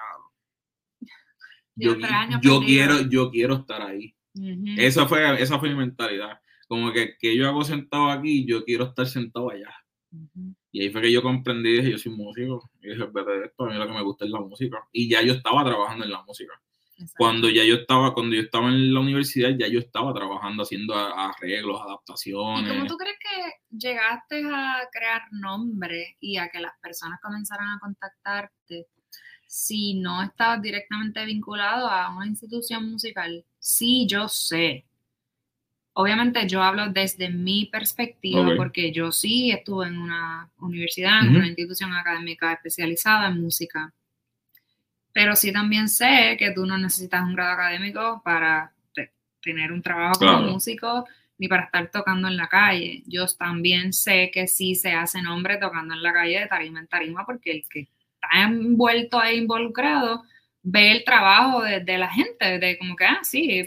yo, 1.75 1.97
yo 2.43 2.61
quiero, 2.61 3.09
yo 3.09 3.31
quiero 3.31 3.55
estar 3.57 3.83
ahí. 3.83 4.15
Esa 4.77 5.07
fue, 5.07 5.41
esa 5.43 5.59
fue 5.59 5.69
mi 5.71 5.75
mentalidad. 5.77 6.39
Como 6.69 6.93
que, 6.93 7.17
que 7.19 7.35
yo 7.37 7.49
hago 7.49 7.65
sentado 7.65 8.11
aquí, 8.11 8.45
yo 8.47 8.65
quiero 8.65 8.85
estar 8.85 9.07
sentado 9.07 9.51
allá. 9.51 9.73
Y 10.73 10.83
ahí 10.83 10.91
fue 10.91 11.03
que 11.03 11.13
yo 11.13 11.23
comprendí, 11.23 11.73
dije, 11.73 11.93
yo 11.93 11.99
soy 11.99 12.13
músico. 12.13 12.71
Y 12.81 12.89
dije, 12.89 13.05
de 13.07 13.45
esto, 13.45 13.65
a 13.65 13.71
mí 13.71 13.77
lo 13.77 13.87
que 13.87 13.93
me 13.93 14.03
gusta 14.03 14.25
es 14.25 14.31
la 14.31 14.41
música. 14.41 14.87
Y 14.93 15.09
ya 15.09 15.23
yo 15.23 15.35
estaba 15.35 15.65
trabajando 15.65 16.05
en 16.05 16.11
la 16.11 16.23
música. 16.23 16.53
Exacto. 16.99 17.15
Cuando 17.17 17.49
ya 17.49 17.65
yo 17.65 17.77
estaba, 17.77 18.13
cuando 18.13 18.35
yo 18.35 18.43
estaba 18.43 18.69
en 18.69 18.93
la 18.93 19.01
universidad, 19.01 19.51
ya 19.57 19.69
yo 19.69 19.79
estaba 19.79 20.13
trabajando, 20.13 20.65
haciendo 20.65 20.95
arreglos, 20.95 21.81
¿Y 21.81 21.89
adaptaciones. 21.89 22.73
cómo 22.73 22.87
tú 22.87 22.97
crees 22.97 23.17
que 23.21 23.77
llegaste 23.77 24.43
a 24.53 24.89
crear 24.91 25.23
nombre 25.31 26.17
y 26.19 26.39
a 26.39 26.49
que 26.49 26.59
las 26.59 26.73
personas 26.83 27.21
comenzaran 27.23 27.69
a 27.69 27.79
contactarte 27.79 28.89
si 29.47 29.95
no 29.95 30.23
estabas 30.25 30.61
directamente 30.61 31.25
vinculado 31.25 31.87
a 31.87 32.15
una 32.17 32.27
institución 32.27 32.91
musical? 32.91 33.45
Sí, 33.61 34.07
yo 34.09 34.29
sé. 34.29 34.88
Obviamente 36.01 36.47
yo 36.47 36.63
hablo 36.63 36.87
desde 36.91 37.29
mi 37.29 37.67
perspectiva 37.67 38.45
porque 38.57 38.93
yo 38.93 39.11
sí 39.11 39.51
estuve 39.51 39.89
en 39.89 39.99
una 39.99 40.49
universidad, 40.61 41.23
en 41.23 41.31
una 41.39 41.47
institución 41.49 41.93
académica 41.93 42.53
especializada 42.53 43.27
en 43.27 43.41
música. 43.41 43.93
Pero 45.13 45.35
sí 45.35 45.53
también 45.53 45.89
sé 45.89 46.37
que 46.39 46.53
tú 46.53 46.67
no 46.67 46.79
necesitas 46.79 47.25
un 47.25 47.35
grado 47.35 47.53
académico 47.55 48.23
para 48.25 48.73
te- 48.95 49.11
tener 49.43 49.73
un 49.73 49.83
trabajo 49.83 50.21
como 50.21 50.31
músico 50.53 51.05
ni 51.37 51.49
para 51.49 51.65
estar 51.65 51.91
tocando 51.91 52.29
en 52.29 52.37
la 52.37 52.47
calle. 52.49 53.03
Yo 53.07 53.27
también 53.37 53.93
sé 53.93 54.31
que 54.33 54.47
sí 54.47 54.77
se 54.77 54.93
hace 54.93 55.21
nombre 55.21 55.57
tocando 55.57 55.95
en 55.95 56.03
la 56.03 56.13
calle 56.13 56.39
de 56.41 56.47
tarima 56.47 56.79
en 56.81 56.87
tarima 56.87 57.25
porque 57.27 57.51
el 57.51 57.65
que 57.69 57.81
está 57.81 58.43
envuelto 58.45 59.21
e 59.23 59.35
involucrado 59.37 60.23
ve 60.63 60.93
el 60.93 61.05
trabajo 61.05 61.63
de, 61.63 61.81
de 61.81 61.99
la 61.99 62.11
gente, 62.11 62.59
de 62.61 62.79
como 62.79 62.95
que, 62.95 63.05
ah, 63.05 63.19
sí. 63.23 63.67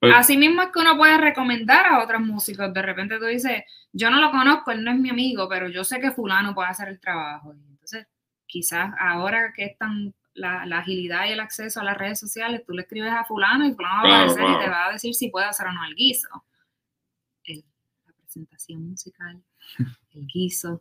Pues- 0.00 0.14
Así 0.14 0.36
mismo 0.36 0.62
es 0.62 0.68
que 0.72 0.78
uno 0.78 0.96
puede 0.96 1.18
recomendar 1.18 1.86
a 1.86 2.02
otros 2.02 2.20
músicos. 2.20 2.72
De 2.72 2.82
repente 2.82 3.18
tú 3.18 3.24
dices, 3.24 3.64
yo 3.92 4.10
no 4.10 4.20
lo 4.20 4.30
conozco, 4.30 4.70
él 4.70 4.84
no 4.84 4.92
es 4.92 4.98
mi 4.98 5.10
amigo, 5.10 5.48
pero 5.48 5.68
yo 5.68 5.82
sé 5.84 6.00
que 6.00 6.12
fulano 6.12 6.54
puede 6.54 6.68
hacer 6.68 6.88
el 6.88 7.00
trabajo. 7.00 7.52
Entonces, 7.52 8.06
quizás 8.46 8.92
ahora 9.00 9.52
que 9.54 9.64
están 9.64 10.14
la, 10.34 10.64
la 10.66 10.78
agilidad 10.78 11.26
y 11.26 11.30
el 11.32 11.40
acceso 11.40 11.80
a 11.80 11.84
las 11.84 11.96
redes 11.98 12.20
sociales, 12.20 12.62
tú 12.64 12.72
le 12.74 12.82
escribes 12.82 13.12
a 13.12 13.24
fulano 13.24 13.66
y 13.66 13.74
fulano 13.74 13.94
va 13.96 14.00
a 14.00 14.02
Claro, 14.02 14.30
aparecer 14.30 14.44
y 14.44 14.64
te 14.64 14.70
va 14.70 14.86
a 14.86 14.92
decir 14.92 15.14
si 15.14 15.30
puede 15.30 15.46
hacer 15.46 15.66
o 15.66 15.72
no 15.72 15.84
el 15.84 15.94
guiso. 15.96 16.28
El- 17.44 17.64
la 18.06 18.12
presentación 18.12 18.88
musical, 18.88 19.42
el 20.14 20.26
guiso, 20.28 20.80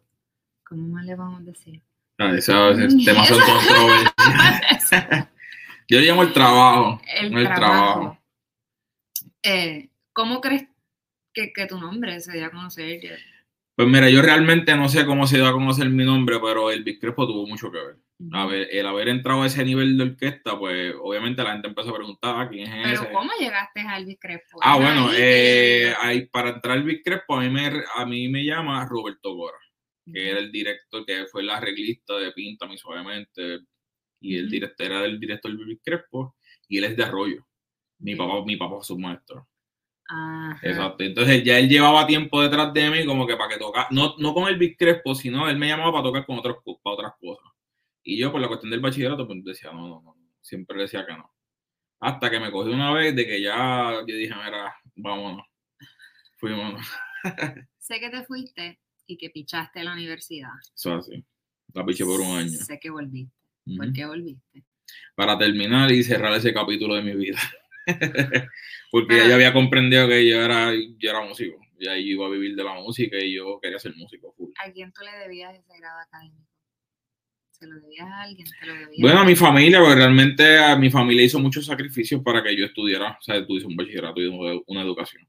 ¿cómo 0.64 0.88
más 0.90 1.06
le 1.06 1.16
vamos 1.16 1.40
a 1.42 1.44
decir? 1.44 1.82
Ah, 2.20 2.30
ese- 2.36 2.52
ese 2.86 2.98
tema 3.06 3.26
son 3.26 3.40
controversiales. 3.40 5.28
Yo 5.90 6.00
le 6.00 6.06
llamo 6.06 6.22
el 6.24 6.34
trabajo. 6.34 7.02
el, 7.20 7.26
El 7.38 7.44
trabajo. 7.46 7.56
trabajo. 7.60 8.18
Eh, 9.44 9.90
¿Cómo 10.14 10.42
crees 10.42 10.68
que, 11.34 11.54
que 11.54 11.66
tu 11.68 11.80
nombre 11.80 12.20
se 12.20 12.34
dio 12.34 12.46
a 12.48 12.52
conocer? 12.52 13.00
Pues 13.76 13.88
mira, 13.88 14.10
yo 14.10 14.22
realmente 14.24 14.76
no 14.76 14.90
sé 14.90 15.06
cómo 15.06 15.28
se 15.28 15.38
dio 15.38 15.46
a 15.48 15.52
conocer 15.52 15.88
mi 15.90 16.04
nombre, 16.04 16.40
pero 16.42 16.72
el 16.72 16.84
Big 16.84 17.00
Crespo 17.00 17.28
tuvo 17.28 17.46
mucho 17.46 17.72
que 17.72 17.78
ver. 17.78 17.98
A 18.34 18.48
ver, 18.48 18.68
el 18.72 18.88
haber 18.88 19.10
entrado 19.10 19.44
a 19.44 19.46
ese 19.46 19.64
nivel 19.64 19.96
de 19.96 20.04
orquesta, 20.06 20.58
pues 20.58 20.96
obviamente 21.00 21.44
la 21.44 21.52
gente 21.52 21.68
empezó 21.68 21.92
a 21.92 21.96
preguntar 21.98 22.36
"Ah, 22.36 22.50
quién 22.50 22.68
es 22.68 22.84
Pero 22.88 23.04
ese. 23.04 23.12
¿cómo 23.14 23.30
llegaste 23.40 23.82
a 23.82 23.98
Elvis 23.98 24.18
Crespo? 24.20 24.58
Ah, 24.64 24.78
bueno, 24.78 25.12
eh, 25.16 25.94
ahí, 26.02 26.26
para 26.26 26.50
entrar 26.50 26.78
al 26.78 26.84
Big 26.84 27.04
Crespo, 27.04 27.36
a 27.36 27.42
mí, 27.42 27.50
me, 27.52 27.84
a 27.96 28.06
mí 28.08 28.28
me 28.30 28.44
llama 28.44 28.84
Roberto 28.90 29.36
Gora, 29.36 29.60
que 30.12 30.32
era 30.32 30.40
el 30.40 30.52
director, 30.52 31.06
que 31.06 31.28
fue 31.32 31.44
el 31.44 31.52
arreglista 31.52 32.18
de 32.18 32.32
Píntame 32.32 32.76
Suavemente, 32.80 33.60
y 34.20 34.38
el 34.38 34.50
director 34.50 34.88
era 34.88 35.06
el 35.06 35.20
director 35.20 35.56
del 35.56 35.68
Big 35.68 35.82
Crespo, 35.84 36.36
y 36.68 36.80
él 36.80 36.86
es 36.86 36.98
de 36.98 37.04
Arroyo. 37.04 37.46
Mi 38.00 38.16
papá, 38.16 38.44
mi 38.46 38.56
papá 38.56 38.76
fue 38.76 38.84
su 38.84 38.98
maestro. 38.98 39.48
Ajá. 40.10 40.60
Exacto. 40.62 41.04
Entonces 41.04 41.44
ya 41.44 41.60
él 41.60 41.68
llevaba 41.68 42.08
tiempo 42.08 42.42
detrás 42.42 42.74
de 42.74 42.90
mí 42.90 43.06
como 43.06 43.28
que 43.28 43.36
para 43.36 43.54
que 43.54 43.60
tocara, 43.60 43.88
no, 43.92 44.16
no 44.18 44.34
con 44.34 44.48
el 44.48 44.58
Big 44.58 44.78
Crespo, 44.78 45.16
sino 45.16 45.50
él 45.50 45.58
me 45.58 45.68
llamaba 45.68 45.92
para 45.92 46.04
tocar 46.04 46.26
con 46.26 46.40
otros, 46.40 46.58
para 46.84 46.94
otras 46.94 47.14
cosas. 47.20 47.52
Y 48.04 48.18
yo 48.18 48.32
por 48.32 48.40
la 48.40 48.48
cuestión 48.48 48.72
del 48.72 48.80
bachillerato 48.80 49.28
pues 49.28 49.44
decía, 49.44 49.72
no, 49.72 49.88
no, 49.88 50.02
no, 50.02 50.16
siempre 50.42 50.82
decía 50.82 51.06
que 51.06 51.14
no. 51.14 51.30
Hasta 52.00 52.30
que 52.30 52.40
me 52.40 52.52
cogí 52.52 52.70
una 52.70 52.94
vez 52.94 53.16
de 53.16 53.26
que 53.26 53.42
ya 53.42 53.96
yo 54.08 54.16
dije, 54.16 54.34
mira, 54.34 54.76
vámonos. 54.96 55.46
Fuimos. 56.38 56.86
Sé 57.80 58.00
que 58.00 58.10
te 58.10 58.24
fuiste 58.24 58.80
y 59.08 59.18
que 59.18 59.30
pichaste 59.30 59.84
la 59.84 59.94
universidad. 59.94 60.52
Eso 60.76 60.98
es 60.98 61.08
así. 61.08 61.26
La 61.74 61.86
piché 61.86 62.06
por 62.06 62.22
un 62.22 62.38
año. 62.38 62.50
Sé 62.50 62.80
que 62.80 62.90
volviste. 62.90 63.34
¿Por 63.76 63.92
qué 63.92 64.06
volviste? 64.06 64.64
Para 65.16 65.38
terminar 65.38 65.92
y 65.92 66.04
cerrar 66.04 66.34
ese 66.34 66.54
capítulo 66.54 66.96
de 66.96 67.02
mi 67.02 67.16
vida. 67.16 67.40
Porque 68.92 69.16
yo 69.28 69.34
había 69.36 69.54
comprendido 69.54 70.08
que 70.08 70.28
yo 70.30 70.42
era, 70.42 70.72
yo 70.74 71.10
era 71.10 71.22
músico. 71.26 71.58
Y 71.80 71.88
ahí 71.88 72.12
iba 72.12 72.26
a 72.26 72.30
vivir 72.30 72.56
de 72.56 72.64
la 72.64 72.74
música 72.76 73.18
y 73.20 73.36
yo 73.36 73.60
quería 73.62 73.80
ser 73.80 73.96
músico 73.96 74.34
full. 74.38 74.52
¿A 74.66 74.72
quién 74.72 74.92
tú 74.92 75.02
le 75.04 75.12
debías 75.20 75.54
ese 75.56 75.78
grado 75.80 76.00
académico? 76.00 76.44
¿Se 77.52 77.68
lo 77.68 77.80
debías 77.80 78.08
a 78.08 78.22
alguien? 78.22 78.48
¿Te 78.60 78.66
lo 78.68 78.74
debías 78.74 79.02
Bueno, 79.02 79.20
a 79.20 79.26
mi 79.26 79.36
familia, 79.36 79.80
porque 79.80 79.96
realmente 79.96 80.58
a 80.60 80.76
mi 80.76 80.90
familia 80.92 81.24
hizo 81.24 81.40
muchos 81.40 81.66
sacrificios 81.66 82.22
para 82.24 82.44
que 82.44 82.56
yo 82.56 82.66
estudiara, 82.66 83.12
o 83.20 83.22
sea, 83.22 83.46
tuviese 83.46 83.68
un 83.68 83.76
bachillerato 83.76 84.22
y 84.22 84.28
una- 84.28 84.62
una 84.68 84.82
educación. 84.82 85.28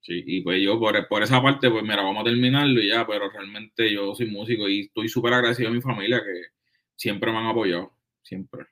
Sí, 0.00 0.22
y 0.26 0.40
pues 0.42 0.60
yo 0.62 0.78
por, 0.80 1.06
por 1.08 1.22
esa 1.22 1.40
parte, 1.40 1.70
pues 1.70 1.82
mira, 1.84 2.02
vamos 2.02 2.20
a 2.22 2.24
terminarlo 2.24 2.80
y 2.82 2.88
ya, 2.88 3.06
pero 3.06 3.30
realmente 3.30 3.90
yo 3.92 4.14
soy 4.14 4.26
músico 4.26 4.68
y 4.68 4.80
estoy 4.80 5.08
súper 5.08 5.32
agradecido 5.32 5.68
a 5.68 5.72
mi 5.72 5.80
familia 5.80 6.18
que 6.18 6.48
siempre 6.96 7.30
me 7.30 7.38
han 7.38 7.46
apoyado, 7.46 7.96
siempre. 8.22 8.66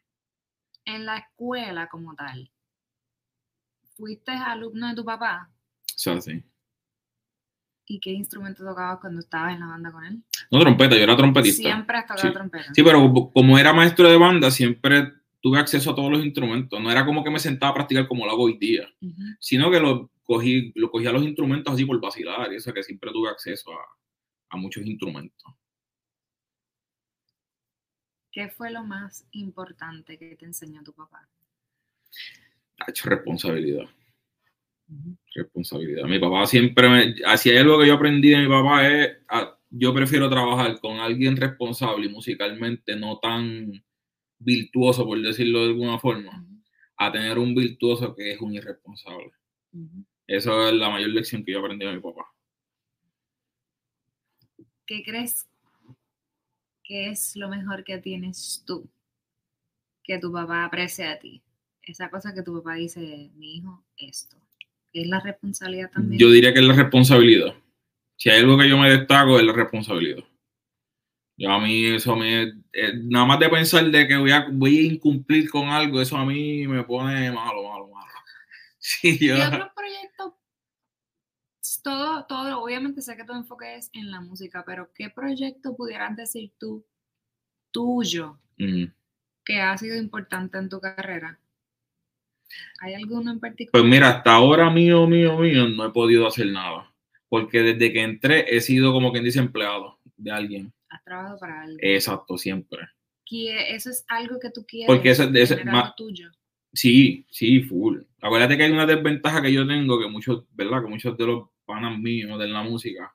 En 0.85 1.07
la 1.07 1.18
escuela 1.18 1.88
como 1.88 2.14
tal, 2.16 2.50
¿fuiste 4.00 4.32
alumno 4.32 4.88
de 4.88 4.94
tu 4.96 5.04
papá? 5.04 5.48
O 5.52 5.98
sea, 5.98 6.20
sí. 6.20 6.42
¿Y 7.86 8.00
qué 8.00 8.10
instrumento 8.10 8.64
tocabas 8.64 8.98
cuando 9.00 9.20
estabas 9.20 9.52
en 9.54 9.60
la 9.60 9.66
banda 9.66 9.92
con 9.92 10.04
él? 10.04 10.22
No 10.50 10.60
trompeta, 10.60 10.96
yo 10.96 11.02
era 11.02 11.16
trompetista. 11.16 11.62
Siempre 11.62 11.98
has 11.98 12.06
tocado 12.06 12.28
Sí. 12.28 12.32
trompeta. 12.32 12.74
Sí, 12.74 12.82
pero 12.82 13.12
como- 13.34 13.58
era 13.58 13.72
maestro 13.72 14.08
de 14.08 14.16
banda, 14.16 14.50
siempre 14.50 15.12
tuve 15.40 15.58
acceso 15.58 15.90
a 15.90 15.94
todos 15.94 16.10
los 16.10 16.24
instrumentos. 16.24 16.80
No 16.80 16.90
era 16.90 17.04
como 17.04 17.22
que 17.24 17.30
me 17.30 17.38
sentaba 17.38 17.70
a 17.72 17.74
practicar 17.74 18.06
como 18.08 18.24
lo 18.24 18.32
hago 18.32 18.44
hoy 18.44 18.58
día, 18.58 18.88
sino 19.38 19.70
que 19.70 19.80
lo 19.80 20.10
cogí, 20.24 20.72
lo 20.76 20.90
cogía 20.90 21.10
los 21.12 21.24
instrumentos 21.24 21.74
así 21.74 21.84
por 21.84 22.00
vacilar, 22.00 22.52
y 22.52 22.56
eso 22.56 22.72
que 22.72 22.82
siempre 22.84 23.10
tuve 23.12 23.28
acceso 23.28 23.72
a, 23.72 23.84
a 24.50 24.56
muchos 24.56 24.84
instrumentos. 24.86 25.52
¿Qué 28.32 28.48
fue 28.48 28.70
lo 28.70 28.84
más 28.84 29.26
importante 29.32 30.16
que 30.16 30.36
te 30.36 30.44
enseñó 30.44 30.82
tu 30.84 30.92
papá? 30.92 31.28
Ha 32.80 32.90
hecho 32.90 33.08
responsabilidad. 33.08 33.84
responsabilidad. 35.34 36.04
Mi 36.04 36.18
papá 36.18 36.46
siempre 36.46 36.88
me, 36.88 37.14
así 37.24 37.50
hay 37.50 37.58
algo 37.58 37.78
que 37.78 37.86
yo 37.86 37.94
aprendí 37.94 38.30
de 38.30 38.38
mi 38.38 38.48
papá 38.48 38.88
es, 38.88 39.10
yo 39.70 39.94
prefiero 39.94 40.28
trabajar 40.28 40.80
con 40.80 40.98
alguien 40.98 41.36
responsable 41.36 42.06
y 42.06 42.08
musicalmente 42.08 42.96
no 42.96 43.18
tan 43.18 43.72
virtuoso, 44.38 45.06
por 45.06 45.20
decirlo 45.20 45.60
de 45.60 45.66
alguna 45.66 45.98
forma, 45.98 46.44
a 46.96 47.12
tener 47.12 47.38
un 47.38 47.54
virtuoso 47.54 48.14
que 48.14 48.32
es 48.32 48.40
un 48.40 48.54
irresponsable. 48.54 49.32
Esa 50.26 50.68
es 50.68 50.74
la 50.74 50.90
mayor 50.90 51.10
lección 51.10 51.44
que 51.44 51.52
yo 51.52 51.60
aprendí 51.60 51.86
de 51.86 51.94
mi 51.94 52.00
papá. 52.00 52.26
¿Qué 54.86 55.04
crees 55.04 55.48
que 56.82 57.10
es 57.10 57.36
lo 57.36 57.48
mejor 57.48 57.84
que 57.84 57.98
tienes 57.98 58.64
tú? 58.66 58.90
Que 60.02 60.18
tu 60.18 60.32
papá 60.32 60.64
aprecia 60.64 61.12
a 61.12 61.18
ti. 61.18 61.42
Esa 61.82 62.10
cosa 62.10 62.34
que 62.34 62.42
tu 62.42 62.54
papá 62.58 62.74
dice, 62.74 63.30
mi 63.34 63.56
hijo, 63.56 63.84
esto. 63.96 64.36
Es 64.92 65.06
la 65.06 65.20
responsabilidad 65.20 65.90
también. 65.90 66.20
Yo 66.20 66.30
diría 66.30 66.52
que 66.52 66.60
es 66.60 66.66
la 66.66 66.74
responsabilidad. 66.74 67.54
Si 68.16 68.28
hay 68.28 68.40
algo 68.40 68.58
que 68.58 68.68
yo 68.68 68.76
me 68.76 68.90
destaco 68.90 69.38
es 69.38 69.44
la 69.44 69.52
responsabilidad. 69.52 70.24
Yo 71.36 71.50
a 71.50 71.58
mí 71.58 71.86
eso 71.86 72.16
me... 72.16 72.42
eh, 72.72 72.92
nada 73.04 73.24
más 73.24 73.38
de 73.40 73.48
pensar 73.48 73.84
de 73.90 74.06
que 74.06 74.16
voy 74.16 74.30
a, 74.30 74.46
voy 74.52 74.78
a 74.78 74.92
incumplir 74.92 75.48
con 75.48 75.68
algo, 75.68 76.00
eso 76.00 76.16
a 76.18 76.26
mí 76.26 76.66
me 76.68 76.84
pone 76.84 77.30
malo, 77.30 77.62
malo, 77.68 77.88
malo. 77.88 78.06
Sí, 78.78 79.18
yo... 79.26 79.36
¿Qué 79.36 79.42
otros 79.42 79.68
proyectos? 79.74 80.32
Todo, 81.82 82.26
todo, 82.26 82.62
obviamente 82.62 83.00
sé 83.00 83.16
que 83.16 83.24
tu 83.24 83.32
enfoque 83.32 83.76
es 83.76 83.88
en 83.94 84.10
la 84.10 84.20
música, 84.20 84.64
pero 84.66 84.90
¿qué 84.94 85.08
proyecto 85.08 85.74
pudieras 85.74 86.14
decir 86.16 86.52
tú, 86.58 86.84
tuyo, 87.70 88.38
Mm. 88.58 88.92
que 89.42 89.60
ha 89.62 89.78
sido 89.78 89.96
importante 89.96 90.58
en 90.58 90.68
tu 90.68 90.78
carrera? 90.80 91.40
¿Hay 92.80 92.94
alguno 92.94 93.30
en 93.32 93.40
particular? 93.40 93.70
Pues 93.82 93.84
mira, 93.84 94.08
hasta 94.10 94.32
ahora 94.34 94.70
mío, 94.70 95.06
mío, 95.06 95.38
mío, 95.38 95.68
no 95.68 95.86
he 95.86 95.90
podido 95.90 96.26
hacer 96.26 96.46
nada. 96.48 96.92
Porque 97.28 97.62
desde 97.62 97.92
que 97.92 98.02
entré 98.02 98.44
he 98.56 98.60
sido 98.60 98.92
como 98.92 99.12
quien 99.12 99.24
dice 99.24 99.38
empleado 99.38 99.98
de 100.16 100.30
alguien. 100.30 100.72
¿Has 100.88 101.04
trabajado 101.04 101.38
para 101.38 101.62
alguien? 101.62 101.78
Exacto, 101.82 102.36
siempre. 102.36 102.80
¿Quie- 103.24 103.66
¿Eso 103.74 103.90
es 103.90 104.04
algo 104.08 104.40
que 104.40 104.50
tú 104.50 104.64
quieres? 104.66 104.86
Porque 104.88 105.10
eso 105.10 105.24
es 105.24 105.52
algo 105.52 105.94
tuyo? 105.96 106.30
Sí, 106.72 107.24
sí, 107.30 107.62
full. 107.62 108.00
Acuérdate 108.20 108.56
que 108.56 108.64
hay 108.64 108.72
una 108.72 108.86
desventaja 108.86 109.40
que 109.42 109.52
yo 109.52 109.66
tengo, 109.66 110.00
que 110.00 110.08
muchos, 110.08 110.44
¿verdad? 110.52 110.82
Que 110.82 110.88
muchos 110.88 111.16
de 111.16 111.26
los 111.26 111.48
panas 111.64 111.98
míos 111.98 112.38
de 112.38 112.48
la 112.48 112.62
música 112.62 113.14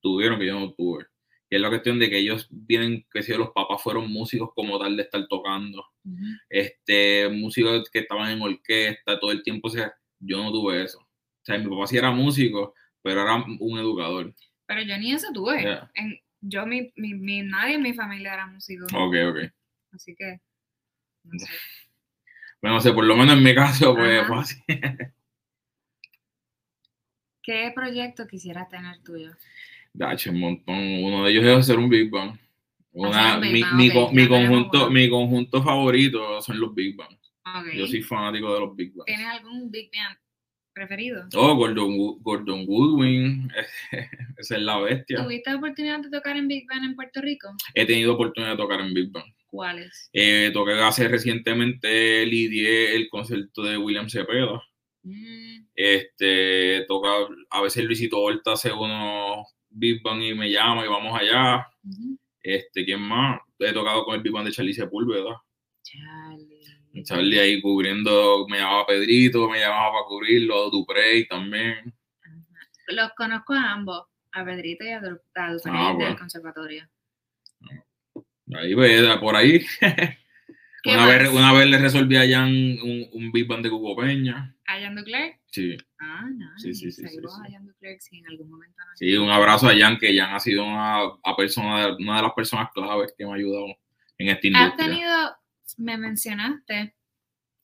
tuvieron 0.00 0.38
que 0.38 0.46
yo 0.46 0.58
no 0.60 0.72
tuve. 0.72 1.06
Es 1.54 1.60
la 1.60 1.68
cuestión 1.68 1.98
de 1.98 2.08
que 2.10 2.18
ellos 2.18 2.48
vienen, 2.50 3.06
que 3.12 3.22
si 3.22 3.32
los 3.34 3.50
papás 3.50 3.82
fueron 3.82 4.10
músicos 4.10 4.50
como 4.54 4.78
tal 4.78 4.96
de 4.96 5.02
estar 5.04 5.26
tocando. 5.28 5.84
Este, 6.48 7.28
músicos 7.28 7.88
que 7.90 8.00
estaban 8.00 8.30
en 8.30 8.42
orquesta 8.42 9.18
todo 9.20 9.30
el 9.32 9.42
tiempo. 9.42 9.68
O 9.68 9.70
sea, 9.70 9.94
yo 10.18 10.42
no 10.42 10.50
tuve 10.50 10.82
eso. 10.82 10.98
O 11.00 11.44
sea, 11.44 11.58
mi 11.58 11.68
papá 11.68 11.86
sí 11.86 11.96
era 11.96 12.10
músico, 12.10 12.74
pero 13.02 13.22
era 13.22 13.36
un 13.36 13.78
educador. 13.78 14.34
Pero 14.66 14.82
yo 14.82 14.96
ni 14.98 15.12
eso 15.12 15.28
tuve. 15.32 15.62
En- 15.94 16.18
yo, 16.40 16.66
mi, 16.66 16.92
mi, 16.96 17.14
mi- 17.14 17.42
nadie 17.42 17.74
en 17.76 17.82
mi 17.82 17.94
familia 17.94 18.34
era 18.34 18.46
músico. 18.46 18.84
Ok, 18.94 19.14
ok. 19.30 19.52
Así 19.92 20.14
que, 20.14 20.40
no 21.24 21.38
sé. 21.38 21.46
Bueno, 22.62 22.78
o 22.78 22.80
sea, 22.80 22.94
por 22.94 23.04
lo 23.04 23.14
menos 23.14 23.36
en 23.36 23.42
mi 23.44 23.54
caso, 23.54 23.94
pues 23.94 24.20
Ajá. 24.20 24.26
fue 24.26 24.38
así. 24.38 24.56
¿Qué 27.42 27.70
proyecto 27.74 28.26
quisieras 28.26 28.68
tener 28.70 29.02
tuyo? 29.02 29.32
Dacho, 29.94 30.30
un 30.32 30.40
montón. 30.40 30.76
Uno 30.76 31.24
de 31.24 31.30
ellos 31.30 31.44
es 31.44 31.56
hacer 31.58 31.78
un 31.78 31.88
Big 31.88 32.10
Bang. 32.10 32.36
Una, 32.92 33.38
Big 33.38 33.52
mi, 33.52 33.90
Bang, 33.90 34.12
mi 34.12 34.22
mi 34.22 34.28
conjunto, 34.28 34.90
mi 34.90 35.08
conjunto 35.08 35.62
favorito 35.62 36.42
son 36.42 36.60
los 36.60 36.74
Big 36.74 36.96
Bang. 36.96 37.16
Yo 37.76 37.86
soy 37.86 38.02
fanático 38.02 38.52
de 38.54 38.60
los 38.60 38.74
Big 38.76 38.92
Bang. 38.94 39.06
¿Tienes 39.06 39.26
algún 39.26 39.70
Big 39.70 39.90
Band 39.92 40.18
preferido? 40.72 41.28
Oh, 41.34 41.54
Gordon, 41.54 41.96
Gordon 42.22 42.64
Woodwing, 42.66 43.48
esa 44.38 44.56
es 44.56 44.62
la 44.62 44.78
bestia. 44.80 45.22
¿Tuviste 45.22 45.54
oportunidad 45.54 46.00
de 46.00 46.10
tocar 46.10 46.36
en 46.36 46.48
Big 46.48 46.66
Band 46.68 46.84
en 46.86 46.94
Puerto 46.96 47.20
Rico? 47.20 47.48
He 47.74 47.86
tenido 47.86 48.14
oportunidad 48.14 48.52
de 48.52 48.56
tocar 48.58 48.80
en 48.80 48.92
Big 48.92 49.10
Bang. 49.12 49.26
¿Cuáles? 49.46 50.10
Eh, 50.12 50.50
toqué 50.52 50.72
hace 50.72 51.06
recientemente, 51.06 52.26
lidié 52.26 52.96
el 52.96 53.08
concierto 53.08 53.62
de 53.62 53.78
William 53.78 54.08
Cepeda. 54.08 54.60
Mm, 55.04 55.66
Este, 55.76 56.84
toca, 56.88 57.10
a 57.50 57.60
veces 57.62 57.84
Luisito 57.84 58.18
Horta 58.20 58.52
hace 58.54 58.72
unos 58.72 59.46
Big 59.74 60.02
Bang 60.02 60.22
y 60.22 60.34
me 60.34 60.50
llama 60.50 60.84
y 60.84 60.88
vamos 60.88 61.18
allá. 61.20 61.66
Este, 62.42 62.84
¿quién 62.84 63.00
más? 63.00 63.40
He 63.58 63.72
tocado 63.72 64.04
con 64.04 64.14
el 64.14 64.22
Big 64.22 64.32
Bang 64.32 64.44
de 64.44 64.52
Charlie 64.52 64.74
Sepúlveda. 64.74 65.42
Charlie. 65.82 67.04
Charlie 67.04 67.38
ahí 67.40 67.60
cubriendo, 67.60 68.46
me 68.48 68.58
llamaba 68.58 68.86
Pedrito, 68.86 69.48
me 69.48 69.58
llamaba 69.58 69.92
para 69.92 70.04
cubrirlo, 70.06 70.70
Duprey 70.70 71.26
también. 71.26 71.92
Los 72.88 73.10
conozco 73.16 73.52
a 73.54 73.72
ambos, 73.72 74.04
a 74.32 74.44
Pedrito 74.44 74.84
y 74.84 74.90
a 74.90 75.00
Duprey 75.00 75.20
Ah, 75.34 75.88
del 75.88 75.96
bueno. 75.96 76.16
conservatorio. 76.16 76.88
Ahí 78.54 78.74
ve, 78.74 79.16
por 79.20 79.34
ahí. 79.34 79.64
¿Qué 80.82 80.90
Una 80.94 81.06
vez, 81.06 81.30
una 81.30 81.52
vez 81.52 81.66
le 81.66 81.78
resolví 81.78 82.16
a 82.16 82.28
Jan 82.28 82.50
un, 82.52 83.08
un 83.12 83.32
Big 83.32 83.46
Band 83.48 83.64
de 83.64 83.70
Cuco 83.70 83.96
Peña. 83.96 84.53
¿A 84.66 84.80
Jan 84.80 84.94
Duclerc? 84.96 85.40
Sí, 85.46 85.76
Ah, 85.98 86.26
no. 86.34 86.46
Sí, 86.58 86.74
sí, 86.74 86.90
sí, 86.90 87.02
sí, 87.06 87.14
Saludos 87.14 87.34
sí. 87.34 87.40
a 87.48 87.50
Jan 87.52 87.66
Duclerc 87.66 88.00
si 88.00 88.18
en 88.18 88.26
algún 88.28 88.50
momento 88.50 88.76
sí, 88.96 89.16
un 89.16 89.30
abrazo 89.30 89.68
a 89.68 89.74
Jan, 89.76 89.98
que 89.98 90.16
Jan 90.16 90.34
ha 90.34 90.40
sido 90.40 90.64
una, 90.64 90.98
a 91.22 91.36
persona, 91.36 91.96
una 91.98 92.16
de 92.16 92.22
las 92.22 92.32
personas 92.32 92.70
claves 92.74 93.14
que 93.16 93.24
me 93.24 93.32
ha 93.32 93.34
ayudado 93.34 93.66
en 94.18 94.28
esta 94.28 94.46
Has 94.46 94.50
industria. 94.62 94.86
tenido, 94.86 95.36
me 95.78 95.96
mencionaste 95.98 96.94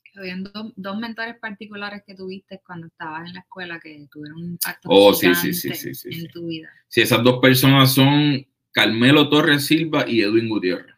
que 0.04 0.18
habían 0.18 0.42
do- 0.44 0.72
dos 0.76 0.98
mentores 0.98 1.36
particulares 1.38 2.02
que 2.06 2.14
tuviste 2.14 2.60
cuando 2.66 2.88
estabas 2.88 3.26
en 3.28 3.34
la 3.34 3.40
escuela 3.40 3.78
que 3.80 4.06
tuvieron 4.10 4.38
un 4.42 4.50
impacto 4.52 4.88
Oh, 4.90 5.12
sí, 5.14 5.34
sí, 5.34 5.52
sí, 5.54 5.70
gigante 5.70 5.94
sí, 5.94 6.12
sí, 6.12 6.24
en 6.24 6.28
tu 6.30 6.46
vida. 6.46 6.68
Sí, 6.88 7.00
esas 7.02 7.22
dos 7.22 7.38
personas 7.40 7.92
son 7.94 8.44
Carmelo 8.72 9.28
Torres 9.28 9.66
Silva 9.66 10.04
y 10.08 10.22
Edwin 10.22 10.48
Gutiérrez. 10.48 10.94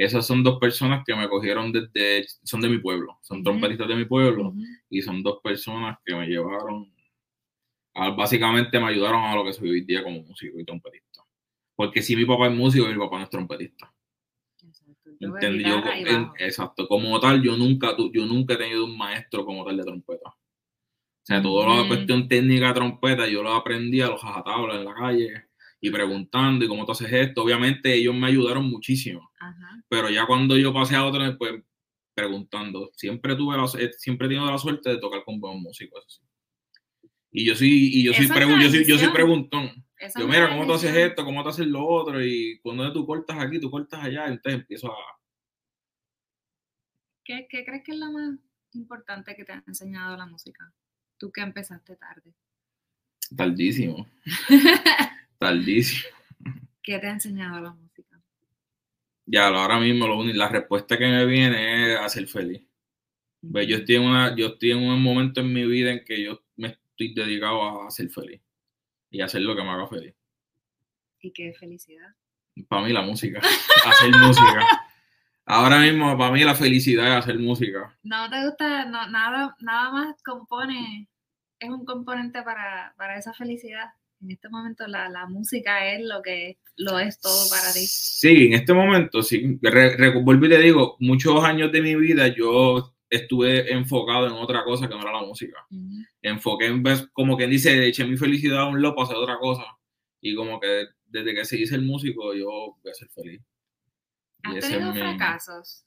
Esas 0.00 0.24
son 0.24 0.44
dos 0.44 0.60
personas 0.60 1.02
que 1.04 1.12
me 1.16 1.28
cogieron 1.28 1.72
desde, 1.72 2.24
son 2.44 2.60
de 2.60 2.68
mi 2.68 2.78
pueblo, 2.78 3.18
son 3.20 3.42
trompetistas 3.42 3.88
de 3.88 3.96
mi 3.96 4.04
pueblo. 4.04 4.52
Y 4.88 5.02
son 5.02 5.24
dos 5.24 5.40
personas 5.42 5.98
que 6.04 6.14
me 6.14 6.24
llevaron, 6.28 6.88
a- 7.94 8.10
básicamente 8.10 8.78
me 8.78 8.86
ayudaron 8.86 9.24
a 9.24 9.34
lo 9.34 9.44
que 9.44 9.52
soy 9.52 9.70
hoy 9.70 9.80
día 9.84 10.04
como 10.04 10.22
músico 10.22 10.56
y 10.60 10.64
trompetista. 10.64 11.22
Porque 11.74 12.00
si 12.00 12.14
mi 12.14 12.24
papá 12.24 12.46
es 12.46 12.54
músico, 12.54 12.86
mi 12.86 12.94
papá 12.96 13.18
no 13.18 13.24
es 13.24 13.30
trompetista. 13.30 13.92
¿Entendí? 15.20 15.64
Yo, 15.64 15.80
en- 16.06 16.28
exacto, 16.38 16.86
como 16.86 17.18
tal, 17.18 17.42
yo 17.42 17.56
nunca, 17.56 17.96
yo 18.12 18.24
nunca 18.24 18.54
he 18.54 18.56
tenido 18.56 18.84
un 18.84 18.96
maestro 18.96 19.44
como 19.44 19.64
tal 19.64 19.76
de 19.78 19.82
trompeta. 19.84 20.28
O 20.30 20.36
sea, 21.24 21.42
toda 21.42 21.74
la 21.76 21.82
Mm. 21.84 21.88
cuestión 21.88 22.28
técnica 22.28 22.68
de 22.68 22.74
trompeta, 22.74 23.26
yo 23.28 23.42
lo 23.42 23.52
aprendí 23.52 24.00
a 24.00 24.06
los 24.08 24.20
jajatablas 24.22 24.76
en 24.78 24.84
la 24.84 24.94
calle 24.94 25.47
y 25.80 25.90
preguntando, 25.90 26.64
¿y 26.64 26.68
cómo 26.68 26.84
tú 26.84 26.92
haces 26.92 27.12
esto? 27.12 27.42
Obviamente 27.42 27.94
ellos 27.94 28.14
me 28.14 28.26
ayudaron 28.26 28.68
muchísimo 28.68 29.30
Ajá. 29.38 29.82
pero 29.88 30.10
ya 30.10 30.26
cuando 30.26 30.56
yo 30.56 30.72
pasé 30.72 30.96
a 30.96 31.04
otro, 31.04 31.36
pues 31.38 31.62
preguntando. 32.18 32.90
Siempre 32.94 33.36
tuve 33.36 33.56
la, 33.56 33.68
siempre 33.68 34.26
he 34.26 34.30
tenido 34.30 34.50
la 34.50 34.58
suerte 34.58 34.90
de 34.90 34.98
tocar 34.98 35.22
con 35.24 35.38
buenos 35.38 35.62
músicos. 35.62 36.04
eso 36.04 36.20
sí. 36.20 36.28
Y 37.30 37.46
yo 37.46 37.54
soy, 37.54 37.68
y 37.68 38.02
yo 38.02 38.12
soy, 38.12 38.26
yo 38.26 38.70
soy, 38.70 38.84
yo 38.84 38.98
soy 38.98 39.10
preguntón. 39.10 39.70
Yo, 40.18 40.26
mira, 40.26 40.48
¿cómo 40.48 40.66
tú 40.66 40.72
haces 40.72 40.94
esto? 40.96 41.24
¿Cómo 41.24 41.42
tú 41.44 41.50
haces 41.50 41.66
lo 41.66 41.86
otro? 41.86 42.24
Y 42.24 42.58
cuando 42.60 42.92
tú 42.92 43.06
cortas 43.06 43.36
aquí, 43.38 43.60
tú 43.60 43.70
cortas 43.70 44.02
allá, 44.02 44.26
entonces 44.26 44.60
empiezo 44.60 44.92
a... 44.92 44.96
¿Qué, 47.24 47.46
qué 47.48 47.64
crees 47.64 47.84
que 47.84 47.92
es 47.92 47.98
lo 47.98 48.10
más 48.10 48.38
importante 48.72 49.36
que 49.36 49.44
te 49.44 49.52
ha 49.52 49.62
enseñado 49.66 50.16
la 50.16 50.26
música? 50.26 50.72
Tú 51.18 51.30
que 51.30 51.40
empezaste 51.40 51.94
tarde. 51.96 52.34
Tardísimo, 53.36 54.08
tardísimo. 55.38 56.02
¿Qué 56.82 56.98
te 56.98 57.06
ha 57.06 57.10
enseñado 57.10 57.60
la 57.60 57.70
música? 57.72 58.20
Ya, 59.26 59.48
ahora 59.48 59.78
mismo 59.78 60.06
lo 60.06 60.18
único- 60.18 60.38
la 60.38 60.48
respuesta 60.48 60.96
que 60.96 61.06
me 61.06 61.26
viene 61.26 61.92
es 61.94 62.00
hacer 62.00 62.26
feliz. 62.28 62.62
Ve, 63.42 63.66
Yo 63.66 63.76
estoy, 63.76 63.96
en 63.96 64.02
una, 64.02 64.34
yo 64.34 64.48
estoy 64.48 64.72
en 64.72 64.78
un 64.78 65.02
momento 65.02 65.40
en 65.40 65.52
mi 65.52 65.64
vida 65.66 65.92
en 65.92 66.04
que 66.04 66.22
yo 66.22 66.42
me 66.56 66.68
estoy 66.68 67.14
dedicado 67.14 67.86
a 67.86 67.90
ser 67.90 68.08
feliz 68.08 68.40
y 69.10 69.20
hacer 69.20 69.42
lo 69.42 69.54
que 69.54 69.62
me 69.62 69.68
haga 69.70 69.86
feliz. 69.86 70.14
Y 71.20 71.30
qué 71.32 71.52
felicidad. 71.52 72.14
Para 72.68 72.82
mí 72.82 72.92
la 72.92 73.02
música, 73.02 73.40
hacer 73.86 74.10
música. 74.16 74.66
Ahora 75.44 75.78
mismo 75.78 76.16
para 76.18 76.32
mí 76.32 76.42
la 76.42 76.54
felicidad 76.54 77.06
es 77.08 77.24
hacer 77.24 77.38
música. 77.38 77.96
¿No 78.02 78.28
te 78.28 78.44
gusta, 78.44 78.84
no, 78.86 79.06
nada, 79.08 79.56
nada 79.60 79.90
más 79.92 80.22
compone, 80.22 81.08
es 81.60 81.68
un 81.70 81.84
componente 81.84 82.42
para, 82.42 82.94
para 82.96 83.16
esa 83.16 83.32
felicidad? 83.34 83.92
En 84.20 84.30
este 84.32 84.48
momento 84.48 84.86
la, 84.86 85.08
la 85.08 85.26
música 85.26 85.92
es 85.92 86.04
lo 86.04 86.22
que 86.22 86.58
lo 86.76 86.98
es 86.98 87.20
todo 87.20 87.48
para 87.50 87.72
ti. 87.72 87.86
Sí, 87.86 88.46
en 88.46 88.52
este 88.54 88.72
momento, 88.74 89.22
sí. 89.22 89.58
Re- 89.62 89.96
re- 89.96 90.22
vuelvo 90.22 90.46
y 90.46 90.48
te 90.48 90.58
digo, 90.58 90.96
muchos 91.00 91.42
años 91.44 91.70
de 91.72 91.80
mi 91.82 91.94
vida 91.96 92.28
yo 92.28 92.94
estuve 93.10 93.72
enfocado 93.72 94.26
en 94.26 94.32
otra 94.34 94.64
cosa 94.64 94.88
que 94.88 94.94
no 94.94 95.02
era 95.02 95.12
la 95.12 95.26
música. 95.26 95.64
Ujú. 95.70 96.02
Enfoqué 96.22 96.66
en 96.66 96.82
vez, 96.82 97.08
como 97.12 97.36
quien 97.36 97.50
dice, 97.50 97.86
eché 97.86 98.04
mi 98.04 98.16
felicidad 98.16 98.60
a 98.60 98.68
un 98.68 98.82
lado 98.82 98.94
para 98.94 99.06
hacer 99.06 99.16
otra 99.16 99.38
cosa. 99.38 99.64
Y 100.20 100.34
como 100.34 100.58
que 100.60 100.86
desde 101.06 101.34
que 101.34 101.44
se 101.44 101.58
hice 101.60 101.76
el 101.76 101.82
músico, 101.82 102.34
yo 102.34 102.76
voy 102.82 102.90
a 102.90 102.94
ser 102.94 103.08
feliz. 103.08 103.40
¿Has 104.42 104.60
tenido 104.60 104.94
fracasos 104.94 105.84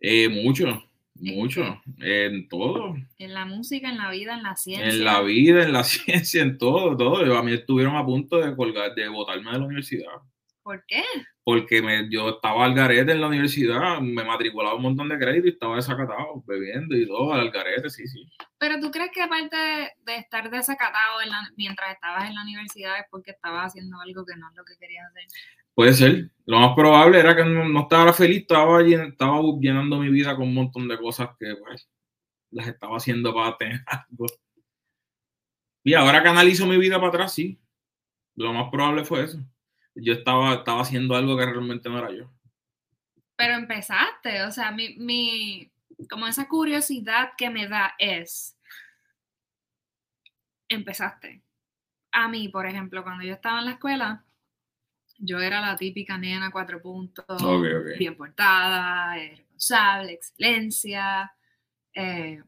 Eh, 0.00 0.28
mucho, 0.28 0.66
¿En 0.66 0.89
mucho. 1.20 1.80
En 1.98 2.48
todo. 2.48 2.94
en 3.18 3.34
la 3.34 3.44
música, 3.44 3.88
en 3.88 3.98
la 3.98 4.10
vida, 4.10 4.34
en 4.34 4.42
la 4.42 4.56
ciencia? 4.56 4.88
En 4.88 5.04
la 5.04 5.20
vida, 5.20 5.64
en 5.64 5.72
la 5.72 5.84
ciencia, 5.84 6.42
en 6.42 6.58
todo, 6.58 6.96
todo. 6.96 7.36
A 7.36 7.42
mí 7.42 7.52
estuvieron 7.52 7.96
a 7.96 8.04
punto 8.04 8.38
de 8.38 8.54
colgar, 8.56 8.94
de 8.94 9.08
botarme 9.08 9.52
de 9.52 9.58
la 9.58 9.64
universidad. 9.64 10.12
¿Por 10.70 10.84
qué? 10.86 11.02
Porque 11.42 11.82
me, 11.82 12.08
yo 12.10 12.28
estaba 12.28 12.64
al 12.64 12.74
garete 12.74 13.10
en 13.10 13.20
la 13.20 13.26
universidad, 13.26 14.00
me 14.00 14.22
matriculaba 14.22 14.76
un 14.76 14.82
montón 14.82 15.08
de 15.08 15.18
crédito 15.18 15.48
y 15.48 15.50
estaba 15.50 15.74
desacatado, 15.74 16.44
bebiendo 16.46 16.96
y 16.96 17.08
todo, 17.08 17.32
al 17.32 17.50
garete, 17.50 17.90
sí, 17.90 18.06
sí. 18.06 18.24
Pero 18.56 18.78
tú 18.78 18.92
crees 18.92 19.10
que 19.12 19.20
aparte 19.20 19.56
de, 19.56 19.88
de 20.04 20.16
estar 20.18 20.48
desacatado 20.48 21.22
en 21.22 21.30
la- 21.30 21.50
mientras 21.56 21.92
estabas 21.92 22.28
en 22.28 22.36
la 22.36 22.42
universidad 22.42 23.00
es 23.00 23.06
porque 23.10 23.32
estabas 23.32 23.66
haciendo 23.66 23.98
algo 24.00 24.24
que 24.24 24.36
no 24.36 24.48
es 24.48 24.56
lo 24.56 24.64
que 24.64 24.76
querías 24.78 25.06
hacer? 25.10 25.24
Puede 25.74 25.92
ser. 25.92 26.30
Lo 26.46 26.60
más 26.60 26.76
probable 26.76 27.18
era 27.18 27.34
que 27.34 27.44
no, 27.44 27.68
no 27.68 27.80
estaba 27.80 28.12
feliz, 28.12 28.42
estaba, 28.42 28.80
llen- 28.82 29.10
estaba 29.10 29.40
llenando 29.60 29.98
mi 29.98 30.08
vida 30.08 30.36
con 30.36 30.46
un 30.46 30.54
montón 30.54 30.86
de 30.86 30.98
cosas 30.98 31.30
que 31.36 31.56
pues, 31.56 31.88
las 32.52 32.68
estaba 32.68 32.96
haciendo 32.96 33.34
para 33.34 33.56
tener 33.56 33.80
algo. 33.86 34.26
Y 35.82 35.94
ahora 35.94 36.22
que 36.22 36.28
analizo 36.28 36.64
mi 36.64 36.76
vida 36.78 36.96
para 36.98 37.08
atrás, 37.08 37.34
sí. 37.34 37.60
Lo 38.36 38.52
más 38.52 38.70
probable 38.70 39.04
fue 39.04 39.24
eso. 39.24 39.40
Yo 39.94 40.12
estaba, 40.12 40.54
estaba 40.54 40.82
haciendo 40.82 41.14
algo 41.14 41.36
que 41.36 41.46
realmente 41.46 41.88
no 41.88 41.98
era 41.98 42.12
yo. 42.12 42.30
Pero 43.36 43.54
empezaste, 43.54 44.42
o 44.42 44.50
sea, 44.50 44.70
mi, 44.70 44.96
mi, 44.96 45.70
como 46.08 46.26
esa 46.26 46.46
curiosidad 46.48 47.30
que 47.36 47.50
me 47.50 47.66
da 47.66 47.94
es, 47.98 48.56
empezaste. 50.68 51.42
A 52.12 52.28
mí, 52.28 52.48
por 52.48 52.66
ejemplo, 52.66 53.02
cuando 53.02 53.24
yo 53.24 53.34
estaba 53.34 53.60
en 53.60 53.66
la 53.66 53.70
escuela, 53.72 54.24
yo 55.18 55.38
era 55.38 55.60
la 55.60 55.76
típica 55.76 56.16
nena 56.18 56.50
cuatro 56.50 56.80
puntos, 56.80 57.26
bien 57.98 58.16
portada, 58.16 59.14
responsable, 59.14 60.12
excelencia, 60.12 61.32
eh, 61.94 62.42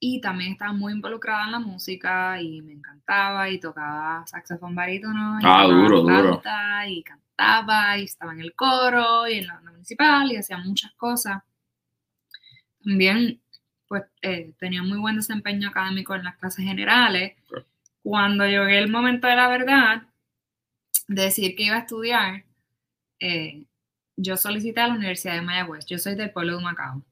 y 0.00 0.20
también 0.20 0.52
estaba 0.52 0.72
muy 0.72 0.92
involucrada 0.92 1.44
en 1.46 1.52
la 1.52 1.58
música 1.58 2.40
y 2.40 2.62
me 2.62 2.72
encantaba 2.72 3.48
y 3.50 3.58
tocaba 3.58 4.24
saxofón 4.26 4.74
barítono 4.74 5.38
y 5.40 5.44
Ah, 5.44 5.64
duro, 5.64 6.02
duro. 6.02 6.42
y 6.88 7.02
cantaba 7.02 7.98
y 7.98 8.04
estaba 8.04 8.32
en 8.32 8.40
el 8.40 8.54
coro 8.54 9.26
y 9.28 9.38
en 9.38 9.46
la 9.48 9.54
banda 9.54 9.72
municipal 9.72 10.30
y 10.30 10.36
hacía 10.36 10.58
muchas 10.58 10.92
cosas. 10.94 11.42
También 12.84 13.40
pues 13.88 14.04
eh, 14.22 14.52
tenía 14.58 14.82
muy 14.82 14.98
buen 14.98 15.16
desempeño 15.16 15.70
académico 15.70 16.14
en 16.14 16.24
las 16.24 16.36
clases 16.36 16.64
generales. 16.64 17.36
Cuando 18.02 18.44
llegué 18.46 18.78
el 18.78 18.90
momento 18.90 19.26
de 19.26 19.36
la 19.36 19.48
verdad, 19.48 20.02
de 21.08 21.22
decir 21.22 21.56
que 21.56 21.64
iba 21.64 21.76
a 21.76 21.80
estudiar, 21.80 22.44
eh, 23.18 23.64
yo 24.16 24.36
solicité 24.36 24.80
a 24.82 24.88
la 24.88 24.94
Universidad 24.94 25.34
de 25.34 25.42
Mayagüez. 25.42 25.86
Yo 25.86 25.96
soy 25.98 26.14
del 26.16 26.30
pueblo 26.30 26.58
de 26.58 26.64
Macao. 26.64 27.02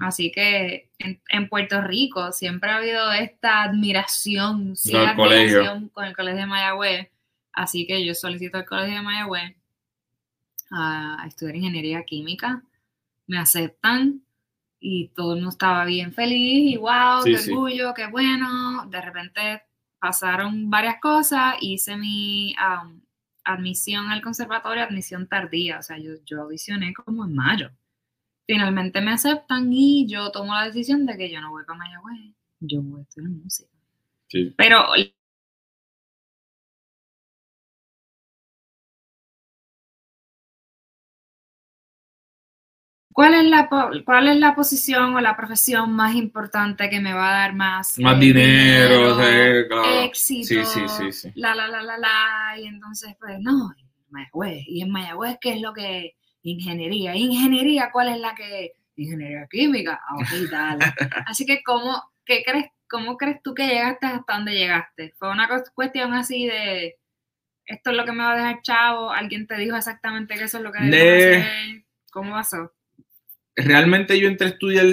Así 0.00 0.32
que 0.32 0.90
en, 0.98 1.20
en 1.28 1.48
Puerto 1.48 1.80
Rico 1.80 2.32
siempre 2.32 2.70
ha 2.70 2.76
habido 2.76 3.12
esta 3.12 3.62
admiración, 3.62 4.76
sí, 4.76 4.92
colegio. 5.16 5.88
con 5.92 6.04
el 6.04 6.16
Colegio 6.16 6.40
de 6.40 6.46
Mayagüez. 6.46 7.08
Así 7.52 7.86
que 7.86 8.04
yo 8.04 8.14
solicito 8.14 8.58
al 8.58 8.64
Colegio 8.66 8.96
de 8.96 9.02
Mayagüez 9.02 9.54
a, 10.70 11.22
a 11.22 11.26
estudiar 11.26 11.56
ingeniería 11.56 12.04
química. 12.04 12.62
Me 13.26 13.38
aceptan 13.38 14.22
y 14.80 15.08
todo 15.08 15.32
el 15.34 15.38
mundo 15.40 15.50
estaba 15.50 15.84
bien 15.84 16.12
feliz 16.12 16.72
y 16.74 16.76
wow, 16.76 17.22
Sí, 17.22 17.32
qué 17.32 17.38
sí. 17.38 17.52
orgullo, 17.52 17.94
qué 17.94 18.06
bueno. 18.06 18.86
De 18.86 19.00
repente 19.00 19.62
pasaron 19.98 20.70
varias 20.70 20.96
cosas, 21.00 21.54
hice 21.60 21.96
mi 21.96 22.54
admisión 23.44 24.08
al 24.10 24.22
conservatorio, 24.22 24.82
admisión 24.82 25.26
tardía, 25.28 25.78
o 25.78 25.82
sea, 25.82 25.98
yo, 25.98 26.12
yo 26.24 26.42
audicioné 26.42 26.94
como 26.94 27.24
en 27.24 27.34
mayo. 27.34 27.70
Finalmente 28.50 29.00
me 29.00 29.12
aceptan 29.12 29.72
y 29.72 30.08
yo 30.08 30.32
tomo 30.32 30.52
la 30.52 30.64
decisión 30.64 31.06
de 31.06 31.16
que 31.16 31.30
yo 31.30 31.40
no 31.40 31.50
voy 31.50 31.62
para 31.64 31.78
Mayagüez, 31.78 32.34
yo 32.58 32.82
voy 32.82 32.98
a 32.98 33.02
estudiar 33.04 33.30
música. 33.30 33.70
Sí. 34.26 34.52
Pero 34.56 34.86
¿Cuál 43.12 43.34
es, 43.34 43.44
la, 43.44 43.68
¿Cuál 44.04 44.28
es 44.30 44.36
la 44.38 44.56
posición 44.56 45.14
o 45.14 45.20
la 45.20 45.36
profesión 45.36 45.92
más 45.92 46.16
importante 46.16 46.90
que 46.90 46.98
me 46.98 47.12
va 47.12 47.28
a 47.30 47.38
dar 47.42 47.54
más, 47.54 48.00
Más 48.00 48.16
eh, 48.16 48.18
dinero, 48.18 49.14
sí, 49.14 49.68
claro. 49.68 50.00
éxito, 50.00 50.48
Sí, 50.48 50.64
sí, 50.64 50.88
sí, 50.88 51.12
sí. 51.12 51.32
la, 51.36 51.54
la, 51.54 51.68
la, 51.68 51.82
la, 51.84 51.98
la, 51.98 52.58
y 52.60 52.66
entonces, 52.66 53.14
pues, 53.20 53.38
no, 53.38 53.72
Mayagüez, 54.08 54.64
y 54.66 54.82
en 54.82 54.90
Mayagüez, 54.90 55.38
¿qué 55.40 55.52
es 55.54 55.60
lo 55.60 55.72
que? 55.72 56.16
Ingeniería, 56.42 57.14
ingeniería, 57.14 57.90
¿cuál 57.92 58.08
es 58.08 58.18
la 58.18 58.34
que? 58.34 58.72
Ingeniería 58.96 59.46
química, 59.50 60.00
ah, 60.08 60.16
dale. 60.50 60.84
Así 61.26 61.46
que, 61.46 61.62
¿cómo, 61.62 62.02
qué 62.24 62.42
crees, 62.44 62.66
¿cómo 62.88 63.16
crees 63.16 63.42
tú 63.42 63.54
que 63.54 63.66
llegaste 63.66 64.06
hasta 64.06 64.34
donde 64.34 64.52
llegaste? 64.54 65.14
¿Fue 65.18 65.30
una 65.30 65.48
cuestión 65.74 66.12
así 66.12 66.46
de, 66.46 66.96
esto 67.66 67.90
es 67.90 67.96
lo 67.96 68.04
que 68.04 68.12
me 68.12 68.24
va 68.24 68.32
a 68.32 68.36
dejar 68.36 68.62
chavo, 68.62 69.10
alguien 69.10 69.46
te 69.46 69.56
dijo 69.56 69.76
exactamente 69.76 70.34
que 70.34 70.44
eso 70.44 70.58
es 70.58 70.64
lo 70.64 70.72
que 70.72 70.80
De- 70.84 71.36
hacer? 71.36 71.84
¿Cómo 72.12 72.32
pasó? 72.32 72.72
Realmente 73.54 74.18
yo 74.18 74.28
entré 74.28 74.48
a 74.48 74.50
estudiar 74.50 74.86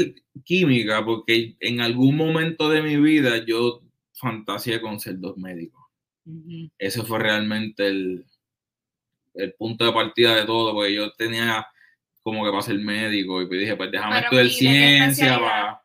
química 0.43 1.03
porque 1.03 1.55
en 1.59 1.81
algún 1.81 2.15
momento 2.15 2.69
de 2.69 2.81
mi 2.81 2.97
vida 2.97 3.43
yo 3.45 3.81
fantaseé 4.13 4.81
con 4.81 4.99
ser 4.99 5.19
dos 5.19 5.37
médicos. 5.37 5.83
Ujú. 6.25 6.69
Ese 6.77 7.03
fue 7.03 7.19
realmente 7.19 7.87
el, 7.87 8.25
el 9.37 9.53
punto 9.53 9.85
de 9.85 9.91
partida 9.93 10.35
de 10.35 10.45
todo, 10.45 10.73
porque 10.73 10.93
yo 10.93 11.11
tenía 11.13 11.65
como 12.21 12.43
que 12.43 12.49
para 12.51 12.61
ser 12.61 12.77
médico 12.79 13.41
y 13.41 13.47
pues 13.47 13.59
dije, 13.61 13.75
pues 13.75 13.89
déjame 13.91 14.15
Pero, 14.29 14.41
estudiar 14.41 14.45
¿y 14.45 14.49
de 14.49 14.53
qué 14.53 14.59
ciencia, 14.59 15.39
para 15.39 15.81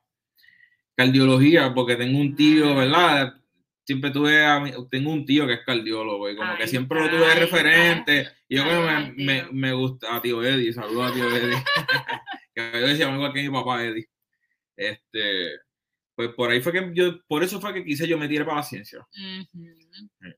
cardiología, 0.97 1.73
porque 1.75 1.97
tengo 1.97 2.19
un 2.19 2.35
tío, 2.37 2.71
Ah. 2.71 2.75
¿verdad? 2.75 3.35
Siempre 3.85 4.11
tuve, 4.11 4.45
a 4.45 4.61
mi- 4.61 4.73
tengo 4.91 5.11
un 5.13 5.25
tío 5.27 5.47
que 5.47 5.55
es 5.55 5.61
cardiólogo 5.67 6.31
y 6.31 6.37
como 6.37 6.57
que 6.57 6.69
siempre 6.69 7.01
lo 7.01 7.11
tuve 7.11 7.27
de 7.27 7.35
referente. 7.35 8.29
Y 8.49 8.57
yo 8.57 8.65
como 8.65 8.83
me, 8.83 9.13
me, 9.17 9.47
me 9.53 9.73
gusta, 9.73 10.15
a 10.17 10.23
tío 10.23 10.43
Eddie, 10.43 10.73
saludos 10.73 11.11
a 11.11 11.15
tío 11.15 11.29
Eddie. 11.29 11.57
que 12.55 12.71
yo 12.81 12.87
decía 12.87 13.13
igual 13.13 13.33
que 13.33 13.43
mi 13.43 13.51
papá 13.51 13.83
Eddie. 13.85 14.09
Este, 14.77 15.59
pues 16.15 16.31
por 16.31 16.51
ahí 16.51 16.61
fue 16.61 16.73
que 16.73 16.91
yo, 16.95 17.21
por 17.27 17.43
eso 17.43 17.61
fue 17.61 17.73
que 17.75 17.85
quise 17.85 18.07
yo 18.07 18.19
me 18.19 18.29
tiré 18.29 18.45
para 18.45 18.59
la 18.59 18.63
ciencia. 18.63 19.07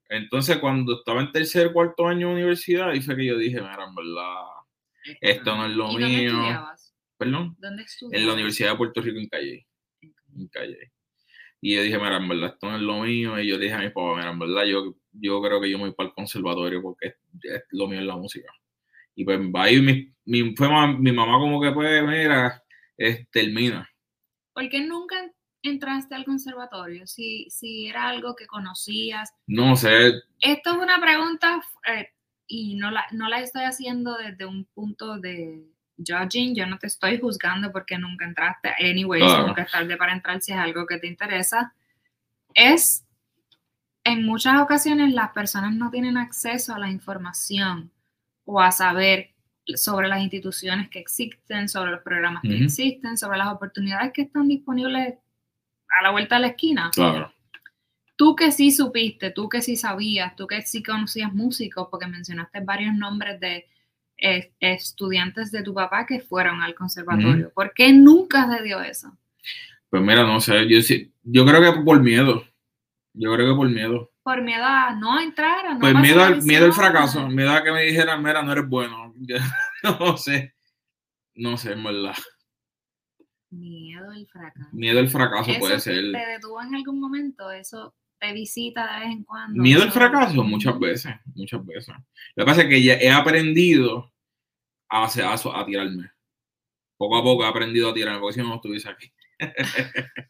Entonces, 0.09 0.59
cuando 0.59 0.99
estaba 0.99 1.21
en 1.21 1.33
tercer, 1.33 1.73
cuarto 1.73 2.07
año 2.07 2.29
de 2.29 2.35
universidad, 2.35 2.91
ahí 2.91 3.01
fue 3.01 3.17
que 3.17 3.27
yo 3.27 3.37
dije, 3.39 3.61
mira, 3.61 3.85
en 3.87 3.95
verdad, 3.95 4.45
Esto 5.21 5.57
no 5.57 5.67
es 5.67 5.73
lo 5.75 5.91
¿Y 5.91 5.93
dónde 5.93 6.07
mío. 6.07 6.29
estudiabas? 6.31 6.95
perdón, 7.17 7.57
¿Dónde 7.59 7.83
estudiabas? 7.83 8.21
en 8.21 8.27
la 8.27 8.33
Universidad 8.35 8.71
de 8.73 8.77
Puerto 8.77 9.01
Rico 9.03 9.19
en 9.19 9.29
Calle, 9.29 9.67
en 10.03 10.49
Calle. 10.49 10.93
Y 11.61 11.77
yo 11.77 11.83
dije, 11.83 11.99
mira, 11.99 12.17
en 12.19 12.29
verdad, 12.29 12.51
esto 12.53 12.71
no 12.71 12.77
es 12.77 12.83
lo 12.83 13.01
mío. 13.01 13.41
Y 13.41 13.47
yo 13.49 13.59
dije 13.59 13.73
a 13.73 13.79
mi 13.79 13.89
papá, 13.89 14.17
mira, 14.17 14.31
en 14.31 14.39
verdad, 14.39 14.65
yo, 14.65 14.95
yo 15.13 15.41
creo 15.43 15.61
que 15.61 15.71
yo 15.71 15.79
me 15.79 15.85
voy 15.85 15.95
para 15.95 16.09
el 16.11 16.15
conservatorio 16.15 16.83
porque 16.83 17.07
es, 17.09 17.15
es 17.43 17.63
lo 17.71 17.89
mío 17.89 18.01
es 18.01 18.07
la 18.07 18.17
música. 18.17 18.53
Y 19.15 19.25
pues 19.25 19.41
ahí 19.55 19.81
mi, 19.81 20.13
mi, 20.27 20.55
fue 20.57 20.69
mi 20.99 21.13
mamá 21.13 21.39
como 21.39 21.63
que, 21.63 21.71
pues, 21.73 22.03
mira, 22.03 22.63
es, 22.99 23.29
termina. 23.31 23.89
¿Por 24.53 24.69
qué 24.69 24.81
nunca 24.81 25.31
entraste 25.71 26.15
al 26.15 26.25
conservatorio? 26.25 27.07
Si, 27.07 27.49
si 27.51 27.89
era 27.89 28.09
algo 28.09 28.37
que 28.37 28.47
conocías. 28.47 29.33
No 29.47 29.77
sé, 29.77 30.13
Esto 30.41 30.71
es 30.73 30.77
una 30.77 31.01
pregunta 31.01 31.63
eh, 31.89 32.11
y 32.47 32.77
no 32.77 32.91
la, 32.91 33.07
no 33.13 33.29
la 33.29 33.41
estoy 33.41 33.63
haciendo 33.65 34.17
desde 34.17 34.45
un 34.47 34.67
punto 34.67 35.19
de 35.19 35.65
judging. 35.97 36.55
Yo 36.55 36.67
no 36.67 36.79
te 36.79 36.87
estoy 36.87 37.19
juzgando 37.19 37.73
porque 37.73 37.99
nunca 37.99 38.25
entraste. 38.27 38.75
Anyway, 38.79 39.21
Claro. 39.23 39.47
nunca 39.49 39.63
es 39.63 39.71
tarde 39.73 39.97
para 39.97 40.13
entrar 40.13 40.41
si 40.43 40.53
es 40.53 40.59
algo 40.59 40.87
que 40.87 40.99
te 40.99 41.07
interesa. 41.07 41.75
Es, 42.55 43.05
en 44.05 44.25
muchas 44.27 44.61
ocasiones 44.61 45.13
las 45.15 45.31
personas 45.31 45.75
no 45.75 45.91
tienen 45.91 46.17
acceso 46.19 46.75
a 46.75 46.79
la 46.79 46.91
información 46.91 47.91
o 48.45 48.61
a 48.61 48.71
saber 48.71 49.31
sobre 49.77 50.09
las 50.09 50.21
instituciones 50.21 50.91
que 50.91 50.99
existen, 50.99 51.71
sobre 51.71 51.91
los 51.93 52.03
programas 52.03 52.43
que 52.43 52.55
Ujú. 52.55 52.65
existen, 52.65 53.17
sobre 53.17 53.39
las 53.39 53.49
oportunidades 53.49 54.13
que 54.13 54.23
están 54.23 54.47
disponibles 54.47 55.15
a 55.99 56.03
la 56.03 56.11
vuelta 56.11 56.37
de 56.37 56.41
la 56.43 56.47
esquina. 56.49 56.91
Claro. 56.93 57.33
Tú 58.17 58.37
que 58.37 58.53
sí 58.53 58.71
supiste, 58.71 59.31
tú 59.31 59.49
que 59.49 59.61
sí 59.61 59.77
sabías, 59.77 60.37
tú 60.37 60.47
que 60.47 60.63
sí 60.63 60.83
conocías 60.83 61.33
músicos, 61.33 61.89
porque 61.91 62.07
mencionaste 62.07 62.61
varios 62.61 62.95
nombres 62.95 63.41
de 63.41 63.67
eh, 64.17 64.53
estudiantes 64.61 65.51
de 65.51 65.63
tu 65.63 65.75
papá 65.75 66.07
que 66.07 66.21
fueron 66.21 66.63
al 66.63 66.75
conservatorio. 66.75 67.51
¿Por 67.53 67.73
qué 67.75 67.93
nunca 67.93 68.49
se 68.49 68.63
dio 68.63 68.81
eso? 68.81 69.17
Pues 69.91 70.03
mira, 70.03 70.23
no 70.23 70.41
sé, 70.41 70.69
yo, 70.69 70.79
yo 71.25 71.45
creo 71.45 71.75
que 71.75 71.81
por 71.81 72.01
miedo. 72.01 72.45
Yo 73.15 73.33
creo 73.33 73.53
que 73.53 73.57
por 73.57 73.69
miedo. 73.69 74.13
Por 74.23 74.43
miedo 74.43 74.65
a 74.65 74.95
no 74.95 75.21
entrar, 75.21 75.67
a 75.67 75.75
no 75.75 75.81
Pues 75.81 75.95
miedo 75.95 76.23
al, 76.23 76.43
miedo 76.43 76.67
al 76.67 76.73
fracaso, 76.73 77.29
miedo 77.29 77.53
a 77.53 77.63
que 77.63 77.73
me 77.73 77.83
dijeran, 77.83 78.23
mira, 78.23 78.43
no 78.43 78.53
eres 78.53 78.69
bueno. 78.69 79.13
Yo 79.21 79.37
no 79.83 80.17
sé. 80.17 80.55
No 81.35 81.57
sé, 81.57 81.73
en 81.73 81.85
verdad. 81.85 82.17
Miedo 83.59 84.11
al 84.11 84.27
fracaso. 84.27 84.69
Miedo 84.73 84.99
al 85.01 85.09
fracaso 85.09 85.51
¿Eso 85.51 85.61
puede 85.61 85.81
ser. 85.81 86.13
¿Te 86.13 86.27
detuvo 86.33 86.61
en 86.63 86.75
algún 86.75 87.01
momento? 87.01 87.51
¿Eso 87.51 87.95
te 88.19 88.33
visita 88.33 88.95
de 88.95 89.01
vez 89.07 89.17
en 89.17 89.25
cuando? 89.25 89.63
Miedo 89.63 89.83
al 89.83 89.93
fracaso, 89.93 90.43
muchas 90.45 90.79
veces, 90.79 91.15
muchas 91.35 91.65
veces. 91.65 91.95
Lo 92.37 92.45
que 92.45 92.47
pasa 92.47 92.63
es 92.63 92.69
que 92.69 92.83
ya 92.83 92.95
he 92.95 93.11
aprendido 93.11 94.13
a, 94.89 95.05
a, 95.07 95.35
a 95.61 95.67
tirarme. 95.67 96.11
Poco 96.97 97.17
a 97.17 97.23
poco 97.23 97.45
he 97.45 97.49
aprendido 97.49 97.91
a 97.91 97.95
tirarme, 97.95 98.21
porque 98.21 98.35
si 98.35 98.41
no, 98.41 98.49
no 98.49 98.55
estuviese 98.57 98.89
aquí. 98.89 99.13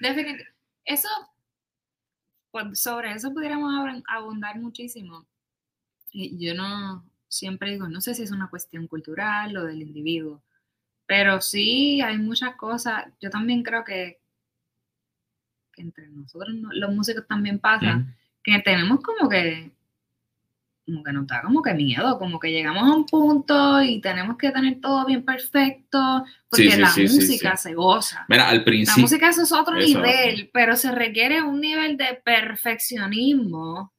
Definit- 0.00 0.44
Eso, 0.84 1.08
pues, 2.50 2.80
sobre 2.80 3.12
eso 3.12 3.32
pudiéramos 3.32 3.72
abundar 4.08 4.58
muchísimo. 4.58 5.26
Yo 6.12 6.54
no, 6.54 7.04
siempre 7.28 7.72
digo, 7.72 7.88
no 7.88 8.00
sé 8.00 8.14
si 8.14 8.22
es 8.22 8.30
una 8.30 8.48
cuestión 8.48 8.86
cultural 8.86 9.56
o 9.56 9.64
del 9.64 9.82
individuo, 9.82 10.42
pero 11.06 11.40
sí 11.40 12.00
hay 12.00 12.18
muchas 12.18 12.56
cosas. 12.56 13.04
Yo 13.20 13.30
también 13.30 13.62
creo 13.62 13.84
que, 13.84 14.18
que 15.72 15.82
entre 15.82 16.08
nosotros, 16.08 16.54
no- 16.54 16.72
los 16.72 16.94
músicos 16.94 17.26
también 17.26 17.58
pasa, 17.58 17.96
Mm. 17.96 18.14
que 18.42 18.58
tenemos 18.60 19.00
como 19.02 19.28
que, 19.28 19.70
como 20.86 21.02
que 21.02 21.12
nos 21.12 21.26
da 21.26 21.42
como 21.42 21.62
que 21.62 21.74
miedo, 21.74 22.16
como 22.18 22.38
que 22.38 22.52
llegamos 22.52 22.84
a 22.84 22.94
un 22.94 23.06
punto 23.06 23.82
y 23.82 24.00
tenemos 24.00 24.36
que 24.38 24.52
tener 24.52 24.80
todo 24.80 25.04
bien 25.04 25.24
perfecto, 25.24 26.24
porque 26.48 26.70
sí, 26.70 26.80
la 26.80 26.88
sí, 26.90 27.02
música 27.02 27.56
se 27.56 27.74
goza. 27.74 28.24
Mira, 28.28 28.48
al 28.48 28.58
La 28.58 28.64
principio. 28.64 29.02
música 29.02 29.28
eso 29.30 29.42
es 29.42 29.50
otro 29.52 29.76
Eso. 29.76 29.98
nivel, 29.98 30.48
pero 30.52 30.76
se 30.76 30.92
requiere 30.92 31.42
un 31.42 31.60
nivel 31.60 31.96
de 31.96 32.20
perfeccionismo 32.24 33.92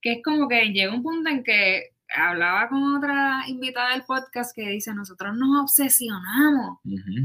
que 0.00 0.12
es 0.12 0.18
como 0.24 0.48
que 0.48 0.66
llega 0.72 0.94
un 0.94 1.02
punto 1.02 1.28
en 1.28 1.42
que 1.44 1.90
hablaba 2.14 2.68
con 2.68 2.96
otra 2.96 3.42
invitada 3.46 3.92
del 3.92 4.02
podcast 4.02 4.54
que 4.54 4.68
dice, 4.68 4.94
nosotros 4.94 5.36
nos 5.36 5.62
obsesionamos 5.62 6.78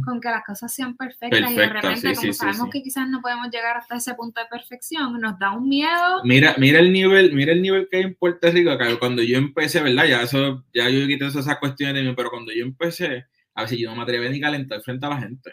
con 0.05 0.19
que 0.19 0.29
las 0.29 0.43
cosas 0.43 0.73
sean 0.73 0.95
perfectas 0.95 1.51
y 1.51 1.55
de 1.55 1.69
repente 1.69 2.09
sí, 2.09 2.15
como 2.15 2.21
sí, 2.21 2.33
sabemos 2.33 2.65
sí. 2.65 2.71
que 2.71 2.83
quizás 2.83 3.07
no 3.07 3.21
podemos 3.21 3.49
llegar 3.49 3.77
hasta 3.77 3.95
ese 3.95 4.13
punto 4.15 4.41
de 4.41 4.47
perfección, 4.47 5.19
nos 5.19 5.39
da 5.39 5.51
un 5.51 5.69
miedo. 5.69 6.23
Mira, 6.23 6.55
mira 6.57 6.79
el 6.79 6.91
nivel, 6.91 7.33
mira 7.33 7.53
el 7.53 7.61
nivel 7.61 7.87
que 7.89 7.97
hay 7.97 8.03
en 8.03 8.15
Puerto 8.15 8.51
Rico, 8.51 8.77
que 8.77 8.99
cuando 8.99 9.23
yo 9.23 9.37
empecé, 9.37 9.81
¿verdad? 9.81 10.05
Ya 10.05 10.21
eso, 10.21 10.63
ya 10.73 10.89
yo 10.89 11.07
quité 11.07 11.27
esas 11.27 11.59
cuestiones 11.59 11.95
de 11.95 12.03
mí, 12.03 12.13
pero 12.15 12.29
cuando 12.29 12.51
yo 12.51 12.63
empecé, 12.63 13.25
a 13.55 13.63
veces 13.63 13.79
yo 13.79 13.89
no 13.89 13.95
me 13.95 14.03
atrevía 14.03 14.29
ni 14.29 14.41
calentar 14.41 14.81
frente 14.81 15.05
a 15.05 15.09
la 15.09 15.19
gente. 15.19 15.51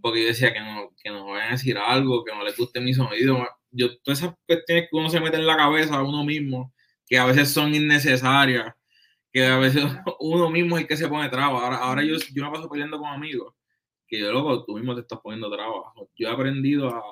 Porque 0.00 0.22
yo 0.22 0.28
decía 0.28 0.52
que 0.52 0.60
no, 0.60 0.90
que 1.02 1.10
no 1.10 1.26
vayan 1.26 1.48
a 1.48 1.52
decir 1.52 1.76
algo, 1.76 2.24
que 2.24 2.34
no 2.34 2.42
les 2.42 2.56
guste 2.56 2.80
mi 2.80 2.94
sonido. 2.94 3.46
Yo, 3.70 3.98
todas 3.98 4.20
esas 4.20 4.34
cuestiones 4.46 4.84
que 4.90 4.96
uno 4.96 5.10
se 5.10 5.20
mete 5.20 5.36
en 5.36 5.46
la 5.46 5.56
cabeza 5.56 5.96
a 5.96 6.02
uno 6.02 6.24
mismo, 6.24 6.72
que 7.08 7.18
a 7.18 7.24
veces 7.24 7.50
son 7.50 7.74
innecesarias, 7.74 8.74
que 9.32 9.46
a 9.46 9.58
veces 9.58 9.84
uno 10.20 10.50
mismo 10.50 10.76
es 10.76 10.82
el 10.82 10.88
que 10.88 10.96
se 10.96 11.08
pone 11.08 11.28
trabas. 11.28 11.62
Ahora, 11.62 11.76
ahora 11.78 12.04
yo, 12.04 12.16
yo 12.32 12.44
me 12.44 12.50
paso 12.50 12.68
peleando 12.68 12.98
con 12.98 13.08
amigos, 13.08 13.54
que 14.06 14.20
yo, 14.20 14.32
loco, 14.32 14.64
tú 14.64 14.76
mismo 14.76 14.94
te 14.94 15.02
estás 15.02 15.18
poniendo 15.22 15.50
trabas. 15.50 15.92
Yo 16.16 16.28
he 16.28 16.32
aprendido 16.32 16.88
a... 16.88 17.02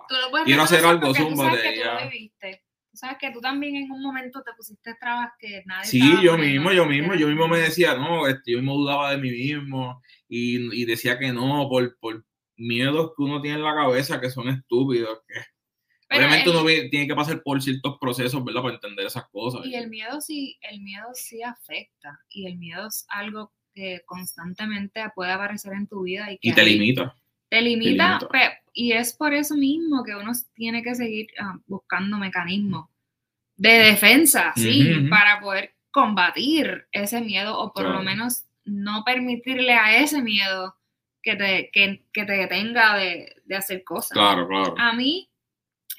Quiero 0.44 0.62
hacer 0.62 0.84
algo, 0.84 1.08
porque 1.08 1.24
tú 1.24 1.36
sabes 1.36 1.38
zúmbate, 1.38 1.62
que 1.62 1.80
tú 1.80 1.84
lo 1.84 1.98
ya. 1.98 2.06
viviste. 2.08 2.62
Tú 2.90 2.96
sabes 2.98 3.18
que 3.20 3.30
tú 3.30 3.40
también 3.42 3.76
en 3.76 3.90
un 3.90 4.02
momento 4.02 4.42
te 4.42 4.52
pusiste 4.54 4.94
trabas 4.98 5.32
que 5.38 5.62
nadie 5.66 5.84
Sí, 5.84 6.00
yo 6.22 6.38
mismo, 6.38 6.72
yo 6.72 6.86
mismo, 6.86 7.14
yo 7.14 7.28
mismo 7.28 7.46
me 7.46 7.58
decía, 7.58 7.94
no, 7.94 8.26
este, 8.26 8.52
yo 8.52 8.58
mismo 8.58 8.74
dudaba 8.74 9.10
de 9.10 9.18
mí 9.18 9.30
mismo 9.30 10.00
y, 10.28 10.82
y 10.82 10.86
decía 10.86 11.18
que 11.18 11.30
no 11.30 11.68
por, 11.68 11.98
por 11.98 12.24
miedos 12.56 13.12
que 13.14 13.22
uno 13.22 13.42
tiene 13.42 13.58
en 13.58 13.64
la 13.64 13.74
cabeza 13.74 14.18
que 14.18 14.30
son 14.30 14.48
estúpidos, 14.48 15.20
que 15.28 15.34
Obviamente 16.10 16.50
uno 16.50 16.62
ve- 16.64 16.88
tiene 16.90 17.06
que 17.06 17.14
pasar 17.14 17.42
por 17.42 17.60
ciertos 17.62 17.98
procesos, 17.98 18.44
¿verdad? 18.44 18.62
Para 18.62 18.74
entender 18.74 19.06
esas 19.06 19.28
cosas. 19.28 19.66
Y 19.66 19.74
el 19.74 19.88
miedo 19.88 20.20
sí, 20.20 20.56
el 20.62 20.80
miedo 20.80 21.08
sí 21.14 21.42
afecta. 21.42 22.20
Y 22.28 22.46
el 22.46 22.56
miedo 22.58 22.86
es 22.86 23.04
algo 23.08 23.52
que 23.74 24.02
constantemente 24.06 25.02
puede 25.14 25.32
aparecer 25.32 25.72
en 25.72 25.86
tu 25.86 26.02
vida 26.02 26.30
y 26.32 26.38
que 26.38 26.48
Y 26.48 26.52
te 26.54 26.64
limita. 26.64 27.16
te 27.48 27.60
limita, 27.60 28.08
limita. 28.18 28.28
pe- 28.28 28.58
y 28.72 28.92
es 28.92 29.12
por 29.14 29.34
eso 29.34 29.56
mismo 29.56 30.02
que 30.04 30.14
uno 30.14 30.32
tiene 30.54 30.82
que 30.82 30.94
seguir 30.94 31.26
ah, 31.40 31.58
buscando 31.66 32.18
mecanismos 32.18 32.88
de 33.56 33.70
defensa, 33.70 34.52
sí, 34.54 34.90
Ujú, 34.92 35.00
ujú. 35.00 35.10
para 35.10 35.40
poder 35.40 35.74
combatir 35.90 36.86
ese 36.92 37.20
miedo 37.22 37.58
o 37.58 37.72
por 37.72 37.84
lo 37.84 37.88
Claro. 37.90 38.04
menos 38.04 38.44
no 38.64 39.02
permitirle 39.04 39.72
a 39.72 39.96
ese 40.02 40.20
miedo 40.22 40.76
que 41.22 41.36
te, 41.36 41.70
que, 41.72 42.04
que 42.12 42.24
te 42.24 42.32
detenga 42.32 42.96
de, 42.96 43.34
de 43.44 43.56
hacer 43.56 43.82
cosas. 43.82 44.12
Claro, 44.12 44.46
claro. 44.46 44.74
A 44.78 44.92
mí, 44.92 45.28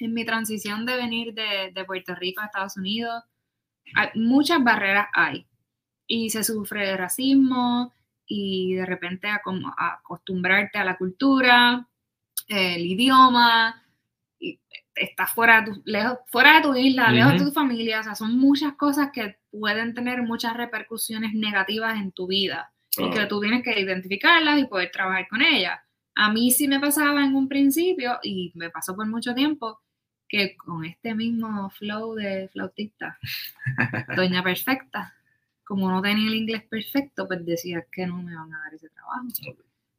en 0.00 0.14
mi 0.14 0.24
transición 0.24 0.86
de 0.86 0.96
venir 0.96 1.34
de, 1.34 1.72
de 1.74 1.84
Puerto 1.84 2.14
Rico 2.14 2.40
a 2.40 2.46
Estados 2.46 2.76
Unidos, 2.76 3.22
hay, 3.94 4.08
muchas 4.14 4.62
barreras 4.62 5.08
hay. 5.14 5.46
Y 6.06 6.30
se 6.30 6.44
sufre 6.44 6.86
de 6.86 6.96
racismo 6.96 7.94
y 8.26 8.74
de 8.74 8.86
repente 8.86 9.28
a, 9.28 9.40
como- 9.42 9.74
a 9.76 9.94
acostumbrarte 9.94 10.78
a 10.78 10.84
la 10.84 10.96
cultura, 10.96 11.86
el 12.46 12.86
idioma, 12.86 13.82
y 14.38 14.58
estás 14.94 15.32
fuera 15.32 15.62
de 15.62 15.72
tu, 15.72 15.82
lejos, 15.84 16.18
fuera 16.28 16.56
de 16.56 16.62
tu 16.62 16.74
isla, 16.76 17.10
lejos 17.10 17.32
de 17.32 17.38
tu 17.46 17.52
familia. 17.52 18.00
O 18.00 18.02
sea, 18.04 18.14
son 18.14 18.38
muchas 18.38 18.74
cosas 18.74 19.10
que 19.12 19.38
pueden 19.50 19.94
tener 19.94 20.22
muchas 20.22 20.56
repercusiones 20.56 21.34
negativas 21.34 21.96
en 21.98 22.12
tu 22.12 22.26
vida 22.26 22.72
y 22.96 23.10
que 23.10 23.26
tú 23.26 23.40
tienes 23.40 23.62
que 23.62 23.78
identificarlas 23.80 24.58
y 24.58 24.64
poder 24.66 24.90
trabajar 24.90 25.26
con 25.28 25.42
ellas. 25.42 25.78
A 26.20 26.32
mí 26.32 26.50
sí 26.50 26.66
me 26.66 26.80
pasaba 26.80 27.24
en 27.24 27.34
un 27.36 27.48
principio 27.48 28.18
y 28.24 28.50
me 28.56 28.70
pasó 28.70 28.96
por 28.96 29.06
mucho 29.06 29.34
tiempo 29.34 29.80
que 30.28 30.56
con 30.56 30.84
este 30.84 31.14
mismo 31.14 31.70
flow 31.70 32.14
de 32.14 32.48
flautista, 32.48 33.18
doña 34.16 34.42
perfecta, 34.42 35.14
como 35.64 35.90
no 35.90 36.02
tenía 36.02 36.26
el 36.28 36.34
inglés 36.34 36.64
perfecto, 36.68 37.26
pues 37.26 37.44
decía 37.46 37.84
que 37.92 38.06
no 38.06 38.20
me 38.22 38.34
van 38.34 38.52
a 38.52 38.58
dar 38.64 38.74
ese 38.74 38.88
trabajo. 38.90 39.28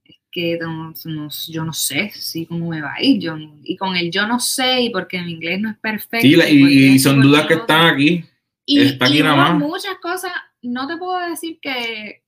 Es 0.04 0.18
que 0.32 0.58
no- 0.60 0.94
no- 1.06 1.30
yo 1.48 1.64
no 1.64 1.74
sé 1.74 2.10
si 2.12 2.46
cómo 2.46 2.70
me 2.70 2.82
va 2.82 2.96
a 2.96 3.02
ir. 3.04 3.22
Yo, 3.22 3.38
y 3.64 3.78
con 3.78 3.96
el 3.96 4.12
yo 4.12 4.28
no 4.28 4.40
sé 4.40 4.82
y 4.82 4.90
porque 4.90 5.22
mi 5.22 5.32
inglés 5.32 5.60
no 5.62 5.70
es 5.70 5.78
perfecto. 5.78 6.28
Sí, 6.28 6.36
la- 6.36 6.50
y, 6.50 7.00
son 7.00 7.22
dudas 7.22 7.46
que 7.48 7.54
están 7.56 7.88
aquí. 7.94 8.26
Y, 8.66 8.82
Está 8.82 9.06
aquí 9.06 9.20
y 9.20 9.24
nada 9.24 9.34
hubo 9.36 9.42
más. 9.60 9.70
muchas 9.70 9.96
cosas, 10.02 10.32
no 10.62 10.86
te 10.88 10.98
puedo 10.98 11.18
decir 11.30 11.60
que, 11.62 12.24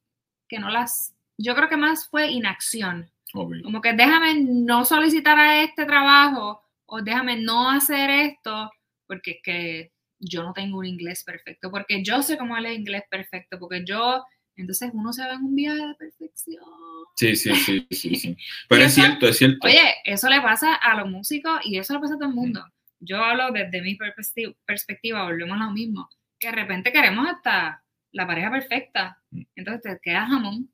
que 0.47 0.59
no 0.59 0.69
las, 0.69 1.13
yo 1.37 1.53
creo 1.55 1.69
que 1.69 1.77
más 1.77 2.07
fue 2.09 2.31
inacción, 2.31 3.09
Como 3.63 3.81
que 3.81 3.93
déjame 3.93 4.43
no 4.43 4.85
solicitar 4.85 5.37
a 5.39 5.61
este 5.63 5.85
trabajo 5.85 6.61
o 6.85 7.01
déjame 7.01 7.37
no 7.41 7.69
hacer 7.69 8.09
esto 8.09 8.69
porque 9.07 9.31
es 9.31 9.37
que 9.43 9.91
yo 10.19 10.43
no 10.43 10.53
tengo 10.53 10.79
un 10.79 10.85
inglés 10.85 11.23
perfecto, 11.23 11.71
porque 11.71 12.03
yo 12.03 12.21
sé 12.21 12.37
cómo 12.37 12.55
hablar 12.55 12.73
inglés 12.73 13.03
perfecto, 13.09 13.57
porque 13.59 13.83
yo, 13.85 14.23
entonces 14.55 14.91
uno 14.93 15.11
se 15.13 15.25
va 15.25 15.33
en 15.33 15.43
un 15.43 15.55
viaje 15.55 15.85
de 15.87 15.95
perfección. 15.95 16.63
Sí, 17.15 17.35
sí, 17.35 17.53
sí, 17.55 17.87
sí, 17.91 18.15
sí. 18.15 18.37
Pero 18.69 18.81
Y 18.81 18.85
es 18.85 18.91
eso- 18.97 19.01
cierto, 19.07 19.27
es 19.27 19.37
cierto. 19.37 19.67
Oye, 19.67 19.95
eso 20.05 20.29
le 20.29 20.39
pasa 20.41 20.75
a 20.75 20.95
los 20.95 21.09
músicos 21.09 21.59
y 21.63 21.77
eso 21.77 21.93
le 21.93 21.99
pasa 21.99 22.13
a 22.15 22.17
todo 22.17 22.29
el 22.29 22.35
mundo. 22.35 22.63
Yo 22.99 23.17
hablo 23.23 23.51
desde 23.51 23.81
mi 23.81 23.95
perspectiva, 23.95 24.53
perspectiva, 24.65 25.23
volvemos 25.23 25.59
a 25.59 25.65
lo 25.65 25.71
mismo, 25.71 26.07
que 26.39 26.49
de 26.49 26.53
repente 26.55 26.91
queremos 26.91 27.27
hasta 27.27 27.83
la 28.11 28.27
pareja 28.27 28.51
perfecta. 28.51 29.17
Entonces 29.55 29.81
te 29.81 29.99
quedas 30.01 30.29
jamón, 30.29 30.71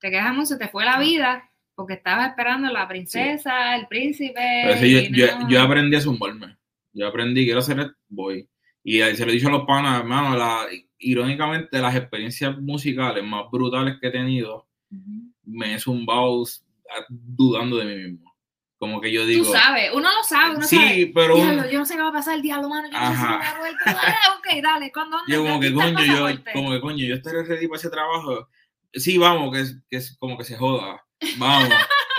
te 0.00 0.10
quedas 0.10 0.24
jamón, 0.24 0.46
se 0.46 0.56
te 0.56 0.68
fue 0.68 0.84
la 0.86 0.98
vida 0.98 1.48
porque 1.76 1.94
estabas 1.94 2.30
esperando 2.30 2.72
la 2.72 2.88
princesa, 2.88 3.76
el 3.76 3.86
príncipe. 3.86 4.40
Pero 4.64 4.76
sí, 4.78 4.90
yo, 5.12 5.26
yo, 5.26 5.48
yo 5.48 5.60
aprendí 5.62 5.94
a 5.94 6.00
zumbarme. 6.00 6.56
Yo 6.92 7.06
aprendí, 7.06 7.44
quiero 7.44 7.60
hacer 7.60 7.92
voy. 8.08 8.48
Y 8.82 9.02
ahí 9.02 9.14
se 9.14 9.24
lo 9.26 9.30
he 9.30 9.34
dicho 9.34 9.48
a 9.48 9.52
los 9.52 9.66
panas, 9.66 10.00
hermano, 10.00 10.36
la- 10.36 10.66
irónicamente 10.98 11.78
las 11.78 11.94
experiencias 11.94 12.56
musicales 12.58 13.22
más 13.22 13.44
brutales 13.52 13.96
que 14.00 14.08
he 14.08 14.10
tenido, 14.10 14.66
Ujú. 14.90 15.32
me 15.44 15.74
he 15.74 15.78
zumbado 15.78 16.42
dudando 17.08 17.76
de 17.76 17.84
mí 17.84 17.94
mismo. 18.10 18.34
Como 18.78 19.00
que 19.00 19.10
yo 19.12 19.22
Tú 19.22 19.26
digo, 19.28 19.44
sabes, 19.52 19.90
uno 19.94 20.08
lo 20.12 20.22
sabe, 20.22 20.56
uno 20.56 20.66
sí, 20.66 20.76
sabe. 20.76 21.12
pero 21.14 21.36
uno- 21.36 21.68
yo 21.70 21.78
no 21.78 21.84
sé 21.86 21.96
qué 21.96 22.02
va 22.02 22.08
a 22.08 22.12
pasar 22.12 22.36
el 22.36 22.42
diablo, 22.42 22.68
mano. 22.68 22.88
Yo 22.90 22.98
no 22.98 23.06
sé 23.10 23.16
si 23.16 23.22
me 23.22 23.28
Ajá. 23.28 23.58
voy 23.58 23.68
a 23.70 24.58
ok, 24.58 24.62
dale, 24.62 24.92
cuando 24.92 25.16
yo 25.28 25.42
como 25.44 25.60
que 25.60 25.72
coño, 25.74 26.04
yo, 26.04 26.28
como 26.54 26.70
que 26.72 26.80
coño, 26.80 27.04
yo 27.04 27.14
estaré 27.16 27.42
ready 27.44 27.66
para 27.68 27.78
ese 27.78 27.90
trabajo. 27.90 28.48
Sí, 28.92 29.18
vamos, 29.18 29.52
que 29.52 29.60
es, 29.60 29.78
que 29.90 29.96
es 29.96 30.16
como 30.18 30.38
que 30.38 30.44
se 30.44 30.56
joda. 30.56 31.02
Vamos. 31.38 31.68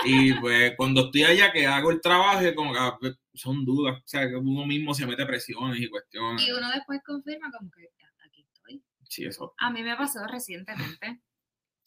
y 0.04 0.32
pues 0.34 0.74
cuando 0.76 1.06
estoy 1.06 1.24
allá 1.24 1.52
que 1.52 1.66
hago 1.66 1.90
el 1.90 2.00
trabajo, 2.00 2.40
como 2.54 2.72
que 2.72 2.78
ah, 2.80 2.96
pues, 3.00 3.16
son 3.34 3.64
dudas. 3.64 3.96
O 3.98 4.06
sea, 4.06 4.28
que 4.28 4.36
uno 4.36 4.66
mismo 4.66 4.94
se 4.94 5.06
mete 5.06 5.24
presiones 5.26 5.80
y 5.80 5.88
cuestiones. 5.88 6.46
Y 6.46 6.52
uno 6.52 6.70
después 6.70 7.00
confirma 7.04 7.50
como 7.56 7.70
que 7.70 7.88
aquí 8.26 8.42
estoy. 8.52 8.82
Sí, 9.08 9.24
eso. 9.24 9.54
A 9.58 9.70
mí 9.70 9.82
me 9.82 9.96
pasó 9.96 10.26
recientemente. 10.26 11.20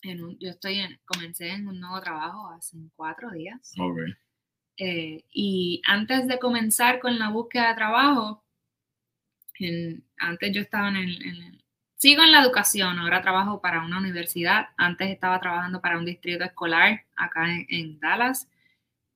En 0.03 0.24
un, 0.24 0.38
yo 0.39 0.49
estoy 0.49 0.80
en, 0.80 0.99
comencé 1.05 1.49
en 1.49 1.68
un 1.68 1.80
nuevo 1.80 2.01
trabajo 2.01 2.49
hace 2.49 2.76
cuatro 2.95 3.30
días. 3.32 3.72
Ok. 3.80 3.97
Eh, 4.78 5.26
y 5.32 5.80
antes 5.86 6.28
de 6.28 6.39
comenzar 6.39 6.99
con 6.99 7.20
la 7.20 7.30
búsqueda 7.30 7.70
de 7.70 7.76
trabajo, 7.76 8.43
en- 9.59 10.03
antes 10.18 10.51
yo 10.55 10.62
estaba 10.62 10.89
en 10.89 10.95
el, 10.95 11.22
en 11.24 11.36
el- 11.43 11.61
Sigo 12.02 12.24
en 12.24 12.32
la 12.32 12.41
educación, 12.41 12.97
ahora 12.97 13.22
trabajo 13.22 13.62
para 13.62 13.84
una 13.86 13.99
universidad. 13.99 14.70
Antes 14.76 15.12
estaba 15.12 15.39
trabajando 15.39 15.82
para 15.82 15.99
un 15.99 16.06
distrito 16.06 16.43
escolar 16.43 17.04
acá 17.16 17.47
en, 17.54 17.68
en 17.70 17.99
Dallas. 17.99 18.47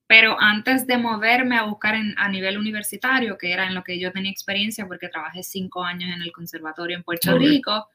Pero 0.06 0.40
antes 0.40 0.86
de 0.86 0.96
moverme 0.96 1.56
a 1.58 1.64
buscar 1.64 1.96
en- 1.96 2.14
a 2.16 2.28
nivel 2.28 2.56
universitario, 2.56 3.36
que 3.38 3.52
era 3.52 3.66
en 3.66 3.74
lo 3.74 3.82
que 3.82 3.98
yo 3.98 4.12
tenía 4.12 4.30
experiencia, 4.30 4.86
porque 4.86 5.08
trabajé 5.08 5.42
cinco 5.42 5.82
años 5.82 6.14
en 6.14 6.22
el 6.22 6.30
conservatorio 6.30 6.96
en 6.96 7.02
Puerto. 7.02 7.32
Rico, 7.50 7.88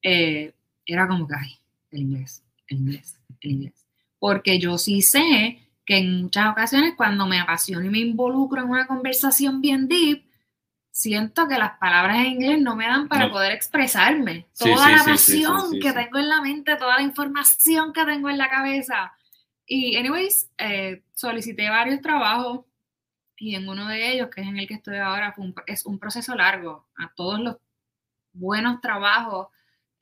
eh, 0.00 0.52
era 0.86 1.08
como 1.08 1.26
que, 1.26 1.34
ay, 1.36 1.58
el 1.90 2.02
inglés, 2.02 2.44
el 2.68 2.76
inglés, 2.78 3.18
el 3.40 3.50
inglés. 3.50 3.84
Porque 4.20 4.60
yo 4.60 4.78
sí 4.78 5.02
sé 5.02 5.58
que 5.84 5.96
en 5.98 6.22
muchas 6.22 6.46
ocasiones 6.52 6.94
cuando 6.96 7.26
me 7.26 7.40
apasiono 7.40 7.84
y 7.84 7.90
me 7.90 7.98
involucro 7.98 8.62
en 8.62 8.68
una 8.68 8.86
conversación 8.86 9.60
bien 9.60 9.88
deep, 9.88 10.22
siento 11.00 11.48
que 11.48 11.56
las 11.56 11.78
palabras 11.78 12.16
en 12.18 12.26
inglés 12.26 12.60
no 12.60 12.76
me 12.76 12.84
dan 12.86 13.08
para 13.08 13.26
No. 13.26 13.32
poder 13.32 13.52
expresarme. 13.52 14.46
Toda 14.58 14.84
sí, 14.84 14.92
la 14.92 14.98
sí, 14.98 15.04
sí, 15.04 15.42
pasión 15.44 15.70
sí, 15.70 15.78
que 15.80 15.92
tengo 15.94 16.18
en 16.18 16.28
la 16.28 16.42
mente, 16.42 16.76
toda 16.76 16.96
la 16.96 17.02
información 17.02 17.94
que 17.94 18.04
tengo 18.04 18.28
en 18.28 18.36
la 18.36 18.50
cabeza. 18.50 19.14
Y, 19.66 19.96
anyways, 19.96 20.50
eh, 20.58 21.02
solicité 21.14 21.70
varios 21.70 22.02
trabajos 22.02 22.66
y 23.36 23.54
en 23.54 23.66
uno 23.66 23.88
de 23.88 24.12
ellos, 24.12 24.28
que 24.28 24.42
es 24.42 24.46
en 24.48 24.58
el 24.58 24.66
que 24.68 24.74
estoy 24.74 24.98
ahora, 24.98 25.32
fue 25.32 25.44
un- 25.46 25.54
es 25.66 25.86
un 25.86 25.98
proceso 25.98 26.34
largo. 26.34 26.86
A 26.98 27.10
todos 27.14 27.40
los 27.40 27.56
buenos 28.34 28.80
trabajos 28.82 29.48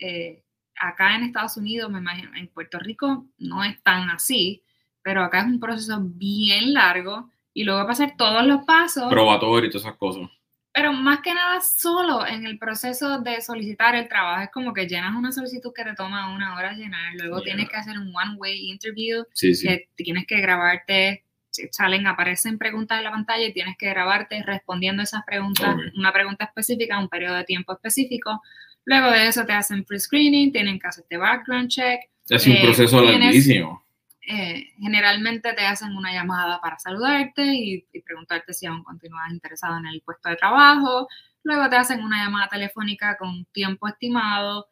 eh, 0.01 0.43
acá 0.81 1.15
en 1.17 1.23
Estados 1.25 1.57
Unidos, 1.57 1.91
me 1.91 1.99
imagino, 1.99 2.35
en 2.37 2.49
Puerto 2.49 2.79
Rico 2.81 3.27
no 3.39 3.63
es 3.65 3.81
tan 3.83 4.11
así, 4.11 4.63
pero 5.03 5.23
acá 5.23 5.41
es 5.41 5.47
un 5.47 5.61
proceso 5.61 5.99
bien 6.03 6.73
largo 6.75 7.31
y 7.55 7.63
luego 7.65 7.87
pasar 7.87 8.15
todos 8.17 8.45
los 8.47 8.65
pasos, 8.65 9.09
Probatorio 9.11 9.69
y 9.69 9.71
todas 9.71 9.85
esas 9.87 9.97
cosas. 9.97 10.29
Pero 10.73 10.93
más 10.93 11.21
que 11.21 11.35
nada 11.35 11.61
solo 11.61 12.27
en 12.27 12.47
el 12.47 12.59
proceso 12.59 13.21
de 13.21 13.41
solicitar 13.41 13.95
el 13.95 14.09
trabajo. 14.09 14.43
Es 14.43 14.51
como 14.51 14.73
que 14.73 14.87
llenas 14.87 15.14
una 15.16 15.33
solicitud 15.33 15.73
que 15.75 15.85
te 15.85 15.95
toma 15.95 16.33
una 16.35 16.55
hora 16.57 16.73
llenar, 16.73 17.14
luego 17.14 17.43
tienes 17.43 17.69
que 17.69 17.77
hacer 17.77 17.99
un 17.99 18.12
one-way 18.14 18.71
interview 18.71 19.25
Sí, 19.35 19.55
sí. 19.55 19.66
que 19.66 19.89
tienes 19.97 20.27
que 20.27 20.41
grabarte, 20.41 21.25
salen, 21.73 22.07
aparecen 22.07 22.59
preguntas 22.59 22.99
en 22.99 23.05
la 23.05 23.11
pantalla 23.11 23.45
y 23.47 23.53
tienes 23.53 23.77
que 23.77 23.89
grabarte 23.89 24.43
respondiendo 24.45 25.03
esas 25.03 25.25
preguntas, 25.25 25.75
una 25.97 26.12
pregunta 26.12 26.45
específica, 26.45 26.99
un 26.99 27.09
periodo 27.09 27.35
de 27.37 27.45
tiempo 27.45 27.73
específico. 27.73 28.41
Luego 28.85 29.11
de 29.11 29.27
eso 29.29 29.45
te 29.45 29.53
hacen 29.55 29.85
pre-screening, 29.85 30.53
tienen 30.53 30.79
que 30.79 30.87
hacerte 30.87 31.16
background 31.16 31.69
check. 31.69 32.01
Es 32.29 32.47
un 32.47 32.53
eh, 32.53 32.61
proceso 32.62 33.01
tienes- 33.03 33.21
larguísimo. 33.21 33.85
Eh, 34.29 34.74
generalmente 34.79 35.55
te 35.55 35.66
hacen 35.66 35.97
una 35.97 36.12
llamada 36.12 36.61
para 36.61 36.79
saludarte 36.79 37.43
y, 37.43 37.87
y 37.93 38.03
preguntarte 38.03 38.53
si 38.53 38.66
aún 38.66 38.85
continúas 38.85 39.31
interesado 39.33 39.79
en 39.79 39.87
el 39.87 40.03
puesto 40.03 40.29
de 40.29 40.37
trabajo. 40.37 41.09
Luego 41.43 41.68
te 41.70 41.76
hacen 41.76 42.03
una 42.05 42.22
llamada 42.24 42.49
telefónica 42.49 43.16
con 43.16 43.47
tiempo 43.47 43.89
estimado 43.89 44.68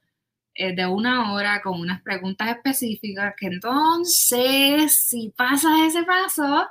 eh, 0.54 0.74
de 0.74 0.86
una 0.86 1.32
hora 1.32 1.60
con 1.62 1.80
unas 1.80 2.02
preguntas 2.02 2.48
específicas 2.48 3.34
que 3.36 3.46
entonces, 3.46 4.94
si 5.08 5.32
pasas 5.36 5.72
ese 5.86 6.02
paso, 6.04 6.66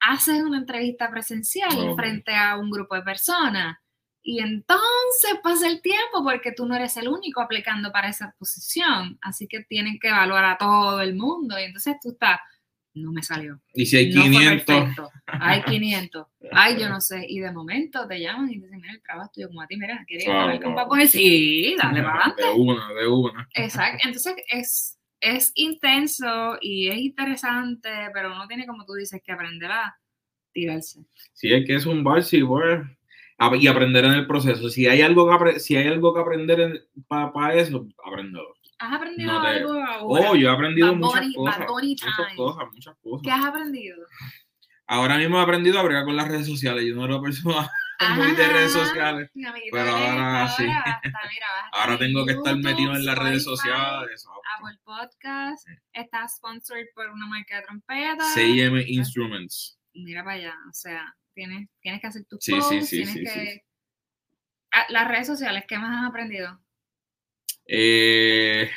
haces 0.00 0.42
una 0.42 0.58
entrevista 0.58 1.10
presencial 1.10 1.90
Ok. 1.90 1.96
frente 1.96 2.34
a 2.34 2.56
un 2.56 2.70
grupo 2.70 2.94
de 2.94 3.02
personas. 3.02 3.78
Y 4.30 4.40
entonces 4.40 5.40
pasa 5.42 5.66
el 5.68 5.80
tiempo 5.80 6.22
porque 6.22 6.52
tú 6.52 6.66
no 6.66 6.74
eres 6.76 6.98
el 6.98 7.08
único 7.08 7.40
aplicando 7.40 7.90
para 7.90 8.10
esa 8.10 8.34
posición. 8.38 9.18
Así 9.22 9.48
que 9.48 9.64
tienen 9.64 9.98
que 9.98 10.08
evaluar 10.08 10.44
a 10.44 10.58
todo 10.58 11.00
el 11.00 11.14
mundo. 11.14 11.58
Y 11.58 11.62
entonces 11.62 11.96
tú 12.02 12.10
estás, 12.10 12.38
no 12.92 13.10
me 13.10 13.22
salió. 13.22 13.58
Y 13.72 13.86
si 13.86 13.96
hay 13.96 14.12
no 14.12 14.20
fue 14.20 14.30
500, 14.32 14.66
perfecto. 14.66 15.10
Hay 15.28 15.62
500. 15.62 16.26
Ay, 16.52 16.78
yo 16.78 16.88
no 16.90 17.00
sé. 17.00 17.24
Y 17.26 17.40
de 17.40 17.50
momento 17.52 18.06
te 18.06 18.20
llaman 18.20 18.50
y 18.52 18.58
te 18.60 18.66
dicen, 18.66 18.82
mira, 18.82 18.92
el 18.92 19.00
trabajo 19.02 19.28
es 19.28 19.32
tuyo 19.32 19.48
como 19.48 19.62
a 19.62 19.66
ti, 19.66 19.78
mira, 19.78 20.04
¿quieres 20.06 20.26
Claro, 20.26 20.40
hablar 20.40 20.62
con 20.62 20.74
claro. 20.74 20.88
Papo? 20.90 21.06
Sí, 21.06 21.74
dale 21.78 22.02
para 22.02 22.16
adelante. 22.18 22.42
de 22.44 22.50
una, 22.52 22.88
de 23.00 23.06
una. 23.08 23.48
Exacto. 23.54 23.98
Entonces 24.06 24.34
es, 24.50 24.98
es 25.20 25.52
intenso 25.54 26.58
y 26.60 26.88
es 26.88 26.98
interesante, 26.98 27.88
pero 28.12 28.32
uno 28.34 28.46
tiene, 28.46 28.66
como 28.66 28.84
tú 28.84 28.92
dices, 28.92 29.22
que 29.24 29.32
aprender 29.32 29.72
a 29.72 29.98
tirarse. 30.52 31.00
Si 31.32 31.50
hay 31.50 31.64
que 31.64 31.80
zumbarse 31.80 32.36
y 32.36 32.42
bueno, 32.42 32.82
a- 32.82 32.97
y 33.60 33.66
aprender 33.68 34.04
en 34.04 34.12
el 34.12 34.26
proceso. 34.26 34.68
Si 34.68 34.86
hay 34.86 35.02
algo 35.02 35.28
que, 35.38 35.60
si 35.60 35.76
hay 35.76 35.86
algo 35.88 36.12
que 36.14 36.20
aprender 36.20 36.88
para 37.06 37.54
eso, 37.54 37.86
apréndelo. 38.04 38.54
¿Has 38.80 38.92
aprendido 38.94 39.32
No 39.32 39.42
te- 39.42 39.48
algo 39.48 39.72
ahora? 39.72 40.30
Oh, 40.30 40.34
yo 40.36 40.48
he 40.48 40.52
aprendido 40.52 40.88
Bad 40.88 40.96
muchas 40.96 41.20
Bunny- 41.20 41.34
cosas. 41.34 41.58
Muchas 41.68 42.34
cosas, 42.36 42.64
muchas 42.72 42.96
cosas. 43.02 43.22
¿Qué 43.24 43.30
has 43.30 43.44
aprendido? 43.44 43.96
Ahora 44.86 45.18
mismo 45.18 45.38
he 45.38 45.42
aprendido 45.42 45.78
a 45.78 45.82
bregar 45.82 46.04
con 46.04 46.16
las 46.16 46.28
redes 46.28 46.46
sociales. 46.46 46.84
Yo 46.86 46.94
no 46.94 47.04
era 47.04 47.14
una 47.16 47.22
persona 47.22 47.68
muy 48.16 48.32
de 48.32 48.48
redes 48.48 48.74
Ajá. 48.74 48.86
sociales. 48.86 49.30
Pero 49.72 49.90
ahora 49.90 50.48
sí. 50.48 50.64
ahora 51.72 51.92
mira, 51.92 51.98
tengo 51.98 52.24
que 52.24 52.32
estar 52.32 52.54
YouTube, 52.54 52.64
metido 52.70 52.94
en 52.94 53.04
las 53.04 53.18
redes 53.18 53.44
sociales. 53.44 54.26
Apple 54.58 54.78
Podcast, 54.84 55.66
está 55.92 56.26
sponsored 56.28 56.86
por 56.94 57.10
una 57.10 57.26
marca 57.26 57.56
de 57.56 57.62
trompeta. 57.64 58.24
6M 58.34 58.84
Instruments. 58.88 59.78
Mira 59.94 60.22
para 60.24 60.36
allá, 60.36 60.54
o 60.70 60.72
sea, 60.72 61.14
tienes, 61.38 61.68
tienes 61.80 62.00
que 62.00 62.06
hacer 62.08 62.24
tus 62.24 62.40
Sí, 62.42 62.50
posts, 62.50 62.88
sí, 62.88 62.96
tienes 62.96 63.14
sí, 63.14 63.22
que... 63.22 63.62
Ah, 64.72 64.86
las 64.90 65.06
redes 65.06 65.28
sociales, 65.28 65.64
¿qué 65.68 65.78
más 65.78 66.02
has 66.02 66.10
aprendido? 66.10 66.60
Eh, 67.64 68.68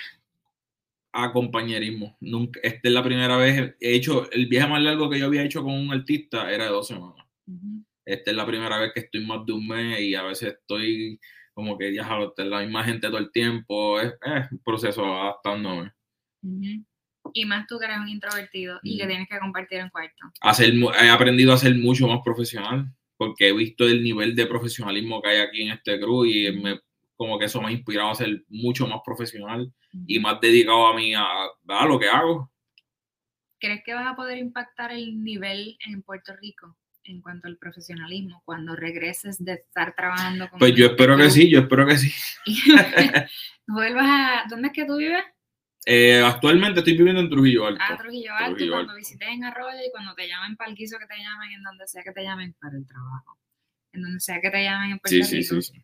a 1.12 1.32
compañerismo. 1.34 2.16
Nunca, 2.20 2.60
esta 2.62 2.88
es 2.88 2.94
la 2.94 3.04
primera 3.04 3.36
vez. 3.38 3.76
He 3.80 3.96
hecho 3.96 4.30
el 4.32 4.46
viaje 4.48 4.70
más 4.70 4.82
largo 4.82 5.10
que 5.10 5.18
yo 5.18 5.26
había 5.26 5.44
hecho 5.44 5.64
con 5.64 5.74
un 5.74 5.92
artista 5.92 6.52
era 6.52 6.66
de 6.66 6.70
dos 6.70 6.88
semanas. 6.88 7.26
Esta 8.06 8.32
es 8.32 8.38
la 8.38 8.46
primera 8.46 8.78
vez 8.78 8.92
que 8.94 9.02
estoy 9.02 9.26
más 9.26 9.44
de 9.46 9.54
un 9.54 9.68
mes 9.68 10.00
y 10.00 10.14
a 10.14 10.24
veces 10.24 10.54
estoy 10.54 11.20
como 11.54 11.78
que 11.78 11.94
ya 11.94 12.08
la 12.38 12.62
misma 12.62 12.84
gente 12.84 13.08
todo 13.08 13.18
el 13.18 13.32
tiempo. 13.32 14.00
Es, 14.00 14.14
es 14.22 14.52
un 14.52 14.60
proceso 14.60 15.04
adaptándome. 15.04 15.92
ujú. 16.44 16.86
Y 17.34 17.46
más 17.46 17.68
tú 17.68 17.80
que 17.80 17.86
eres 17.86 17.98
un 18.00 18.10
introvertido 18.10 18.80
y 18.84 18.98
que 18.98 19.08
tienes 19.08 19.28
que 19.30 19.40
compartir 19.40 19.80
en 19.80 19.90
cuarto. 19.90 20.32
Hacer, 20.42 20.74
he 21.02 21.10
aprendido 21.10 21.54
a 21.54 21.58
ser 21.58 21.76
mucho 21.76 22.08
más 22.08 22.20
profesional 22.24 22.92
porque 23.18 23.50
he 23.50 23.54
visto 23.54 23.86
el 23.86 24.04
nivel 24.04 24.36
de 24.36 24.48
profesionalismo 24.48 25.22
que 25.22 25.30
hay 25.30 25.40
aquí 25.42 25.62
en 25.62 25.72
este 25.72 26.00
crew 26.00 26.26
y 26.26 26.52
me, 26.60 26.80
como 27.16 27.38
que 27.38 27.46
eso 27.46 27.62
me 27.62 27.68
ha 27.68 27.72
inspirado 27.72 28.10
a 28.10 28.16
ser 28.16 28.44
mucho 28.50 28.88
más 28.88 29.02
profesional 29.06 29.72
y 30.08 30.20
más 30.20 30.42
dedicado 30.42 30.88
a 30.88 30.96
mí 30.96 31.14
a, 31.14 31.26
a 31.68 31.86
lo 31.86 32.00
que 32.00 32.08
hago. 32.08 32.52
¿Crees 33.60 33.84
que 33.86 33.94
vas 33.94 34.08
a 34.08 34.16
poder 34.16 34.40
impactar 34.40 34.92
el 34.92 35.24
nivel 35.24 35.78
en 35.86 36.02
Puerto 36.02 36.36
Rico 36.36 36.76
en 37.04 37.22
cuanto 37.22 37.48
al 37.48 37.58
profesionalismo 37.58 38.42
cuando 38.44 38.76
regreses 38.76 39.38
de 39.44 39.54
estar 39.54 39.96
trabajando 39.96 40.50
con 40.50 40.58
Pues 40.58 40.74
yo 40.74 40.88
espero 40.88 41.16
que 41.16 41.30
sí, 41.30 41.48
yo 41.48 41.60
espero 41.60 41.86
que 41.86 41.98
sí. 41.98 42.12
vuelvas 43.68 44.08
a... 44.08 44.46
¿Dónde 44.50 44.70
es 44.70 44.74
que 44.74 44.86
tú 44.86 44.98
vives? 44.98 45.24
Eh, 45.86 46.22
actualmente 46.24 46.80
estoy 46.80 46.96
viviendo 46.98 47.22
en 47.22 47.30
Trujillo 47.30 47.66
Alto. 47.66 47.84
Ah, 47.84 47.98
Trujillo 47.98 48.34
Alto, 48.34 48.50
Trujillo 48.52 48.72
cuando 48.74 48.92
Alto. 48.92 48.98
visites 49.00 49.28
en 49.28 49.44
Arroyo 49.44 49.80
y 49.86 49.92
cuando 49.92 50.14
te 50.14 50.28
llamen 50.28 50.56
para 50.56 50.70
el 50.70 50.76
guiso 50.76 50.98
que 51.00 51.08
te 51.08 51.18
llamen, 51.18 51.52
en 51.54 51.64
donde 51.64 51.88
sea 51.88 52.04
que 52.04 52.12
te 52.12 52.24
llamen 52.24 52.54
para 52.62 52.78
el 52.78 52.86
trabajo, 52.86 53.38
en 53.94 54.02
donde 54.04 54.20
sea 54.20 54.40
que 54.42 54.50
te 54.52 54.64
llamen 54.64 54.92
en 54.92 55.00
Puerto 55.00 55.16
Sí, 55.16 55.24
sí, 55.24 55.38
Rico, 55.42 55.62
sí, 55.62 55.74
sí. 55.74 55.84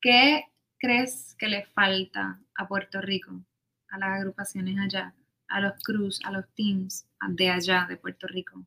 ¿qué 0.00 0.44
crees 0.78 1.34
que 1.38 1.48
le 1.48 1.64
falta 1.66 2.40
a 2.56 2.66
Puerto 2.68 3.00
Rico, 3.00 3.42
a 3.90 3.98
las 3.98 4.20
agrupaciones 4.20 4.78
allá, 4.78 5.14
a 5.48 5.60
los 5.60 5.72
crews, 5.82 6.20
a 6.24 6.30
los 6.30 6.44
teams 6.54 7.06
de 7.28 7.50
allá 7.50 7.86
de 7.88 7.96
Puerto 7.96 8.26
Rico, 8.26 8.64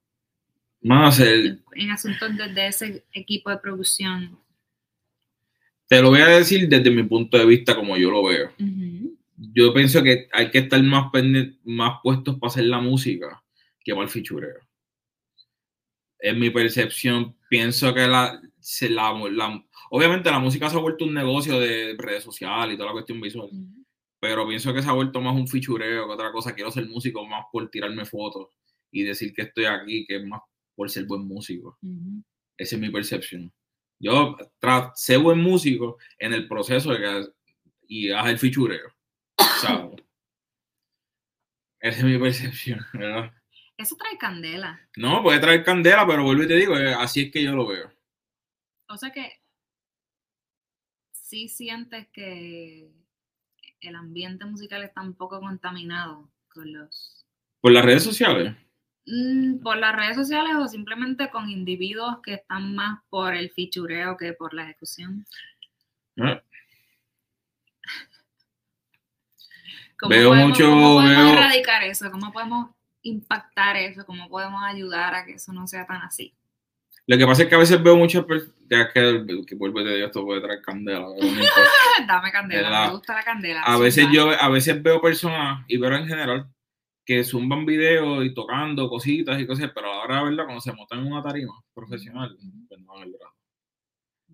Más 0.81 1.19
el, 1.19 1.47
en, 1.47 1.63
en 1.83 1.91
asuntos 1.91 2.35
desde 2.37 2.67
ese 2.67 3.05
equipo 3.13 3.49
de 3.49 3.57
producción? 3.57 4.37
te 5.87 6.01
lo 6.01 6.09
voy 6.09 6.21
a 6.21 6.27
decir 6.27 6.69
desde 6.69 6.89
mi 6.89 7.03
punto 7.03 7.37
de 7.37 7.45
vista 7.45 7.75
como 7.75 7.97
yo 7.97 8.09
lo 8.11 8.23
veo. 8.23 8.47
Ujú, 8.59 8.90
Yo 9.53 9.73
pienso 9.73 10.01
que 10.03 10.27
hay 10.33 10.49
que 10.51 10.59
estar 10.59 10.81
más, 10.83 11.11
más 11.63 11.99
puestos 12.01 12.39
para 12.39 12.49
hacer 12.49 12.65
la 12.65 12.79
música 12.79 13.43
que 13.83 13.93
para 13.93 14.05
el 14.05 14.09
fichureo. 14.09 14.59
En 16.19 16.39
mi 16.39 16.49
percepción, 16.51 17.35
pienso 17.49 17.93
que 17.93 18.07
la, 18.07 18.39
se 18.59 18.89
la, 18.89 19.11
la- 19.31 19.63
obviamente 19.89 20.29
la 20.29 20.39
música 20.39 20.69
se 20.69 20.75
ha 20.77 20.79
vuelto 20.79 21.05
un 21.05 21.13
negocio 21.15 21.59
de 21.59 21.95
redes 21.97 22.23
sociales 22.23 22.75
y 22.75 22.77
toda 22.77 22.87
la 22.89 22.93
cuestión 22.93 23.19
visual, 23.19 23.49
ujú, 23.51 23.83
pero 24.19 24.47
pienso 24.47 24.71
que 24.73 24.83
se 24.83 24.89
ha 24.89 24.91
vuelto 24.93 25.19
más 25.19 25.35
un 25.35 25.47
fichureo 25.47 26.05
que 26.07 26.13
otra 26.13 26.31
cosa. 26.31 26.53
Quiero 26.53 26.69
ser 26.71 26.87
músico 26.87 27.25
más 27.25 27.45
por 27.51 27.69
tirarme 27.71 28.05
fotos 28.05 28.49
y 28.91 29.03
decir 29.03 29.33
que 29.33 29.43
estoy 29.43 29.65
aquí, 29.65 30.05
que 30.05 30.17
es 30.17 30.25
más 30.25 30.41
por 30.75 30.89
ser 30.91 31.05
buen 31.05 31.25
músico. 31.27 31.77
ujú. 31.81 32.23
Esa 32.57 32.75
es 32.75 32.81
mi 32.81 32.91
percepción. 32.91 33.51
Yo 33.99 34.35
sé 34.95 35.17
buen 35.17 35.39
músico 35.39 35.97
en 36.19 36.33
el 36.33 36.47
proceso 36.47 36.91
de 36.91 36.99
que 36.99 37.25
y 37.87 38.11
haz 38.11 38.27
el 38.29 38.37
fichureo. 38.39 38.89
Esa 41.79 41.97
es 41.97 42.03
mi 42.03 42.17
percepción, 42.17 42.79
¿verdad? 42.93 43.31
Eso 43.77 43.95
trae 43.95 44.17
candela. 44.17 44.79
No, 44.95 45.23
puede 45.23 45.39
traer 45.39 45.63
candela, 45.63 46.05
pero 46.05 46.23
vuelvo 46.23 46.43
y 46.43 46.47
te 46.47 46.55
digo, 46.55 46.77
eh, 46.77 46.93
así 46.93 47.23
es 47.23 47.31
que 47.31 47.43
yo 47.43 47.53
lo 47.53 47.67
veo. 47.67 47.91
O 48.87 48.97
sea 48.97 49.11
que 49.11 49.41
sí 51.11 51.47
sientes 51.47 52.07
que 52.13 52.91
el 53.79 53.95
ambiente 53.95 54.45
musical 54.45 54.83
está 54.83 55.01
un 55.01 55.15
poco 55.15 55.39
contaminado 55.39 56.29
con 56.49 56.71
los... 56.71 57.25
Por 57.61 57.71
las 57.71 57.85
redes 57.85 58.03
sociales. 58.03 58.55
Mm, 59.05 59.63
por 59.63 59.77
las 59.77 59.95
redes 59.95 60.15
sociales 60.15 60.53
o 60.59 60.67
simplemente 60.67 61.31
con 61.31 61.49
individuos 61.49 62.19
que 62.21 62.35
están 62.35 62.75
más 62.75 62.99
por 63.09 63.33
el 63.33 63.49
fichureo 63.49 64.17
que 64.17 64.33
por 64.33 64.53
la 64.53 64.63
ejecución. 64.63 65.25
¿Cómo 70.01 70.09
Veo 70.09 70.29
podemos, 70.29 70.49
mucho- 70.49 70.65
¿Cómo 70.69 70.93
podemos 70.95 71.25
veo- 71.25 71.33
erradicar 71.37 71.83
eso? 71.83 72.11
¿Cómo 72.11 72.31
podemos 72.33 72.69
impactar 73.03 73.77
eso? 73.77 74.05
¿Cómo 74.05 74.27
podemos 74.29 74.61
ayudar 74.63 75.13
a 75.15 75.25
que 75.25 75.33
eso 75.33 75.53
no 75.53 75.67
sea 75.67 75.85
tan 75.85 76.01
así? 76.01 76.33
Lo 77.07 77.17
que 77.17 77.25
pasa 77.25 77.43
es 77.43 77.49
que 77.49 77.55
a 77.55 77.59
veces 77.59 77.81
veo 77.81 77.95
muchas 77.95 78.23
personas. 78.25 78.55
Que, 78.93 79.25
que 79.45 79.55
vuelvo 79.55 79.81
y 79.81 79.83
te 79.83 79.95
digo, 79.95 80.07
esto 80.07 80.23
puede 80.25 80.41
traer 80.41 80.61
candela. 80.61 81.05
Dame 82.07 82.31
candela, 82.31 82.61
¿Verdad? 82.69 82.85
me 82.87 82.91
gusta 82.93 83.13
la 83.15 83.23
candela. 83.23 83.61
A 83.63 83.77
veces 83.77 84.07
yo 84.11 84.29
a 84.29 84.49
veces 84.49 84.81
veo 84.81 85.01
personas, 85.01 85.65
y 85.67 85.77
veo 85.77 85.93
en 85.95 86.07
general, 86.07 86.47
que 87.05 87.23
zumban 87.23 87.65
videos 87.65 88.23
y 88.23 88.33
tocando 88.33 88.87
cositas 88.89 89.39
y 89.41 89.45
cosas, 89.47 89.71
pero 89.75 89.91
ahora 89.91 90.15
la 90.17 90.23
verdad, 90.23 90.43
cuando 90.45 90.61
se 90.61 90.71
montan 90.73 90.99
en 90.99 91.11
una 91.11 91.21
tarima 91.21 91.53
profesional, 91.73 92.37
pues 92.69 92.79
no 92.81 92.93
van 92.93 93.03
el 93.03 93.11
grado. 93.13 93.33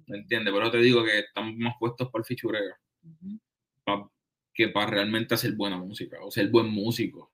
¿Me 0.05 0.17
entiendes? 0.19 0.53
Pero 0.53 0.69
te 0.71 0.77
digo 0.77 1.03
que 1.03 1.19
están 1.19 1.57
más 1.57 1.73
puestos 1.79 2.09
para 2.11 2.21
el 2.21 2.25
fichureo 2.25 2.75
Ujú, 3.03 3.39
pa- 3.83 4.09
que 4.57 4.69
para 4.69 4.87
realmente 4.89 5.35
hacer 5.35 5.53
buena 5.53 5.77
música 5.77 6.17
o 6.23 6.31
ser 6.31 6.49
buen 6.49 6.67
músico. 6.67 7.31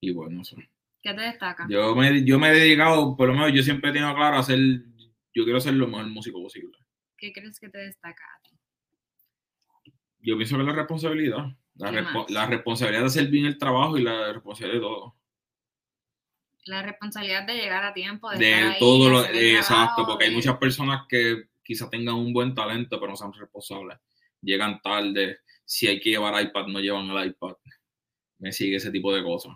Y 0.00 0.10
bueno, 0.10 0.40
eso. 0.40 0.56
¿Qué 1.02 1.12
te 1.12 1.20
destaca? 1.20 1.66
Yo 1.68 1.94
me, 1.94 2.24
yo 2.24 2.38
me 2.38 2.48
he 2.48 2.54
dedicado, 2.54 3.14
por 3.14 3.28
lo 3.28 3.34
menos 3.34 3.52
yo 3.52 3.62
siempre 3.62 3.90
he 3.90 3.92
tenido 3.92 4.14
claro 4.14 4.38
a 4.38 4.42
ser, 4.42 4.58
yo 4.58 5.44
quiero 5.44 5.60
ser 5.60 5.74
lo 5.74 5.86
mejor 5.86 6.06
músico 6.06 6.42
posible. 6.42 6.78
¿Qué 7.18 7.30
crees 7.30 7.60
que 7.60 7.68
te 7.68 7.76
destaca 7.76 8.24
a 8.24 8.42
ti? 8.42 8.58
Yo 10.20 10.38
pienso 10.38 10.56
que 10.56 10.62
la 10.62 10.72
responsabilidad, 10.72 11.44
la, 11.74 12.46
responsabilidad 12.46 13.02
de 13.02 13.06
hacer 13.06 13.28
bien 13.28 13.44
el 13.44 13.58
trabajo 13.58 13.98
y 13.98 14.02
la 14.02 14.32
responsabilidad 14.32 14.80
de 14.80 14.86
todo. 14.86 15.16
La 16.64 16.80
responsabilidad 16.82 17.46
de 17.46 17.54
llegar 17.54 17.84
a 17.84 17.92
tiempo, 17.92 18.30
de, 18.30 18.38
de 18.38 18.50
estar 18.50 18.72
ahí, 18.72 18.78
todo 18.80 19.10
lo 19.10 19.18
hacer 19.18 19.36
el 19.36 19.56
exacto, 19.56 20.06
porque 20.06 20.24
hay 20.24 20.30
de- 20.30 20.36
muchas 20.36 20.56
personas 20.56 21.02
que 21.06 21.50
quizás 21.62 21.90
tengan 21.90 22.14
un 22.14 22.32
buen 22.32 22.54
talento, 22.54 22.98
pero 22.98 23.10
no 23.10 23.16
son 23.16 23.34
responsables. 23.34 23.98
Llegan 24.40 24.80
tarde, 24.80 25.40
si 25.64 25.86
hay 25.86 26.00
que 26.00 26.10
llevar 26.10 26.42
iPad, 26.42 26.66
no 26.66 26.80
llevan 26.80 27.08
el 27.10 27.28
iPad. 27.28 27.56
Me 28.38 28.52
sigue 28.52 28.76
ese 28.76 28.90
tipo 28.90 29.14
de 29.14 29.22
cosas. 29.22 29.54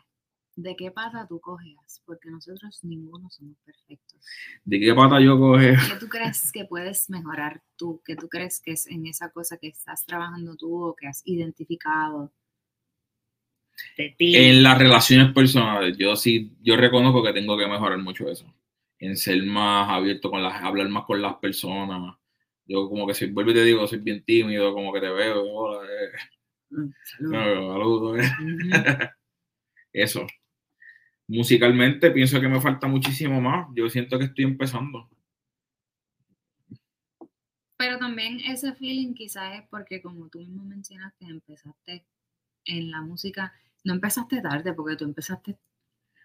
¿De 0.58 0.74
qué 0.74 0.90
pata 0.90 1.24
tú 1.28 1.38
coges? 1.38 2.02
Porque 2.04 2.30
nosotros 2.30 2.80
ninguno 2.82 3.30
somos 3.30 3.56
perfectos. 3.64 4.20
¿De 4.64 4.80
qué 4.80 4.92
pata 4.92 5.20
yo 5.20 5.38
coge? 5.38 5.76
¿Qué 5.76 5.96
tú 6.00 6.08
crees 6.08 6.50
que 6.50 6.64
puedes 6.64 7.08
mejorar 7.10 7.62
tú? 7.76 8.02
¿Qué 8.04 8.16
tú 8.16 8.28
crees 8.28 8.60
que 8.60 8.72
es 8.72 8.88
en 8.88 9.06
esa 9.06 9.30
cosa 9.30 9.56
que 9.56 9.68
estás 9.68 10.04
trabajando 10.04 10.56
tú 10.56 10.82
o 10.82 10.96
que 10.96 11.06
has 11.06 11.22
identificado 11.24 12.32
de 13.96 14.16
ti? 14.18 14.34
En 14.34 14.64
las 14.64 14.76
relaciones 14.76 15.32
personales, 15.32 15.96
yo 15.96 16.16
sí, 16.16 16.56
yo 16.60 16.76
reconozco 16.76 17.22
que 17.22 17.32
tengo 17.32 17.56
que 17.56 17.68
mejorar 17.68 17.98
mucho 17.98 18.28
eso. 18.28 18.52
En 18.98 19.16
ser 19.16 19.40
más 19.44 19.88
abierto 19.88 20.28
con 20.28 20.42
las, 20.42 20.60
hablar 20.60 20.88
más 20.88 21.04
con 21.04 21.22
las 21.22 21.36
personas. 21.36 22.16
Yo 22.68 22.88
como 22.88 23.06
que 23.06 23.14
si 23.14 23.26
vuelvo 23.26 23.50
y 23.50 23.54
te 23.54 23.64
digo, 23.64 23.86
soy 23.86 23.98
bien 23.98 24.22
tímido, 24.24 24.72
como 24.74 24.92
que 24.92 25.00
te 25.00 25.08
veo, 25.08 25.42
hola, 25.42 25.84
eh, 25.86 26.10
Mm, 26.70 26.90
salud. 27.02 27.32
no, 27.32 27.72
saludo, 27.72 28.16
eh. 28.18 28.22
Eso. 29.92 30.26
Musicalmente 31.26 32.10
pienso 32.10 32.40
que 32.40 32.48
me 32.48 32.60
falta 32.60 32.86
muchísimo 32.86 33.40
más. 33.40 33.68
Yo 33.74 33.88
siento 33.88 34.18
que 34.18 34.26
estoy 34.26 34.44
empezando. 34.44 35.08
Pero 37.76 37.98
también 37.98 38.40
ese 38.40 38.74
feeling 38.74 39.14
quizás 39.14 39.60
es 39.60 39.68
porque 39.70 40.02
como 40.02 40.28
tú 40.28 40.40
mismo 40.40 40.64
mencionaste, 40.64 41.26
empezaste 41.26 42.04
en 42.64 42.90
la 42.90 43.00
música, 43.02 43.52
no 43.84 43.94
empezaste 43.94 44.40
tarde 44.40 44.72
porque 44.72 44.96
tú 44.96 45.04
empezaste 45.04 45.56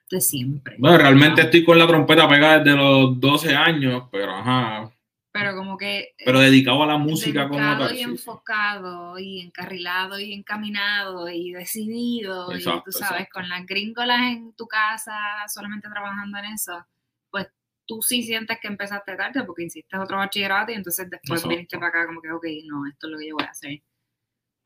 de 0.10 0.22
siempre. 0.22 0.78
Bueno, 0.80 0.98
realmente 0.98 1.42
¿no? 1.42 1.46
estoy 1.46 1.64
con 1.64 1.78
la 1.78 1.88
trompeta 1.88 2.28
pegada 2.28 2.60
desde 2.60 2.78
los 2.78 3.20
12 3.20 3.56
años, 3.56 4.10
pero 4.12 4.32
ajá. 4.32 4.92
Pero 5.34 5.56
como 5.56 5.78
que 5.78 6.14
Pero 6.24 6.40
dedicado 6.40 6.84
a 6.84 6.86
la 6.86 6.98
música 6.98 7.48
como 7.50 7.60
dedicado 7.60 7.88
tal. 7.88 7.98
y 7.98 8.02
enfocado 8.02 9.20
y 9.20 9.42
encarrilado 9.42 10.20
y 10.20 10.32
encaminado 10.32 11.28
y 11.28 11.52
decidido 11.52 12.52
Exacto, 12.54 12.82
y 12.82 12.84
tú 12.84 12.92
sabes 12.92 13.22
exacto. 13.22 13.34
con 13.34 13.50
las 13.50 13.66
gringolas 13.66 14.22
en 14.22 14.54
tu 14.54 14.68
casa 14.68 15.12
solamente 15.52 15.90
trabajando 15.90 16.38
en 16.38 16.46
eso 16.46 16.86
pues 17.32 17.48
tú 17.88 18.04
sí 18.04 18.22
sientes 18.22 18.60
que 18.62 18.68
empezaste 18.68 19.16
tarde 19.16 19.44
porque 19.44 19.64
hiciste 19.64 19.98
otro 19.98 20.18
bachillerato 20.18 20.72
y 20.72 20.76
entonces 20.76 21.10
después 21.10 21.40
Exacto. 21.40 21.50
viniste 21.50 21.78
para 21.80 21.88
acá 21.88 22.06
como 22.06 22.22
que 22.22 22.32
ok 22.32 22.46
no 22.66 22.86
esto 22.86 23.08
es 23.08 23.12
lo 23.12 23.18
que 23.18 23.28
yo 23.28 23.36
voy 23.36 23.46
a 23.46 23.50
hacer 23.50 23.82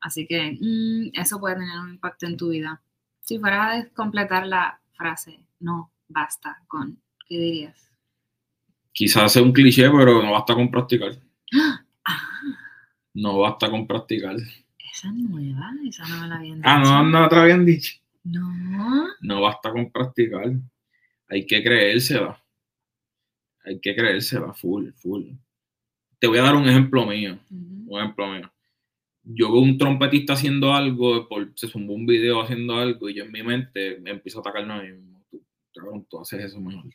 así 0.00 0.26
que 0.26 0.58
mm, 0.60 1.18
eso 1.18 1.40
puede 1.40 1.56
tener 1.56 1.78
un 1.80 1.92
impacto 1.94 2.26
en 2.26 2.36
tu 2.36 2.50
vida 2.50 2.82
si 3.22 3.38
fuera 3.38 3.72
a 3.72 3.88
completar 3.88 4.46
la 4.46 4.78
frase 4.92 5.40
no 5.60 5.90
basta 6.08 6.62
con 6.68 7.00
¿qué 7.26 7.38
dirías? 7.38 7.87
Quizás 8.98 9.32
sea 9.32 9.42
un 9.42 9.52
cliché, 9.52 9.88
pero 9.90 10.20
no 10.20 10.32
basta 10.32 10.54
con 10.56 10.68
practicar. 10.72 11.12
ah 12.04 12.30
No 13.14 13.38
basta 13.38 13.70
con 13.70 13.86
practicar. 13.86 14.34
esa 14.36 15.08
es 15.08 15.14
nueva 15.14 15.70
esa 15.88 16.04
no 16.08 16.20
me 16.22 16.26
la 16.28 16.36
habían 16.36 16.60
Ah, 16.64 16.78
dicho. 16.80 16.90
no, 16.90 17.04
no 17.04 17.28
te 17.28 17.36
lo 17.36 17.42
habían 17.42 17.64
dicho. 17.64 17.92
No. 18.24 19.06
No 19.20 19.40
basta 19.42 19.70
con 19.70 19.92
practicar. 19.92 20.50
Hay 21.28 21.46
que 21.46 21.62
creérsela. 21.62 22.42
Hay 23.64 23.78
que 23.80 23.94
creérsela, 23.94 24.52
full, 24.52 24.90
full. 24.96 25.26
Te 26.18 26.26
voy 26.26 26.38
a 26.38 26.42
dar 26.42 26.56
un 26.56 26.68
ejemplo 26.68 27.06
mío. 27.06 27.38
Un 27.50 27.98
ejemplo 28.00 28.26
mío. 28.32 28.52
Yo 29.22 29.52
veo 29.52 29.60
un 29.60 29.78
trompetista 29.78 30.32
haciendo 30.32 30.72
algo, 30.74 31.28
por, 31.28 31.52
se 31.54 31.68
zumbó 31.68 31.92
un 31.92 32.06
video 32.06 32.40
haciendo 32.42 32.74
algo 32.76 33.08
y 33.08 33.14
yo 33.14 33.24
en 33.24 33.30
mi 33.30 33.42
mente 33.44 34.00
me 34.00 34.10
empiezo 34.10 34.38
a 34.38 34.40
atacarme 34.40 34.72
a 34.72 34.82
mí 34.82 34.90
mismo. 34.90 35.22
Tú, 35.30 35.40
cabrón, 35.72 36.04
tú 36.10 36.20
haces 36.20 36.44
eso 36.46 36.60
mejor. 36.60 36.86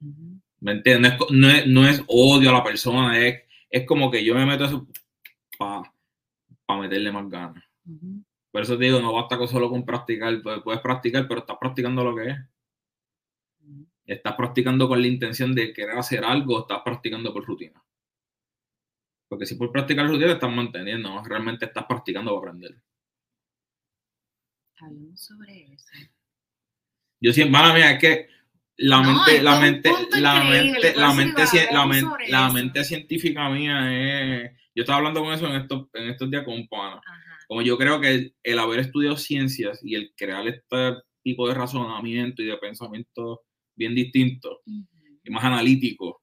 Ujú. 0.00 0.40
¿Me 0.62 0.72
entiendes? 0.72 1.14
No 1.30 1.48
es, 1.48 1.66
no 1.66 1.88
es, 1.88 2.04
odio 2.06 2.50
a 2.50 2.52
la 2.52 2.62
persona, 2.62 3.18
es, 3.18 3.42
es 3.68 3.84
como 3.84 4.12
que 4.12 4.24
yo 4.24 4.36
me 4.36 4.46
meto 4.46 4.64
eso 4.64 4.86
para 5.58 6.80
meterle 6.80 7.10
más 7.10 7.28
ganas. 7.28 7.64
Por 8.52 8.62
eso 8.62 8.78
te 8.78 8.84
digo, 8.84 9.00
no 9.00 9.12
basta 9.12 9.36
con 9.36 9.48
solo 9.48 9.68
con 9.68 9.84
practicar. 9.84 10.40
Puedes, 10.62 10.80
practicar, 10.80 11.26
pero 11.26 11.40
estás 11.40 11.56
practicando 11.58 12.04
lo 12.04 12.14
que 12.14 12.28
es. 12.28 12.38
Estás 14.06 14.34
practicando 14.36 14.86
con 14.86 15.00
la 15.00 15.08
intención 15.08 15.52
de 15.52 15.72
querer 15.72 15.98
hacer 15.98 16.24
algo, 16.24 16.60
estás 16.60 16.80
practicando 16.84 17.32
por 17.32 17.44
rutina. 17.44 17.82
Porque 19.28 19.46
si 19.46 19.56
por 19.56 19.72
practicar 19.72 20.06
rutina 20.06 20.32
estás 20.32 20.54
manteniendo, 20.54 21.08
¿no? 21.08 21.24
realmente 21.24 21.64
estás 21.64 21.86
practicando 21.86 22.38
para 22.38 22.52
aprender. 22.52 22.80
Hablemos 24.78 25.20
sobre 25.20 25.72
eso. 25.72 25.90
Yo 27.20 27.32
siempre, 27.32 27.52
mala 27.52 27.74
mía, 27.74 27.92
es 27.92 27.98
que 27.98 28.41
la 28.76 29.02
mente, 29.02 29.42
la 29.42 29.60
mente, 29.60 29.90
la 30.18 30.44
mente, 30.44 30.94
la 30.94 31.14
mente, 31.86 32.30
la, 32.30 32.50
mente 32.50 32.84
científica 32.84 33.48
mía 33.48 34.44
es. 34.44 34.50
Yo 34.74 34.82
estaba 34.82 34.98
hablando 34.98 35.22
con 35.22 35.34
eso 35.34 35.46
en 35.46 35.60
estos, 35.60 35.88
en 35.92 36.08
estos 36.08 36.30
días 36.30 36.44
con 36.44 36.66
pana. 36.68 37.00
Como 37.46 37.62
yo 37.62 37.76
creo 37.76 38.00
que 38.00 38.08
el, 38.08 38.34
el 38.42 38.58
haber 38.58 38.80
estudiado 38.80 39.16
ciencias 39.16 39.80
y 39.82 39.94
el 39.94 40.12
crear 40.16 40.46
este 40.48 40.94
tipo 41.22 41.46
de 41.46 41.54
razonamiento 41.54 42.42
y 42.42 42.46
de 42.46 42.56
pensamiento 42.56 43.42
bien 43.76 43.94
distinto 43.94 44.60
y 44.64 45.30
más 45.30 45.44
analítico, 45.44 46.22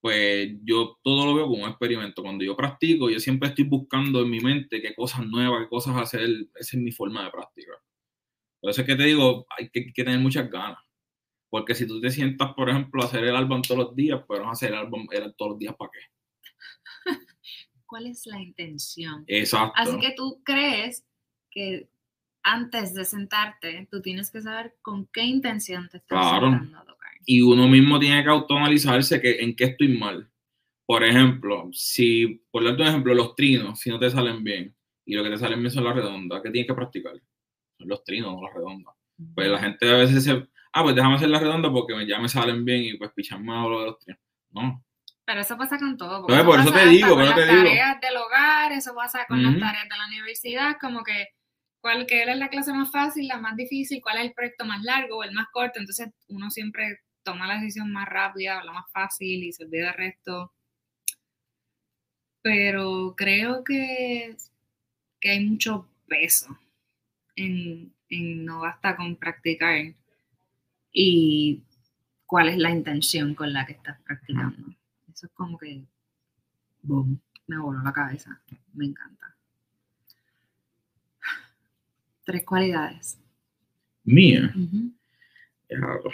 pues 0.00 0.50
yo 0.62 0.98
todo 1.02 1.26
lo 1.26 1.34
veo 1.34 1.48
como 1.48 1.64
un 1.64 1.70
experimento. 1.70 2.22
Cuando 2.22 2.44
yo 2.44 2.56
practico, 2.56 3.10
yo 3.10 3.18
siempre 3.18 3.48
estoy 3.48 3.64
buscando 3.64 4.22
en 4.22 4.30
mi 4.30 4.40
mente 4.40 4.80
qué 4.80 4.94
cosas 4.94 5.26
nuevas, 5.26 5.62
qué 5.62 5.68
cosas 5.68 5.96
hacer. 5.96 6.22
Esa 6.54 6.76
es 6.76 6.82
mi 6.82 6.92
forma 6.92 7.24
de 7.24 7.30
práctica. 7.30 7.72
Por 8.60 8.70
eso 8.70 8.82
es 8.82 8.86
que 8.86 8.96
te 8.96 9.04
digo, 9.04 9.46
hay 9.56 9.68
que, 9.70 9.92
que 9.92 10.04
tener 10.04 10.20
muchas 10.20 10.48
ganas. 10.50 10.78
Porque 11.50 11.74
si 11.74 11.86
tú 11.86 12.00
te 12.00 12.10
sientas, 12.10 12.52
por 12.54 12.68
ejemplo, 12.68 13.02
a 13.02 13.06
hacer 13.06 13.24
el 13.24 13.34
álbum 13.36 13.62
todos 13.62 13.78
los 13.86 13.96
días, 13.96 14.20
pues 14.26 14.40
no 14.40 14.50
hacer 14.50 14.72
el 14.72 14.78
álbum 14.78 15.06
todos 15.36 15.52
los 15.52 15.58
días 15.58 15.74
para 15.76 15.90
qué. 15.92 16.00
¿Cuál 17.86 18.06
es 18.06 18.26
la 18.26 18.40
intención? 18.40 19.24
Exacto. 19.26 19.72
Así 19.76 19.98
que 19.98 20.12
tú 20.14 20.42
crees 20.44 21.06
que 21.50 21.88
antes 22.42 22.94
de 22.94 23.04
sentarte, 23.04 23.88
tú 23.90 24.02
tienes 24.02 24.30
que 24.30 24.40
saber 24.42 24.76
con 24.82 25.06
qué 25.12 25.22
intención 25.22 25.88
te 25.88 25.98
estás 25.98 26.18
Claro. 26.18 26.50
sentando 26.50 26.78
a 26.78 26.84
tocar. 26.84 27.08
y 27.26 27.42
uno 27.42 27.66
mismo 27.68 27.98
tiene 27.98 28.22
que 28.22 28.30
autoanalizarse 28.30 29.20
que, 29.20 29.40
en 29.40 29.54
qué 29.56 29.64
estoy 29.64 29.88
mal. 29.98 30.30
Por 30.86 31.04
ejemplo, 31.04 31.68
si, 31.72 32.42
por 32.50 32.62
un 32.64 32.80
ejemplo, 32.80 33.12
los 33.14 33.34
trinos, 33.34 33.80
si 33.80 33.90
no 33.90 33.98
te 33.98 34.08
salen 34.08 34.42
bien 34.42 34.74
y 35.04 35.14
lo 35.14 35.22
que 35.24 35.30
te 35.30 35.38
salen 35.38 35.60
bien 35.60 35.70
son 35.70 35.84
las 35.84 35.94
redondas, 35.94 36.40
¿qué 36.42 36.50
tienes 36.50 36.68
que 36.68 36.74
practicar? 36.74 37.14
Son 37.78 37.88
los 37.88 38.02
trinos, 38.04 38.34
no 38.34 38.42
las 38.42 38.54
redondas. 38.54 38.94
Pues 39.34 39.48
la 39.48 39.58
gente 39.58 39.90
a 39.90 39.96
veces 39.96 40.24
se, 40.24 40.48
ah, 40.78 40.82
pues 40.82 40.94
déjame 40.94 41.14
hacer 41.16 41.28
las 41.28 41.42
redondas 41.42 41.72
porque 41.72 42.06
ya 42.06 42.18
me 42.18 42.28
salen 42.28 42.64
bien 42.64 42.82
y 42.84 42.96
pues 42.98 43.10
picharme 43.12 43.52
a 43.52 43.62
lo 43.68 43.80
de 43.80 43.86
los 43.86 43.98
trinos. 43.98 44.20
No, 44.50 44.84
Pero 45.24 45.40
eso 45.40 45.56
pasa 45.56 45.78
con 45.78 45.96
todo. 45.96 46.22
porque 46.22 46.34
Pues, 46.44 46.44
por 46.44 46.60
eso 46.60 46.72
te 46.72 46.86
digo, 46.86 47.08
con 47.08 47.16
por 47.16 47.24
eso 47.24 47.36
las 47.36 47.46
te 47.48 47.54
digo. 47.54 47.64
tareas 47.64 48.00
del 48.00 48.16
hogar, 48.16 48.72
eso 48.72 48.94
pasa 48.94 49.26
con 49.26 49.38
Ujú. 49.44 49.50
las 49.50 49.60
tareas 49.60 49.88
de 49.88 49.96
la 49.98 50.06
universidad, 50.06 50.76
como 50.80 51.02
que 51.04 51.28
cuál 51.80 52.06
que 52.06 52.22
es 52.22 52.36
la 52.36 52.48
clase 52.48 52.72
más 52.72 52.90
fácil, 52.90 53.28
la 53.28 53.38
más 53.38 53.56
difícil, 53.56 54.00
cuál 54.02 54.18
es 54.18 54.24
el 54.24 54.32
proyecto 54.32 54.64
más 54.64 54.82
largo 54.82 55.18
o 55.18 55.24
el 55.24 55.32
más 55.32 55.46
corto. 55.52 55.78
Entonces 55.78 56.08
uno 56.28 56.50
siempre 56.50 57.00
toma 57.22 57.46
la 57.46 57.54
decisión 57.60 57.92
más 57.92 58.08
rápida 58.08 58.60
o 58.60 58.64
la 58.64 58.72
más 58.72 58.90
fácil 58.92 59.44
y 59.44 59.52
se 59.52 59.64
olvida 59.64 59.88
el 59.90 59.94
resto. 59.94 60.52
Pero 62.42 63.14
creo 63.16 63.64
que, 63.64 64.36
que 65.20 65.30
hay 65.30 65.44
mucho 65.44 65.88
peso 66.08 66.58
en, 67.36 67.94
en 68.08 68.44
no 68.44 68.60
basta 68.60 68.96
con 68.96 69.16
practicar 69.16 69.76
y 70.92 71.62
cuál 72.26 72.48
es 72.48 72.58
la 72.58 72.70
intención 72.70 73.34
con 73.34 73.52
la 73.52 73.64
que 73.66 73.72
estás 73.72 74.00
practicando. 74.02 74.74
Eso 75.12 75.26
es 75.26 75.32
como 75.32 75.58
que, 75.58 75.84
boom, 76.82 77.20
me 77.46 77.58
voló 77.58 77.82
la 77.82 77.92
cabeza. 77.92 78.40
Me 78.74 78.86
encanta. 78.86 79.34
Tres 82.24 82.44
cualidades. 82.44 83.18
Mía. 84.04 84.52
Ujú. 84.54 84.92
Diablo. 85.68 86.10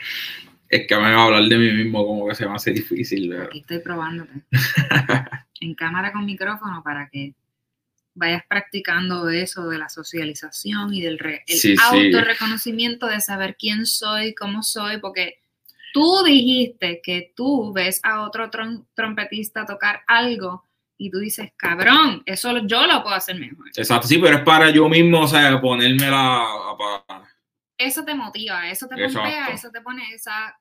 Es 0.69 0.87
que 0.87 0.97
me 0.97 1.03
va 1.03 1.23
a 1.23 1.25
hablar 1.25 1.45
de 1.45 1.59
mí 1.59 1.73
mismo 1.73 2.07
como 2.07 2.29
que 2.29 2.35
se 2.35 2.47
me 2.47 2.55
hace 2.55 2.73
difícil. 2.73 3.29
¿verdad? 3.29 3.47
Aquí 3.47 3.61
estoy 3.61 3.81
probándote. 3.81 4.45
en 5.61 5.75
cámara 5.75 6.13
con 6.13 6.25
micrófono 6.25 6.83
para 6.83 7.09
que 7.09 7.35
vayas 8.15 8.43
practicando 8.49 9.29
eso 9.29 9.69
de 9.69 9.79
la 9.79 9.89
socialización 9.89 10.95
y 10.95 11.01
del 11.03 11.19
re- 11.19 11.45
el 11.47 11.57
Sí, 11.59 11.77
sí. 11.77 11.83
autorreconocimiento 11.83 13.07
de 13.07 13.21
saber 13.21 13.57
quién 13.59 13.87
soy, 13.87 14.35
cómo 14.35 14.63
soy, 14.63 14.99
porque 14.99 15.41
tú 15.93 16.23
dijiste 16.25 17.01
que 17.03 17.33
tú 17.37 17.73
ves 17.73 18.01
a 18.03 18.23
otro 18.23 18.51
trom- 18.51 18.87
trompetista 18.95 19.67
tocar 19.67 20.03
algo 20.07 20.65
y 20.97 21.11
tú 21.11 21.19
dices, 21.19 21.53
cabrón, 21.57 22.23
eso 22.25 22.57
yo 22.67 22.87
lo 22.87 23.03
puedo 23.03 23.17
hacer 23.17 23.39
mejor. 23.39 23.67
Exacto, 23.75 24.07
sí, 24.07 24.19
pero 24.19 24.37
es 24.37 24.43
para 24.45 24.71
yo 24.71 24.89
mismo, 24.89 25.23
o 25.23 25.29
sea, 25.29 25.61
ponerme 25.61 26.09
la... 26.09 26.47
Eso 27.77 28.05
te 28.05 28.15
motiva, 28.15 28.71
eso 28.71 28.87
te 28.87 28.95
Exacto. 28.95 29.19
pompea, 29.21 29.49
eso 29.49 29.71
te 29.71 29.81
pone 29.81 30.03
esa, 30.15 30.57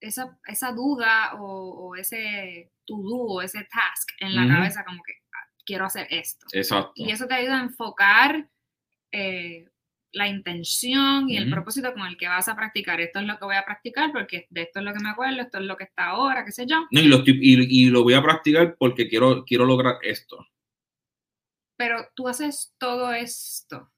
esa, 0.00 0.36
esa 0.46 0.72
duda 0.72 1.34
o, 1.34 1.88
o 1.90 1.96
ese 1.96 2.72
to-do 2.84 3.16
o 3.34 3.42
ese 3.42 3.60
task 3.70 4.10
en 4.18 4.34
la 4.34 4.42
Ujú. 4.46 4.54
cabeza 4.54 4.84
como 4.84 5.00
que 5.04 5.12
"Ah, 5.12 5.19
quiero 5.70 5.84
hacer 5.84 6.08
esto. 6.10 6.46
Exacto. 6.52 6.92
Y 6.96 7.12
eso 7.12 7.26
te 7.28 7.34
ayuda 7.34 7.60
a 7.60 7.62
enfocar 7.62 8.48
eh, 9.12 9.68
la 10.12 10.26
intención 10.26 11.30
y 11.30 11.36
el 11.36 11.44
Ujú. 11.44 11.52
propósito 11.52 11.92
con 11.94 12.04
el 12.08 12.16
que 12.16 12.26
vas 12.26 12.48
a 12.48 12.56
practicar. 12.56 13.00
Esto 13.00 13.20
es 13.20 13.26
lo 13.26 13.38
que 13.38 13.44
voy 13.44 13.54
a 13.54 13.64
practicar 13.64 14.10
porque 14.10 14.48
de 14.50 14.62
esto 14.62 14.80
es 14.80 14.84
lo 14.84 14.92
que 14.92 14.98
me 14.98 15.10
acuerdo, 15.10 15.40
esto 15.42 15.58
es 15.58 15.64
lo 15.64 15.76
que 15.76 15.84
está 15.84 16.06
ahora, 16.06 16.44
qué 16.44 16.50
sé 16.50 16.66
yo. 16.66 16.86
No, 16.90 17.00
y, 17.00 17.06
lo 17.06 17.18
estoy- 17.18 17.38
y, 17.40 17.84
y 17.86 17.90
lo 17.90 18.02
voy 18.02 18.14
a 18.14 18.22
practicar 18.22 18.74
porque 18.76 19.08
quiero, 19.08 19.44
quiero 19.44 19.64
lograr 19.64 19.98
esto. 20.02 20.44
Pero 21.76 22.08
tú 22.14 22.26
haces 22.26 22.74
todo 22.78 23.12
esto. 23.12 23.88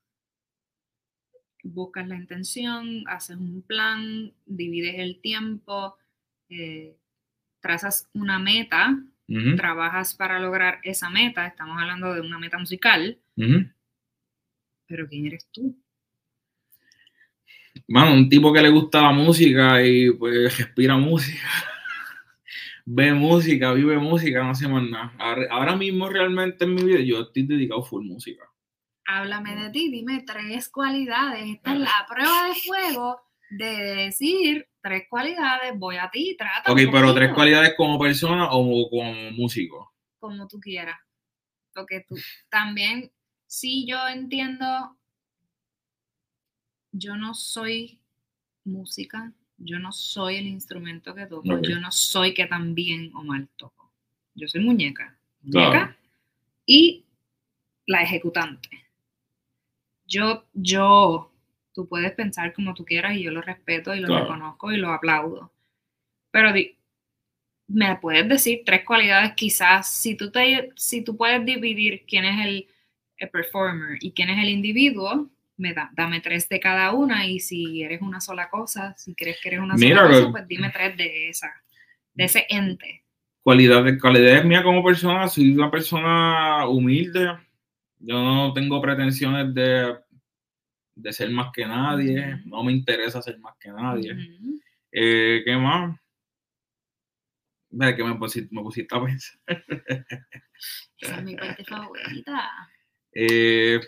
Buscas 1.64 2.06
la 2.06 2.16
intención, 2.16 3.04
haces 3.06 3.36
un 3.36 3.62
plan, 3.62 4.34
divides 4.44 4.96
el 4.98 5.20
tiempo, 5.20 5.96
eh, 6.50 6.96
trazas 7.60 8.10
una 8.12 8.38
meta, 8.38 8.98
Trabajas 9.56 10.14
para 10.14 10.38
lograr 10.38 10.80
esa 10.82 11.08
meta. 11.08 11.46
Estamos 11.46 11.80
hablando 11.80 12.12
de 12.12 12.20
una 12.20 12.38
meta 12.38 12.58
musical, 12.58 13.18
pero 14.86 15.08
¿quién 15.08 15.26
eres 15.26 15.48
tú? 15.50 15.74
Mano, 17.88 18.12
un 18.12 18.28
tipo 18.28 18.52
que 18.52 18.60
le 18.60 18.68
gusta 18.68 19.00
la 19.00 19.12
música 19.12 19.82
y 19.84 20.10
pues 20.10 20.58
respira 20.58 20.96
música, 20.96 21.48
ve 22.84 23.14
música, 23.14 23.72
vive 23.72 23.98
música, 23.98 24.42
no 24.42 24.50
hace 24.50 24.68
más 24.68 24.82
nada. 24.82 25.14
Ahora, 25.18 25.46
ahora 25.50 25.76
mismo 25.76 26.08
realmente 26.08 26.64
en 26.64 26.74
mi 26.74 26.84
vida 26.84 27.00
yo 27.00 27.22
estoy 27.22 27.46
dedicado 27.46 27.82
full 27.82 28.04
música. 28.04 28.44
Háblame 29.06 29.56
de 29.56 29.70
ti, 29.70 29.90
dime 29.90 30.22
tres 30.26 30.68
cualidades. 30.68 31.48
Esta 31.48 31.72
es 31.72 31.80
la 31.80 32.06
prueba 32.08 32.48
de 32.48 32.54
fuego 32.54 33.20
de 33.50 34.04
decir 34.04 34.68
tres 34.82 35.04
cualidades. 35.08 35.78
Voy 35.78 35.96
a 35.96 36.10
ti, 36.10 36.36
trata. 36.36 36.72
Ok, 36.72 36.80
pero 36.90 37.14
tres 37.14 37.32
cualidades 37.32 37.74
como 37.76 37.98
persona 37.98 38.48
o 38.50 38.90
como 38.90 39.30
músico. 39.32 39.94
Como 40.18 40.46
tú 40.48 40.60
quieras. 40.60 40.98
Porque 41.74 42.04
tú 42.06 42.16
también, 42.50 43.10
si 43.46 43.86
yo 43.86 44.06
entiendo, 44.08 44.98
yo 46.90 47.16
no 47.16 47.34
soy 47.34 48.00
música, 48.64 49.32
yo 49.56 49.78
no 49.78 49.92
soy 49.92 50.36
el 50.36 50.46
instrumento 50.46 51.14
que 51.14 51.26
toco, 51.26 51.60
yo 51.62 51.80
no 51.80 51.90
soy 51.90 52.34
que 52.34 52.46
tan 52.46 52.74
bien 52.74 53.10
o 53.14 53.22
mal 53.22 53.48
toco. 53.56 53.92
Yo 54.34 54.48
soy 54.48 54.60
muñeca. 54.62 55.16
Claro. 55.50 55.70
Muñeca 55.70 55.98
y 56.66 57.04
la 57.86 58.02
ejecutante. 58.02 58.68
Yo, 60.06 60.46
yo, 60.52 61.31
tú 61.74 61.88
puedes 61.88 62.12
pensar 62.12 62.52
como 62.52 62.74
tú 62.74 62.84
quieras 62.84 63.16
y 63.16 63.22
yo 63.22 63.30
lo 63.30 63.42
respeto 63.42 63.94
y 63.94 64.00
lo 64.00 64.08
Claro. 64.08 64.24
reconozco 64.24 64.72
y 64.72 64.76
lo 64.76 64.92
aplaudo. 64.92 65.52
Pero 66.30 66.52
me 67.68 67.96
puedes 67.96 68.28
decir 68.28 68.62
tres 68.64 68.84
cualidades 68.84 69.32
quizás, 69.34 69.92
si 69.92 70.16
tú, 70.16 70.30
te, 70.30 70.70
si 70.76 71.02
tú 71.02 71.16
puedes 71.16 71.44
dividir 71.44 72.04
quién 72.06 72.24
es 72.24 72.46
el, 72.46 72.66
el 73.16 73.30
performer 73.30 73.98
y 74.00 74.12
quién 74.12 74.30
es 74.30 74.38
el 74.38 74.50
individuo, 74.50 75.30
me 75.56 75.72
da, 75.72 75.90
dame 75.94 76.20
tres 76.20 76.48
de 76.48 76.60
cada 76.60 76.92
una 76.92 77.26
y 77.26 77.38
si 77.40 77.82
eres 77.82 78.02
una 78.02 78.20
sola 78.20 78.50
cosa, 78.50 78.94
si 78.96 79.14
crees 79.14 79.38
que 79.40 79.48
eres 79.50 79.60
una 79.60 79.74
Mira, 79.74 79.98
sola 79.98 80.08
cosa, 80.08 80.30
pues 80.32 80.48
dime 80.48 80.70
tres 80.70 80.96
de 80.96 81.28
esa, 81.28 81.52
de 82.14 82.24
ese 82.24 82.46
ente. 82.48 83.04
Cualidades, 83.42 84.00
cualidades 84.00 84.44
mías 84.44 84.62
como 84.62 84.84
persona, 84.84 85.28
soy 85.28 85.52
una 85.52 85.70
persona 85.70 86.66
humilde. 86.68 87.28
Yo 87.98 88.22
no 88.22 88.52
tengo 88.52 88.80
pretensiones 88.80 89.54
de, 89.54 89.96
de 90.94 91.12
ser 91.12 91.30
más 91.30 91.50
que 91.52 91.66
nadie. 91.66 92.42
No 92.44 92.62
me 92.62 92.72
interesa 92.72 93.22
ser 93.22 93.38
más 93.38 93.56
que 93.58 93.70
nadie. 93.70 94.16
Eh, 94.90 95.42
¿Qué 95.44 95.56
más? 95.56 95.98
Ve 97.70 97.96
que 97.96 98.04
me 98.04 98.14
pusiste, 98.16 98.54
me 98.54 98.62
pusiste 98.62 98.94
a 98.94 99.02
pensar. 99.02 99.40
Esa 100.98 101.16
es 101.16 101.24
mi 101.24 101.34
parte 101.34 101.64
favorita. 101.64 102.50
Eh, 103.14 103.80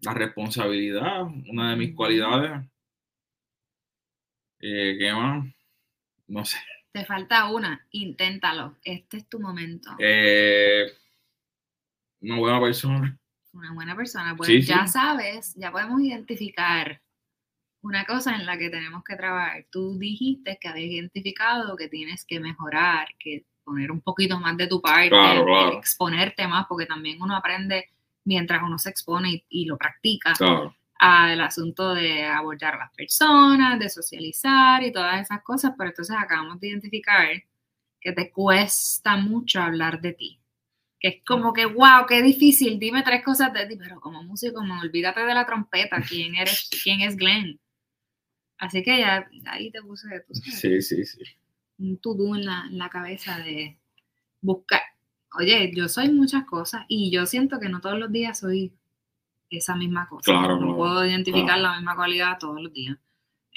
la 0.00 0.14
responsabilidad, 0.14 1.22
una 1.48 1.70
de 1.70 1.76
mis 1.76 1.94
cualidades. 1.94 2.66
Eh, 4.60 4.96
¿Qué 4.98 5.12
más? 5.12 5.46
No 6.28 6.44
sé. 6.44 6.58
Te 6.92 7.04
falta 7.04 7.50
una, 7.50 7.86
inténtalo. 7.90 8.76
Este 8.84 9.18
es 9.18 9.28
tu 9.28 9.40
momento. 9.40 9.90
Eh, 9.98 10.86
una 12.20 12.38
buena 12.38 12.60
persona. 12.60 13.18
Una 13.52 13.72
buena 13.72 13.94
persona. 13.96 14.34
Pues 14.36 14.48
Sí, 14.48 14.62
ya 14.62 14.86
sí. 14.86 14.92
sabes, 14.92 15.54
ya 15.56 15.70
podemos 15.70 16.00
identificar 16.00 17.00
una 17.82 18.04
cosa 18.06 18.34
en 18.36 18.46
la 18.46 18.56
que 18.58 18.70
tenemos 18.70 19.02
que 19.04 19.16
trabajar. 19.16 19.66
Tú 19.70 19.98
dijiste 19.98 20.58
que 20.60 20.68
habías 20.68 20.90
identificado 20.92 21.76
que 21.76 21.88
tienes 21.88 22.24
que 22.24 22.40
mejorar, 22.40 23.08
que 23.18 23.44
poner 23.64 23.90
un 23.92 24.00
poquito 24.00 24.38
más 24.40 24.56
de 24.56 24.66
tu 24.68 24.80
parte, 24.80 25.10
Claro, 25.10 25.44
claro. 25.44 25.78
exponerte 25.78 26.46
más, 26.48 26.66
porque 26.68 26.86
también 26.86 27.20
uno 27.22 27.36
aprende 27.36 27.90
mientras 28.24 28.62
uno 28.62 28.78
se 28.78 28.90
expone 28.90 29.30
y, 29.32 29.44
y 29.48 29.64
lo 29.66 29.76
practica. 29.78 30.32
Claro. 30.34 30.76
al 31.04 31.40
asunto 31.40 31.94
de 31.94 32.24
abordar 32.24 32.76
a 32.76 32.78
las 32.78 32.92
personas, 32.94 33.78
de 33.80 33.88
socializar 33.90 34.82
y 34.84 34.92
todas 34.92 35.20
esas 35.20 35.42
cosas, 35.42 35.72
pero 35.76 35.90
entonces 35.90 36.14
acabamos 36.16 36.60
de 36.60 36.68
identificar 36.68 37.26
que 38.00 38.12
te 38.12 38.30
cuesta 38.30 39.16
mucho 39.16 39.60
hablar 39.60 40.00
de 40.00 40.12
ti. 40.12 40.40
Que 41.02 41.08
es 41.08 41.16
como 41.26 41.52
que, 41.52 41.66
wow, 41.66 42.06
qué 42.08 42.22
difícil, 42.22 42.78
dime 42.78 43.02
tres 43.02 43.24
cosas 43.24 43.52
de 43.52 43.66
ti, 43.66 43.74
pero 43.76 44.00
como 44.00 44.22
músico, 44.22 44.54
como 44.54 44.78
olvídate 44.80 45.20
de 45.26 45.34
la 45.34 45.44
trompeta, 45.44 46.00
quién 46.00 46.36
eres, 46.36 46.70
quién 46.84 47.00
es 47.00 47.16
Glenn. 47.16 47.58
Así 48.56 48.84
que 48.84 49.00
ya 49.00 49.28
ahí 49.46 49.72
te 49.72 49.82
puse 49.82 50.20
tú 50.20 50.34
sabes, 50.34 50.60
Sí, 50.60 50.80
sí, 50.80 51.04
sí. 51.04 51.18
un 51.78 51.98
to-do 51.98 52.36
en 52.36 52.46
la, 52.46 52.66
en 52.70 52.78
la 52.78 52.88
cabeza 52.88 53.36
de 53.40 53.76
buscar. 54.40 54.80
Oye, 55.36 55.72
yo 55.74 55.88
soy 55.88 56.10
muchas 56.10 56.44
cosas 56.44 56.84
y 56.86 57.10
yo 57.10 57.26
siento 57.26 57.58
que 57.58 57.68
no 57.68 57.80
todos 57.80 57.98
los 57.98 58.12
días 58.12 58.38
soy 58.38 58.72
esa 59.50 59.74
misma 59.74 60.08
cosa. 60.08 60.30
Claro, 60.30 60.60
no 60.60 60.76
puedo 60.76 61.04
identificar 61.04 61.56
claro. 61.56 61.62
la 61.62 61.74
misma 61.76 61.96
cualidad 61.96 62.38
todos 62.38 62.62
los 62.62 62.72
días. 62.72 62.96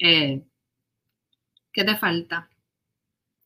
Eh, 0.01 0.41
¿Qué 1.71 1.83
te 1.83 1.95
falta? 1.97 2.49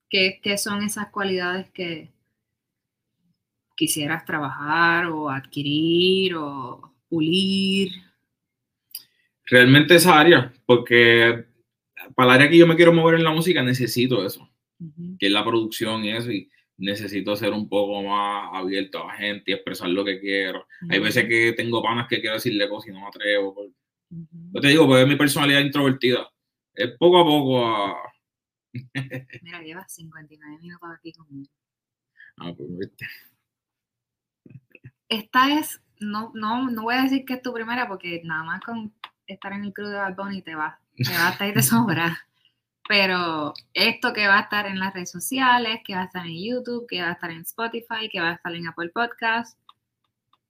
¿Qué, 0.09 0.39
qué 0.41 0.57
son 0.57 0.83
esas 0.83 1.09
cualidades 1.09 1.69
que 1.71 2.11
quisieras 3.79 4.25
trabajar 4.25 5.05
o 5.05 5.29
adquirir 5.29 6.35
o 6.35 6.93
pulir? 7.07 7.93
Realmente 9.45 9.95
esa 9.95 10.19
área, 10.19 10.51
porque 10.65 11.45
para 12.13 12.31
el 12.31 12.35
área 12.35 12.49
que 12.49 12.57
yo 12.57 12.67
me 12.67 12.75
quiero 12.75 12.91
mover 12.91 13.15
en 13.15 13.23
la 13.23 13.31
música 13.31 13.63
necesito 13.63 14.25
eso, 14.25 14.49
que 15.17 15.27
es 15.27 15.31
la 15.31 15.45
producción 15.45 16.03
y 16.03 16.11
eso, 16.11 16.29
y 16.29 16.51
necesito 16.75 17.37
ser 17.37 17.53
un 17.53 17.69
poco 17.69 18.03
más 18.03 18.49
abierto 18.53 19.01
a 19.01 19.07
la 19.07 19.13
gente 19.13 19.51
y 19.51 19.53
expresar 19.53 19.87
lo 19.89 20.03
que 20.03 20.19
quiero. 20.19 20.67
Hay 20.89 20.99
veces 20.99 21.25
que 21.29 21.53
tengo 21.53 21.81
panas 21.81 22.07
que 22.09 22.19
quiero 22.19 22.35
decirle 22.35 22.67
cosas 22.67 22.89
y 22.89 22.91
no 22.91 22.99
me 22.99 23.07
atrevo. 23.07 23.55
por-. 23.55 23.69
Yo 24.09 24.61
te 24.61 24.67
digo, 24.67 24.87
pues 24.87 25.03
es 25.03 25.07
mi 25.07 25.15
personalidad 25.15 25.61
introvertida. 25.61 26.29
Es 26.73 26.91
poco 26.97 27.19
a 27.19 27.23
poco 27.23 27.65
a... 27.65 27.95
Mira, 29.41 29.61
llevas 29.63 29.93
59 29.93 30.57
minutos 30.59 30.89
aquí 30.97 31.13
conmigo. 31.13 31.49
a, 32.37 32.53
pues, 32.53 32.77
¿viste? 32.77 33.07
Esta 35.09 35.59
es, 35.59 35.81
no, 35.99 36.31
no, 36.35 36.69
no 36.69 36.83
voy 36.83 36.95
a 36.95 37.03
decir 37.03 37.25
que 37.25 37.33
es 37.33 37.41
tu 37.41 37.51
primera 37.51 37.87
porque 37.87 38.21
nada 38.23 38.43
más 38.43 38.61
con 38.61 38.93
estar 39.27 39.51
en 39.53 39.65
el 39.65 39.73
club 39.73 39.89
de 39.89 39.95
Bad 39.95 40.15
Bunny 40.15 40.41
te 40.41 40.55
va, 40.55 40.79
te 40.95 41.11
va 41.11 41.27
a 41.27 41.31
estar 41.31 41.49
y 41.49 41.53
te 41.53 41.61
sobra. 41.63 42.25
Pero 42.87 43.53
esto 43.73 44.13
que 44.13 44.27
va 44.27 44.39
a 44.39 44.41
estar 44.41 44.65
en 44.65 44.79
las 44.79 44.93
redes 44.93 45.11
sociales, 45.11 45.81
que 45.85 45.93
va 45.93 46.01
a 46.01 46.05
estar 46.05 46.25
en 46.25 46.43
YouTube, 46.43 46.87
que 46.87 47.01
va 47.01 47.09
a 47.09 47.13
estar 47.13 47.29
en 47.29 47.41
Spotify, 47.41 48.09
que 48.11 48.19
va 48.19 48.29
a 48.29 48.33
estar 48.33 48.53
en 48.53 48.67
Apple 48.67 48.89
Podcast, 48.89 49.59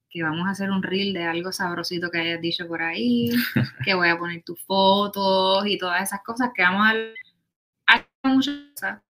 que 0.10 0.24
vamos 0.24 0.48
a 0.48 0.52
hacer 0.52 0.72
un 0.72 0.82
reel 0.82 1.14
de 1.14 1.26
algo 1.26 1.52
sabrosito 1.52 2.10
que 2.10 2.20
hayas 2.20 2.42
dicho 2.42 2.66
por 2.68 2.82
ahí, 2.82 3.30
que 3.86 3.94
voy 3.94 4.08
a 4.08 4.18
poner 4.18 4.42
tus 4.44 4.62
fotos 4.64 5.68
y 5.68 5.78
todas 5.78 6.02
esas 6.04 6.22
cosas 6.24 6.52
que 6.56 6.64
vamos 6.64 6.88
a 6.88 7.94
hacer 7.94 8.08
muchas 8.24 8.56
cosas. 8.74 9.02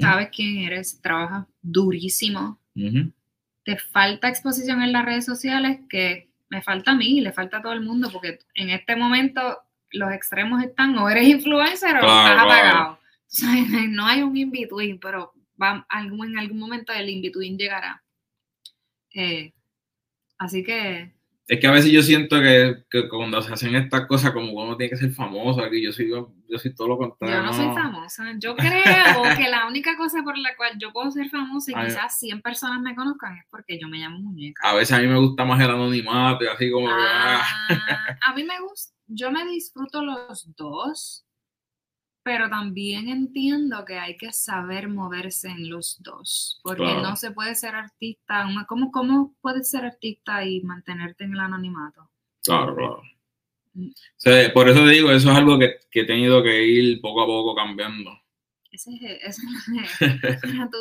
Sabes 0.00 0.28
quién 0.34 0.58
eres, 0.58 1.00
trabajas 1.02 1.46
durísimo. 1.60 2.58
Te 3.64 3.78
falta 3.78 4.28
exposición 4.28 4.82
en 4.82 4.92
las 4.92 5.04
redes 5.04 5.24
sociales 5.24 5.80
que 5.88 6.28
me 6.48 6.62
falta 6.62 6.90
a 6.90 6.94
mí 6.94 7.20
le 7.20 7.32
falta 7.32 7.58
a 7.58 7.62
todo 7.62 7.72
el 7.72 7.80
mundo, 7.80 8.10
porque 8.12 8.38
en 8.54 8.68
este 8.70 8.94
momento 8.94 9.62
los 9.90 10.12
extremos 10.12 10.62
están, 10.62 10.96
o 10.98 11.08
eres 11.08 11.26
influencer 11.26 11.96
o 11.96 12.00
estás 12.00 12.38
apagado. 12.38 12.98
no 13.88 14.06
hay 14.06 14.22
un 14.22 14.36
in-between, 14.36 14.98
pero 15.00 15.32
va, 15.60 15.86
en 15.90 16.38
algún 16.38 16.58
momento 16.58 16.92
el 16.92 17.08
in-between 17.08 17.56
llegará. 17.56 18.02
Eh, 19.14 19.52
así 20.38 20.62
que... 20.62 21.12
Es 21.48 21.58
que 21.60 21.66
a 21.66 21.72
veces 21.72 21.90
yo 21.90 22.02
siento 22.02 22.40
que, 22.40 22.84
que, 22.88 23.08
cuando 23.08 23.42
se 23.42 23.52
hacen 23.52 23.74
estas 23.74 24.06
cosas, 24.06 24.30
como 24.30 24.52
uno 24.52 24.76
tiene 24.76 24.90
que 24.90 24.96
ser 24.96 25.10
famoso, 25.10 25.60
aquí 25.60 25.82
yo 25.82 25.92
soy, 25.92 26.08
yo, 26.08 26.32
soy 26.56 26.74
todo 26.74 26.88
lo 26.88 26.98
contrario. 26.98 27.36
Yo 27.36 27.42
no, 27.42 27.52
soy 27.52 27.66
famosa. 27.74 28.24
Yo 28.38 28.54
creo 28.54 29.36
que 29.36 29.50
la 29.50 29.66
única 29.66 29.96
cosa 29.96 30.22
por 30.22 30.38
la 30.38 30.54
cual 30.56 30.78
yo 30.78 30.92
puedo 30.92 31.10
ser 31.10 31.28
famosa 31.28 31.72
y 31.72 31.86
quizás 31.86 32.18
100 32.18 32.42
personas 32.42 32.80
me 32.80 32.94
conozcan 32.94 33.36
es 33.36 33.44
porque 33.50 33.78
yo 33.80 33.88
me 33.88 33.98
llamo 33.98 34.18
muñeca. 34.20 34.68
A 34.68 34.74
veces 34.74 34.96
a 34.96 35.00
mí 35.00 35.08
me 35.08 35.18
gusta 35.18 35.44
más 35.44 35.60
el 35.60 35.70
anonimato 35.70 36.44
y 36.44 36.48
así 36.48 36.70
como... 36.70 36.86
Ah, 36.88 37.42
a 38.20 38.34
mí 38.34 38.44
me 38.44 38.60
gusta, 38.60 38.94
yo 39.08 39.30
me 39.32 39.44
disfruto 39.44 40.02
los 40.02 40.48
dos 40.56 41.26
pero 42.22 42.48
también 42.48 43.08
entiendo 43.08 43.84
que 43.84 43.98
hay 43.98 44.16
que 44.16 44.32
saber 44.32 44.88
moverse 44.88 45.48
en 45.48 45.68
los 45.68 46.00
dos, 46.02 46.60
porque 46.62 46.84
no 46.84 47.16
se 47.16 47.32
puede 47.32 47.54
ser 47.54 47.74
artista, 47.74 48.46
¿cómo, 48.68 48.90
¿cómo 48.90 49.34
puedes 49.40 49.70
ser 49.70 49.84
artista 49.84 50.44
y 50.44 50.60
mantenerte 50.62 51.24
en 51.24 51.32
el 51.32 51.40
anonimato? 51.40 52.10
Claro, 52.42 52.76
claro. 52.76 53.02
Mm. 53.74 53.90
por 54.52 54.68
eso 54.68 54.84
te 54.84 54.90
digo, 54.90 55.10
eso 55.10 55.30
es 55.30 55.36
algo 55.36 55.58
que, 55.58 55.76
que, 55.90 56.00
he 56.00 56.04
tenido 56.04 56.42
que 56.42 56.64
ir 56.64 57.00
poco 57.00 57.22
a 57.22 57.26
poco 57.26 57.54
cambiando. 57.54 58.10
Esa 58.70 58.90
es, 58.90 59.02
es 59.22 59.36
tu 59.36 60.78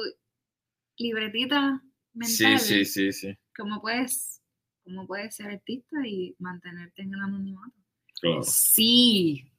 libretita 0.98 1.82
mental. 2.14 2.60
Sí, 2.60 2.86
sí, 2.86 2.86
sí, 2.86 3.14
sí. 3.14 3.38
¿Cómo 3.56 3.82
puedes, 3.82 4.42
cómo 4.84 5.08
puedes 5.08 5.36
ser 5.36 5.52
artista 5.52 6.06
y 6.06 6.36
mantenerte 6.40 7.02
en 7.02 7.14
el 7.14 7.22
anonimato? 7.22 7.76
Claro. 8.20 8.44
Sí, 8.44 9.51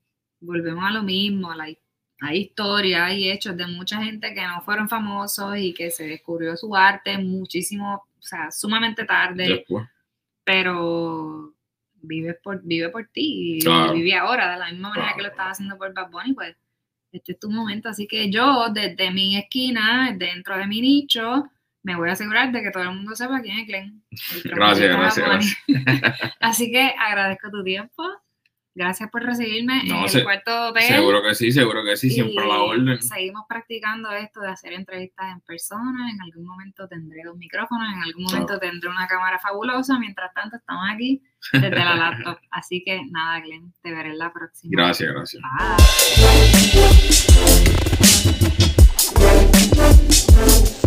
volvemos 0.43 0.85
a 0.85 0.91
lo 0.91 1.03
mismo, 1.03 1.51
hay 1.53 2.39
historias, 2.39 3.03
hay 3.03 3.31
hechos 3.31 3.57
de 3.57 3.67
mucha 3.67 4.03
gente 4.03 4.33
que 4.35 4.47
no 4.47 4.61
fueron 4.63 4.89
famosos 4.89 5.57
y 5.57 5.75
que 5.75 5.91
se 5.91 6.07
descubrió 6.07 6.57
su 6.57 6.75
arte 6.77 7.19
muchísimo, 7.19 7.95
o 7.95 8.23
sea, 8.23 8.51
sumamente 8.51 9.05
tarde, 9.05 9.65
pero 10.45 11.53
vive 11.95 12.35
por, 12.35 12.63
vive 12.63 12.89
por 12.91 13.07
ti 13.09 13.59
y 13.59 13.93
vive 13.95 14.15
ahora 14.15 14.53
de 14.53 14.59
la 14.59 14.71
misma 14.71 14.91
manera 14.91 15.15
que 15.17 15.23
lo 15.23 15.29
estás 15.29 15.53
haciendo 15.53 15.77
por 15.77 15.93
Bad 15.93 16.11
Bunny, 16.11 16.35
pues 16.35 16.57
este 17.13 17.33
es 17.33 17.39
tu 17.41 17.51
momento, 17.51 17.89
así 17.89 18.07
que 18.07 18.31
yo 18.31 18.69
desde 18.73 19.11
mi 19.11 19.37
esquina, 19.37 20.15
dentro 20.17 20.57
de 20.57 20.67
mi 20.67 20.81
nicho, 20.81 21.51
me 21.83 21.97
voy 21.97 22.09
a 22.09 22.13
asegurar 22.13 22.53
de 22.53 22.63
que 22.63 22.71
todo 22.71 22.85
el 22.85 22.95
mundo 22.95 23.15
sepa 23.17 23.41
quién 23.43 23.59
es 23.59 23.67
Glenn. 23.67 24.03
Gracias, 24.45 24.97
gracias. 24.97 25.57
así 26.41 26.71
que 26.71 26.95
agradezco 26.99 27.51
tu 27.51 27.65
tiempo. 27.65 28.05
Gracias 28.75 29.11
por 29.11 29.23
recibirme 29.23 29.81
en 29.81 29.93
el 29.93 30.25
cuarto 30.25 30.69
hotel. 30.69 30.85
Seguro 30.85 31.23
que 31.23 31.35
sí, 31.35 31.53
seguro 31.53 31.85
que 31.85 31.97
sí, 31.97 32.09
siempre 32.09 32.43
a 32.43 32.47
la 32.47 32.63
orden. 32.63 33.03
Seguimos 33.03 33.45
practicando 33.47 34.11
esto 34.13 34.41
de 34.41 34.49
hacer 34.49 34.73
entrevistas 34.73 35.27
en 35.31 35.41
persona. 35.43 36.11
En 36.11 36.23
algún 36.23 36.47
momento 36.47 36.89
tendré 36.89 37.23
dos 37.25 37.37
micrófonos, 37.37 37.87
en 37.95 38.03
algún 38.03 38.25
momento 38.25 38.59
tendré 38.59 38.89
una 38.89 39.07
cámara 39.07 39.39
fabulosa. 39.39 39.99
Mientras 39.99 40.33
tanto, 40.33 40.57
estamos 40.57 40.85
aquí 40.91 41.23
desde 41.53 41.71
la 41.71 41.97
laptop. 41.97 42.39
Así 42.51 42.83
que 42.85 43.03
nada, 43.11 43.41
Glenn, 43.41 43.75
te 43.83 43.91
veré 43.91 44.11
en 44.11 44.19
la 44.19 44.33
próxima. 44.33 44.71
Gracias, 44.75 45.13
gracias. 45.13 45.43
Bye. 50.73 50.82